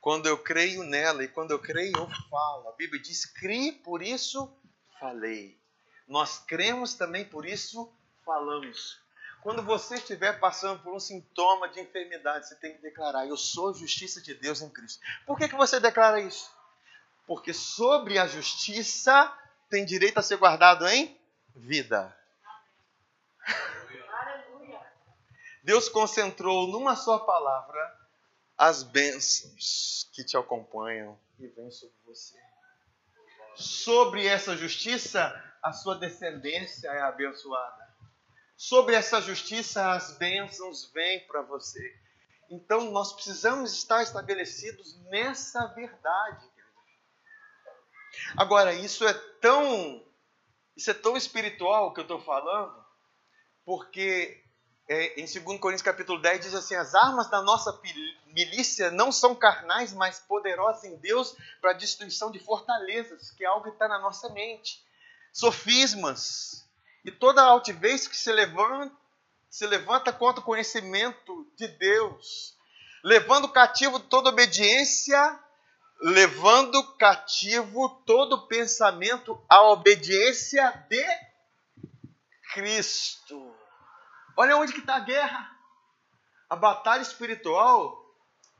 quando 0.00 0.26
eu 0.26 0.36
creio 0.36 0.82
nela, 0.82 1.22
e 1.22 1.28
quando 1.28 1.50
eu 1.50 1.58
creio, 1.58 1.92
eu 1.96 2.08
falo. 2.30 2.68
A 2.68 2.72
Bíblia 2.72 3.00
diz: 3.00 3.26
crie, 3.26 3.72
por 3.72 4.02
isso 4.02 4.52
falei. 4.98 5.60
Nós 6.08 6.38
cremos 6.38 6.94
também, 6.94 7.24
por 7.24 7.46
isso 7.46 7.94
falamos. 8.24 9.01
Quando 9.42 9.60
você 9.60 9.96
estiver 9.96 10.38
passando 10.38 10.80
por 10.84 10.94
um 10.94 11.00
sintoma 11.00 11.68
de 11.68 11.80
enfermidade, 11.80 12.46
você 12.46 12.54
tem 12.54 12.74
que 12.74 12.82
declarar: 12.82 13.26
Eu 13.26 13.36
sou 13.36 13.74
justiça 13.74 14.20
de 14.20 14.34
Deus 14.34 14.62
em 14.62 14.70
Cristo. 14.70 15.02
Por 15.26 15.36
que, 15.36 15.48
que 15.48 15.56
você 15.56 15.80
declara 15.80 16.20
isso? 16.20 16.48
Porque 17.26 17.52
sobre 17.52 18.18
a 18.18 18.26
justiça 18.26 19.36
tem 19.68 19.84
direito 19.84 20.18
a 20.18 20.22
ser 20.22 20.36
guardado 20.36 20.86
em 20.86 21.18
vida. 21.56 22.16
Deus 25.64 25.88
concentrou 25.88 26.68
numa 26.68 26.94
só 26.94 27.18
palavra 27.18 28.00
as 28.56 28.84
bênçãos 28.84 30.08
que 30.12 30.24
te 30.24 30.36
acompanham 30.36 31.18
e 31.38 31.48
vêm 31.48 31.70
sobre 31.70 31.96
você. 32.06 32.38
Sobre 33.56 34.26
essa 34.26 34.56
justiça, 34.56 35.34
a 35.60 35.72
sua 35.72 35.96
descendência 35.96 36.88
é 36.88 37.00
abençoada 37.00 37.81
sobre 38.62 38.94
essa 38.94 39.20
justiça 39.20 39.90
as 39.90 40.16
bênçãos 40.18 40.88
vêm 40.94 41.18
para 41.26 41.42
você. 41.42 42.00
Então 42.48 42.92
nós 42.92 43.12
precisamos 43.12 43.72
estar 43.72 44.04
estabelecidos 44.04 44.96
nessa 45.10 45.66
verdade. 45.66 46.48
Agora, 48.36 48.72
isso 48.72 49.04
é 49.04 49.12
tão 49.40 50.06
Isso 50.76 50.88
é 50.92 50.94
tão 50.94 51.16
espiritual 51.16 51.92
que 51.92 51.98
eu 51.98 52.02
estou 52.02 52.20
falando, 52.20 52.72
porque 53.64 54.40
é, 54.88 55.20
em 55.20 55.24
2 55.24 55.58
Coríntios 55.58 55.82
capítulo 55.82 56.22
10 56.22 56.40
diz 56.42 56.54
assim: 56.54 56.76
as 56.76 56.94
armas 56.94 57.28
da 57.28 57.42
nossa 57.42 57.76
milícia 58.26 58.92
não 58.92 59.10
são 59.10 59.34
carnais, 59.34 59.92
mas 59.92 60.20
poderosas 60.20 60.84
em 60.84 60.94
Deus 60.98 61.36
para 61.60 61.72
a 61.72 61.76
destruição 61.76 62.30
de 62.30 62.38
fortalezas, 62.38 63.32
que 63.32 63.42
é 63.42 63.48
algo 63.48 63.64
que 63.64 63.70
está 63.70 63.88
na 63.88 63.98
nossa 63.98 64.28
mente. 64.28 64.80
Sofismas 65.32 66.61
e 67.04 67.10
toda 67.10 67.42
altivez 67.42 68.06
que 68.06 68.16
se 68.16 68.32
levanta, 68.32 68.94
se 69.50 69.66
levanta 69.66 70.12
contra 70.12 70.40
o 70.40 70.44
conhecimento 70.44 71.46
de 71.56 71.68
Deus, 71.68 72.56
levando 73.04 73.48
cativo 73.48 73.98
toda 73.98 74.30
obediência, 74.30 75.38
levando 76.00 76.96
cativo 76.96 77.88
todo 78.06 78.46
pensamento 78.46 79.40
à 79.48 79.62
obediência 79.62 80.70
de 80.88 81.04
Cristo. 82.54 83.54
Olha 84.36 84.56
onde 84.56 84.72
que 84.72 84.80
está 84.80 84.96
a 84.96 85.00
guerra. 85.00 85.50
A 86.48 86.56
batalha 86.56 87.02
espiritual 87.02 88.02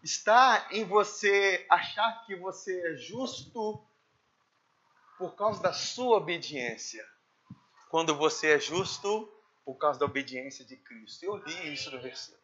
está 0.03 0.67
em 0.71 0.85
você 0.85 1.67
achar 1.71 2.25
que 2.27 2.35
você 2.37 2.93
é 2.93 2.97
justo 2.97 3.87
por 5.19 5.37
causa 5.37 5.63
da 5.63 5.73
sua 5.73 6.17
obediência, 6.17 7.07
quando 7.93 8.17
você 8.17 8.53
é 8.53 8.59
justo 8.59 9.31
por 9.67 9.75
causa 9.75 10.01
da 10.01 10.07
obediência 10.07 10.65
de 10.65 10.79
Cristo. 10.79 11.25
Eu 11.25 11.37
li 11.37 11.75
isso 11.75 11.91
no 11.91 12.01
versículo. 12.01 12.41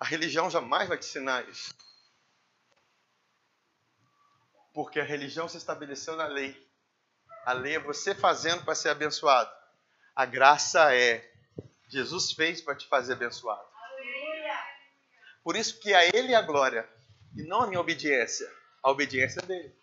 A 0.00 0.04
religião 0.04 0.50
jamais 0.50 0.88
vai 0.88 0.98
te 0.98 1.06
ensinar 1.06 1.48
isso. 1.48 1.72
Porque 4.72 4.98
a 4.98 5.04
religião 5.04 5.48
se 5.48 5.58
estabeleceu 5.58 6.16
na 6.16 6.26
lei. 6.26 6.68
A 7.46 7.52
lei 7.52 7.76
é 7.76 7.78
você 7.78 8.16
fazendo 8.16 8.64
para 8.64 8.74
ser 8.74 8.88
abençoado. 8.88 9.54
A 10.12 10.26
graça 10.26 10.92
é 10.92 11.32
Jesus 11.88 12.32
fez 12.32 12.60
para 12.60 12.74
te 12.74 12.88
fazer 12.88 13.12
abençoado. 13.12 13.64
Por 15.44 15.54
isso 15.54 15.78
que 15.78 15.94
a 15.94 16.04
Ele 16.04 16.34
a 16.34 16.42
glória 16.42 16.90
e 17.36 17.44
não 17.44 17.60
a 17.60 17.66
minha 17.68 17.80
obediência. 17.80 18.63
A 18.84 18.90
obediência 18.90 19.42
dele. 19.42 19.74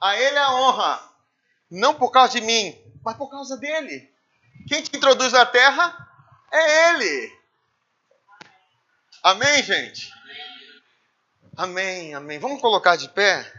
A 0.00 0.16
Ele 0.16 0.36
a 0.36 0.54
honra, 0.54 1.02
não 1.70 1.94
por 1.94 2.10
causa 2.10 2.38
de 2.38 2.44
mim, 2.44 2.76
mas 3.02 3.16
por 3.16 3.30
causa 3.30 3.56
dele. 3.56 4.12
Quem 4.68 4.82
te 4.82 4.94
introduz 4.94 5.32
na 5.32 5.46
terra 5.46 5.96
é 6.52 6.90
Ele. 6.90 7.38
Amém, 9.22 9.62
gente? 9.62 10.12
Amém, 11.56 12.14
amém. 12.14 12.38
Vamos 12.38 12.60
colocar 12.60 12.96
de 12.96 13.08
pé? 13.08 13.50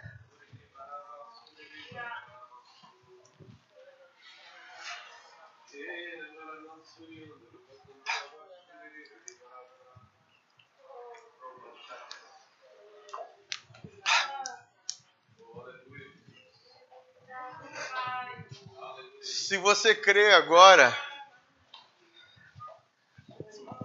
Se 19.50 19.58
você 19.58 19.96
crê 19.96 20.32
agora, 20.32 20.96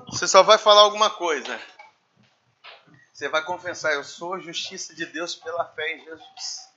você 0.08 0.28
só 0.28 0.42
vai 0.42 0.58
falar 0.58 0.82
alguma 0.82 1.08
coisa. 1.08 1.58
Você 3.10 3.30
vai 3.30 3.42
confessar: 3.42 3.94
Eu 3.94 4.04
sou 4.04 4.34
a 4.34 4.38
justiça 4.38 4.94
de 4.94 5.06
Deus 5.06 5.34
pela 5.34 5.64
fé 5.72 5.96
em 5.96 6.04
Jesus. 6.04 6.68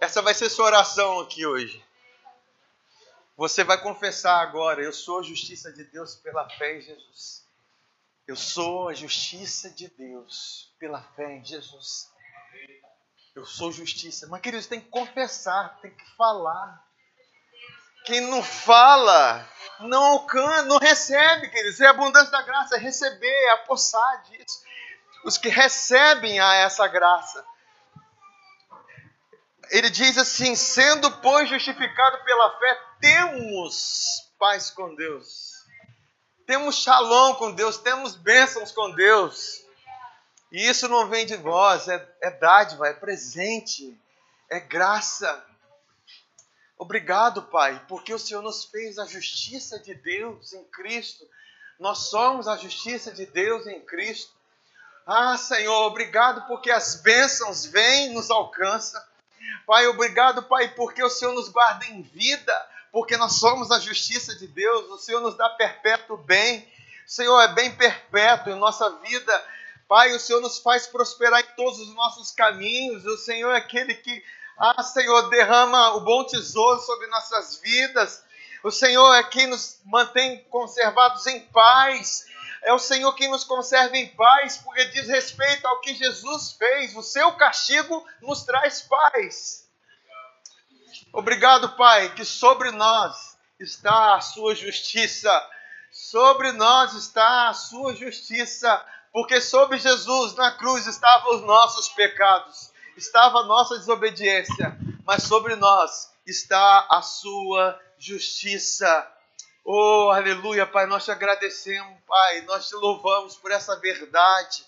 Essa 0.00 0.22
vai 0.22 0.32
ser 0.32 0.48
sua 0.48 0.64
oração 0.64 1.20
aqui 1.20 1.44
hoje. 1.44 1.84
Você 3.36 3.62
vai 3.62 3.76
confessar 3.78 4.40
agora: 4.40 4.80
Eu 4.80 4.94
sou 4.94 5.20
a 5.20 5.22
justiça 5.22 5.70
de 5.70 5.84
Deus 5.84 6.14
pela 6.14 6.48
fé 6.48 6.78
em 6.78 6.80
Jesus. 6.80 7.46
Eu 8.26 8.36
sou 8.36 8.88
a 8.88 8.94
justiça 8.94 9.68
de 9.68 9.88
Deus 9.88 10.72
pela 10.78 11.02
fé 11.14 11.36
em 11.36 11.44
Jesus. 11.44 12.10
Eu 13.34 13.44
sou 13.44 13.70
justiça. 13.70 14.26
Mas, 14.28 14.40
queridos, 14.40 14.66
tem 14.66 14.80
que 14.80 14.88
confessar, 14.88 15.78
tem 15.82 15.90
que 15.90 16.10
falar. 16.16 16.82
Quem 18.04 18.20
não 18.20 18.42
fala, 18.42 19.48
não 19.80 20.04
alcança, 20.04 20.62
não 20.64 20.78
recebe, 20.78 21.48
queridos. 21.48 21.80
É 21.80 21.86
a 21.86 21.90
abundância 21.90 22.30
da 22.30 22.42
graça, 22.42 22.76
é 22.76 22.78
receber, 22.78 23.26
é 23.26 23.50
apossar 23.52 24.22
disso. 24.24 24.62
Os 25.24 25.38
que 25.38 25.48
recebem 25.48 26.38
a 26.38 26.54
essa 26.54 26.86
graça. 26.86 27.44
Ele 29.70 29.88
diz 29.88 30.18
assim: 30.18 30.54
sendo, 30.54 31.10
pois, 31.22 31.48
justificado 31.48 32.22
pela 32.24 32.58
fé, 32.58 32.80
temos 33.00 34.30
paz 34.38 34.70
com 34.70 34.94
Deus. 34.94 35.54
Temos 36.46 36.76
shalom 36.76 37.34
com 37.36 37.52
Deus, 37.52 37.78
temos 37.78 38.14
bênçãos 38.14 38.70
com 38.70 38.90
Deus. 38.90 39.64
E 40.52 40.68
isso 40.68 40.86
não 40.88 41.08
vem 41.08 41.24
de 41.24 41.36
vós, 41.36 41.88
é, 41.88 42.06
é 42.20 42.30
dádiva, 42.30 42.86
é 42.86 42.92
presente, 42.92 43.98
é 44.50 44.60
graça. 44.60 45.42
Obrigado, 46.76 47.42
Pai, 47.42 47.84
porque 47.88 48.12
o 48.12 48.18
Senhor 48.18 48.42
nos 48.42 48.64
fez 48.64 48.98
a 48.98 49.06
justiça 49.06 49.78
de 49.78 49.94
Deus 49.94 50.52
em 50.52 50.64
Cristo. 50.64 51.24
Nós 51.78 52.10
somos 52.10 52.48
a 52.48 52.56
justiça 52.56 53.12
de 53.12 53.26
Deus 53.26 53.66
em 53.66 53.80
Cristo. 53.80 54.32
Ah, 55.06 55.36
Senhor, 55.36 55.86
obrigado 55.86 56.46
porque 56.46 56.70
as 56.70 56.96
bênçãos 56.96 57.66
vêm 57.66 58.06
e 58.06 58.14
nos 58.14 58.30
alcançam. 58.30 59.02
Pai, 59.66 59.86
obrigado, 59.86 60.42
Pai, 60.42 60.68
porque 60.74 61.02
o 61.02 61.10
Senhor 61.10 61.32
nos 61.32 61.48
guarda 61.48 61.84
em 61.86 62.02
vida, 62.02 62.68
porque 62.90 63.16
nós 63.16 63.34
somos 63.34 63.70
a 63.70 63.78
justiça 63.78 64.34
de 64.34 64.46
Deus. 64.46 64.90
O 64.90 64.98
Senhor 64.98 65.20
nos 65.20 65.36
dá 65.36 65.48
perpétuo 65.50 66.16
bem. 66.16 66.66
O 67.06 67.10
Senhor 67.10 67.40
é 67.40 67.48
bem 67.48 67.74
perpétuo 67.76 68.52
em 68.52 68.58
nossa 68.58 68.90
vida. 68.98 69.44
Pai, 69.86 70.12
o 70.12 70.20
Senhor 70.20 70.40
nos 70.40 70.58
faz 70.58 70.86
prosperar 70.86 71.40
em 71.40 71.56
todos 71.56 71.78
os 71.78 71.94
nossos 71.94 72.30
caminhos. 72.30 73.04
O 73.04 73.18
Senhor 73.18 73.52
é 73.52 73.58
aquele 73.58 73.94
que 73.94 74.24
ah, 74.56 74.82
Senhor, 74.82 75.30
derrama 75.30 75.94
o 75.96 76.00
bom 76.00 76.24
tesouro 76.24 76.80
sobre 76.80 77.08
nossas 77.08 77.58
vidas. 77.58 78.24
O 78.62 78.70
Senhor 78.70 79.12
é 79.14 79.22
quem 79.24 79.48
nos 79.48 79.80
mantém 79.84 80.44
conservados 80.44 81.26
em 81.26 81.40
paz. 81.40 82.26
É 82.62 82.72
o 82.72 82.78
Senhor 82.78 83.12
quem 83.14 83.28
nos 83.28 83.44
conserva 83.44 83.96
em 83.96 84.08
paz, 84.08 84.58
porque 84.58 84.86
diz 84.86 85.08
respeito 85.08 85.66
ao 85.66 85.80
que 85.80 85.94
Jesus 85.94 86.52
fez. 86.52 86.96
O 86.96 87.02
seu 87.02 87.32
castigo 87.32 88.06
nos 88.22 88.44
traz 88.44 88.82
paz. 88.82 89.68
Obrigado, 91.12 91.76
Pai, 91.76 92.14
que 92.14 92.24
sobre 92.24 92.70
nós 92.70 93.36
está 93.58 94.14
a 94.14 94.20
sua 94.20 94.54
justiça. 94.54 95.50
Sobre 95.92 96.52
nós 96.52 96.94
está 96.94 97.48
a 97.48 97.54
sua 97.54 97.94
justiça, 97.94 98.84
porque 99.12 99.40
sobre 99.40 99.78
Jesus 99.78 100.34
na 100.34 100.52
cruz 100.52 100.86
estavam 100.86 101.36
os 101.36 101.42
nossos 101.42 101.88
pecados 101.90 102.73
estava 102.96 103.40
a 103.40 103.44
nossa 103.44 103.78
desobediência, 103.78 104.76
mas 105.04 105.22
sobre 105.22 105.56
nós 105.56 106.12
está 106.26 106.86
a 106.90 107.02
sua 107.02 107.78
justiça. 107.98 109.06
Oh, 109.64 110.10
aleluia, 110.12 110.66
Pai, 110.66 110.86
nós 110.86 111.04
te 111.04 111.10
agradecemos, 111.10 111.98
Pai, 112.06 112.42
nós 112.42 112.68
te 112.68 112.74
louvamos 112.76 113.36
por 113.36 113.50
essa 113.50 113.78
verdade, 113.80 114.64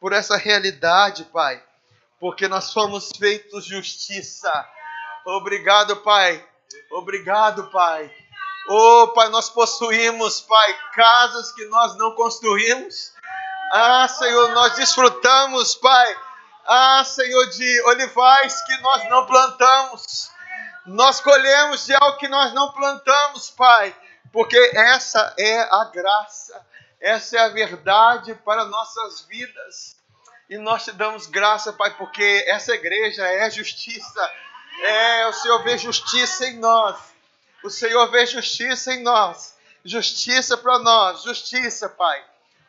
por 0.00 0.12
essa 0.12 0.36
realidade, 0.36 1.24
Pai, 1.24 1.62
porque 2.20 2.46
nós 2.46 2.72
fomos 2.72 3.10
feitos 3.18 3.64
justiça. 3.64 4.68
Obrigado, 5.24 5.96
Pai. 5.96 6.44
Obrigado, 6.92 7.70
Pai. 7.70 8.10
Oh, 8.68 9.08
Pai, 9.08 9.28
nós 9.28 9.48
possuímos, 9.48 10.40
Pai, 10.40 10.78
casas 10.94 11.52
que 11.52 11.64
nós 11.66 11.96
não 11.96 12.14
construímos. 12.14 13.12
Ah, 13.72 14.06
Senhor, 14.08 14.52
nós 14.52 14.74
desfrutamos, 14.76 15.74
Pai, 15.74 16.16
ah, 16.66 17.04
Senhor, 17.04 17.46
de 17.50 17.82
olivais 17.82 18.62
que 18.62 18.76
nós 18.78 19.08
não 19.08 19.26
plantamos. 19.26 20.30
Nós 20.86 21.20
colhemos 21.20 21.86
de 21.86 21.94
algo 21.94 22.18
que 22.18 22.28
nós 22.28 22.52
não 22.52 22.72
plantamos, 22.72 23.50
Pai, 23.50 23.94
porque 24.32 24.56
essa 24.74 25.34
é 25.38 25.60
a 25.62 25.84
graça, 25.92 26.64
essa 27.00 27.36
é 27.36 27.40
a 27.40 27.48
verdade 27.48 28.34
para 28.44 28.64
nossas 28.64 29.22
vidas. 29.22 29.96
E 30.48 30.56
nós 30.58 30.84
te 30.84 30.92
damos 30.92 31.26
graça, 31.26 31.72
Pai, 31.72 31.96
porque 31.96 32.44
essa 32.46 32.72
igreja 32.72 33.26
é 33.26 33.50
justiça. 33.50 34.30
É, 34.82 35.26
o 35.26 35.32
Senhor 35.32 35.62
vê 35.64 35.76
justiça 35.76 36.46
em 36.46 36.58
nós. 36.58 36.96
O 37.64 37.70
Senhor 37.70 38.08
vê 38.10 38.26
justiça 38.26 38.92
em 38.94 39.02
nós. 39.02 39.56
Justiça 39.84 40.56
para 40.56 40.78
nós, 40.78 41.22
justiça, 41.22 41.88
Pai. 41.88 42.24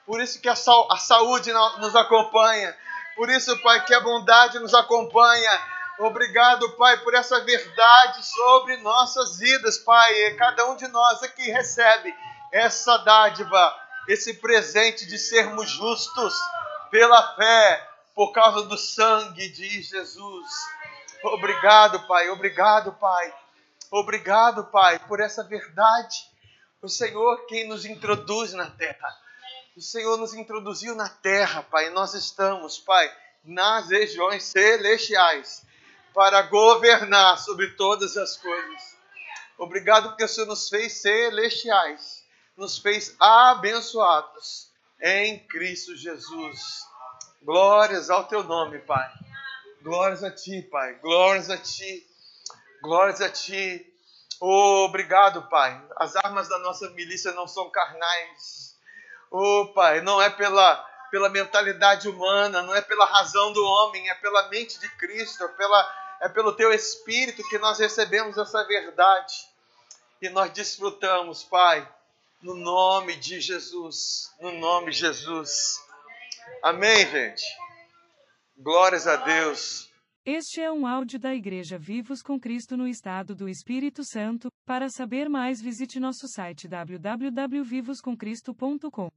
Por 0.08 0.22
isso 0.22 0.39
que 0.39 0.48
a, 0.48 0.56
saúde 0.56 1.52
nos 1.80 1.95
acompanha 1.95 2.76
por 3.18 3.30
isso, 3.32 3.57
Pai, 3.63 3.84
que 3.84 3.95
a 3.95 3.99
bondade 3.99 4.59
nos 4.59 4.76
acompanha. 4.76 5.51
Obrigado, 5.97 6.70
Pai, 6.78 6.97
por 6.97 7.15
essa 7.15 7.43
verdade 7.43 8.24
sobre 8.24 8.78
nossas 8.78 9.39
vidas, 9.39 9.80
Pai. 9.80 10.36
Cada 10.36 10.68
um 10.68 10.78
de 10.78 10.88
nós 10.88 11.24
aqui 11.24 11.49
recebe 11.49 12.15
essa 12.51 12.97
dádiva, 12.99 13.76
esse 14.07 14.36
presente 14.36 15.07
de 15.07 15.18
sermos 15.18 15.68
justos 15.68 16.36
pela 16.91 17.36
fé, 17.36 17.89
por 18.13 18.32
causa 18.32 18.68
do 18.68 18.78
sangue 18.78 19.49
de 19.49 19.82
Jesus. 19.82 20.47
Obrigado, 21.24 22.05
Pai. 22.07 22.30
Obrigado, 22.30 22.93
Pai. 22.93 23.34
Obrigado, 23.89 24.65
Pai, 24.65 24.99
por 24.99 25.20
essa 25.20 25.43
verdade. 25.43 26.30
O 26.84 26.88
Senhor 26.88 27.47
quem 27.47 27.68
nos 27.68 27.84
introduz 27.84 28.53
na 28.53 28.70
terra. 28.70 29.26
O 29.78 29.82
Senhor 29.82 30.17
nos 30.17 30.34
introduziu 30.34 30.95
na 30.95 31.07
terra, 31.07 31.61
Pai. 31.61 31.91
Nós 31.91 32.15
estamos, 32.15 32.80
Pai, 32.80 33.15
nas 33.43 33.89
regiões 33.89 34.43
celestiais 34.45 35.63
para 36.15 36.41
governar 36.41 37.38
sobre 37.38 37.67
todas 37.75 38.17
as 38.17 38.36
coisas. 38.38 38.97
Obrigado 39.55 40.09
porque 40.09 40.23
o 40.23 40.28
Senhor 40.28 40.47
nos 40.47 40.67
fez 40.67 40.93
celestiais, 40.93 42.25
nos 42.57 42.80
fez 42.80 43.15
abençoados 43.19 44.71
em 44.99 45.45
Cristo 45.45 45.95
Jesus. 45.95 46.84
Glórias 47.43 48.09
ao 48.09 48.23
teu 48.28 48.43
nome, 48.43 48.80
Pai. 48.80 49.07
Glórias 49.84 50.23
a 50.23 50.32
ti, 50.32 50.63
Pai. 50.71 50.95
Glórias 50.95 51.51
a 51.51 51.57
ti. 51.59 52.03
Glórias 52.82 53.21
a 53.21 53.30
ti. 53.30 53.86
Oh, 54.39 54.86
obrigado, 54.86 55.47
Pai. 55.49 55.80
As 55.97 56.15
armas 56.15 56.49
da 56.49 56.57
nossa 56.57 56.89
milícia 56.89 57.32
não 57.34 57.47
são 57.47 57.69
carnais. 57.69 58.66
Oh, 59.32 59.71
Pai, 59.73 60.01
não 60.01 60.21
é 60.21 60.30
pela, 60.30 60.75
pela 61.11 61.30
mentalidade 61.30 62.07
humana, 62.07 62.61
não 62.61 62.75
é 62.75 62.82
pela 62.82 63.05
razão 63.05 63.51
do 63.53 63.63
homem, 63.63 64.09
é 64.09 64.15
pela 64.15 64.47
mente 64.49 64.80
de 64.80 64.89
Cristo, 64.97 65.43
é, 65.43 65.47
pela, 65.49 65.95
é 66.21 66.30
pelo 66.30 66.53
teu 66.53 66.73
Espírito 66.73 67.47
que 67.49 67.57
nós 67.57 67.80
recebemos 67.80 68.38
essa 68.38 68.63
verdade. 68.65 69.47
E 70.21 70.30
nós 70.30 70.51
desfrutamos, 70.51 71.43
Pai, 71.43 71.88
no 72.41 72.55
nome 72.55 73.15
de 73.17 73.39
Jesus. 73.39 74.34
No 74.39 74.51
nome 74.53 74.91
de 74.91 74.97
Jesus. 74.97 75.80
Amém, 76.63 77.09
gente? 77.09 77.43
Glórias 78.57 79.05
a 79.05 79.17
Deus. 79.17 79.88
Este 80.25 80.59
é 80.59 80.69
um 80.69 80.86
áudio 80.86 81.17
da 81.17 81.34
Igreja 81.34 81.78
Vivos 81.78 82.21
com 82.21 82.38
Cristo 82.38 82.75
no 82.75 82.86
Estado 82.86 83.34
do 83.34 83.47
Espírito 83.47 84.03
Santo. 84.03 84.49
Para 84.65 84.89
saber 84.89 85.30
mais, 85.30 85.61
visite 85.61 86.01
nosso 86.01 86.28
site 86.28 86.67
www.vivoscomcristo.com. 86.67 89.07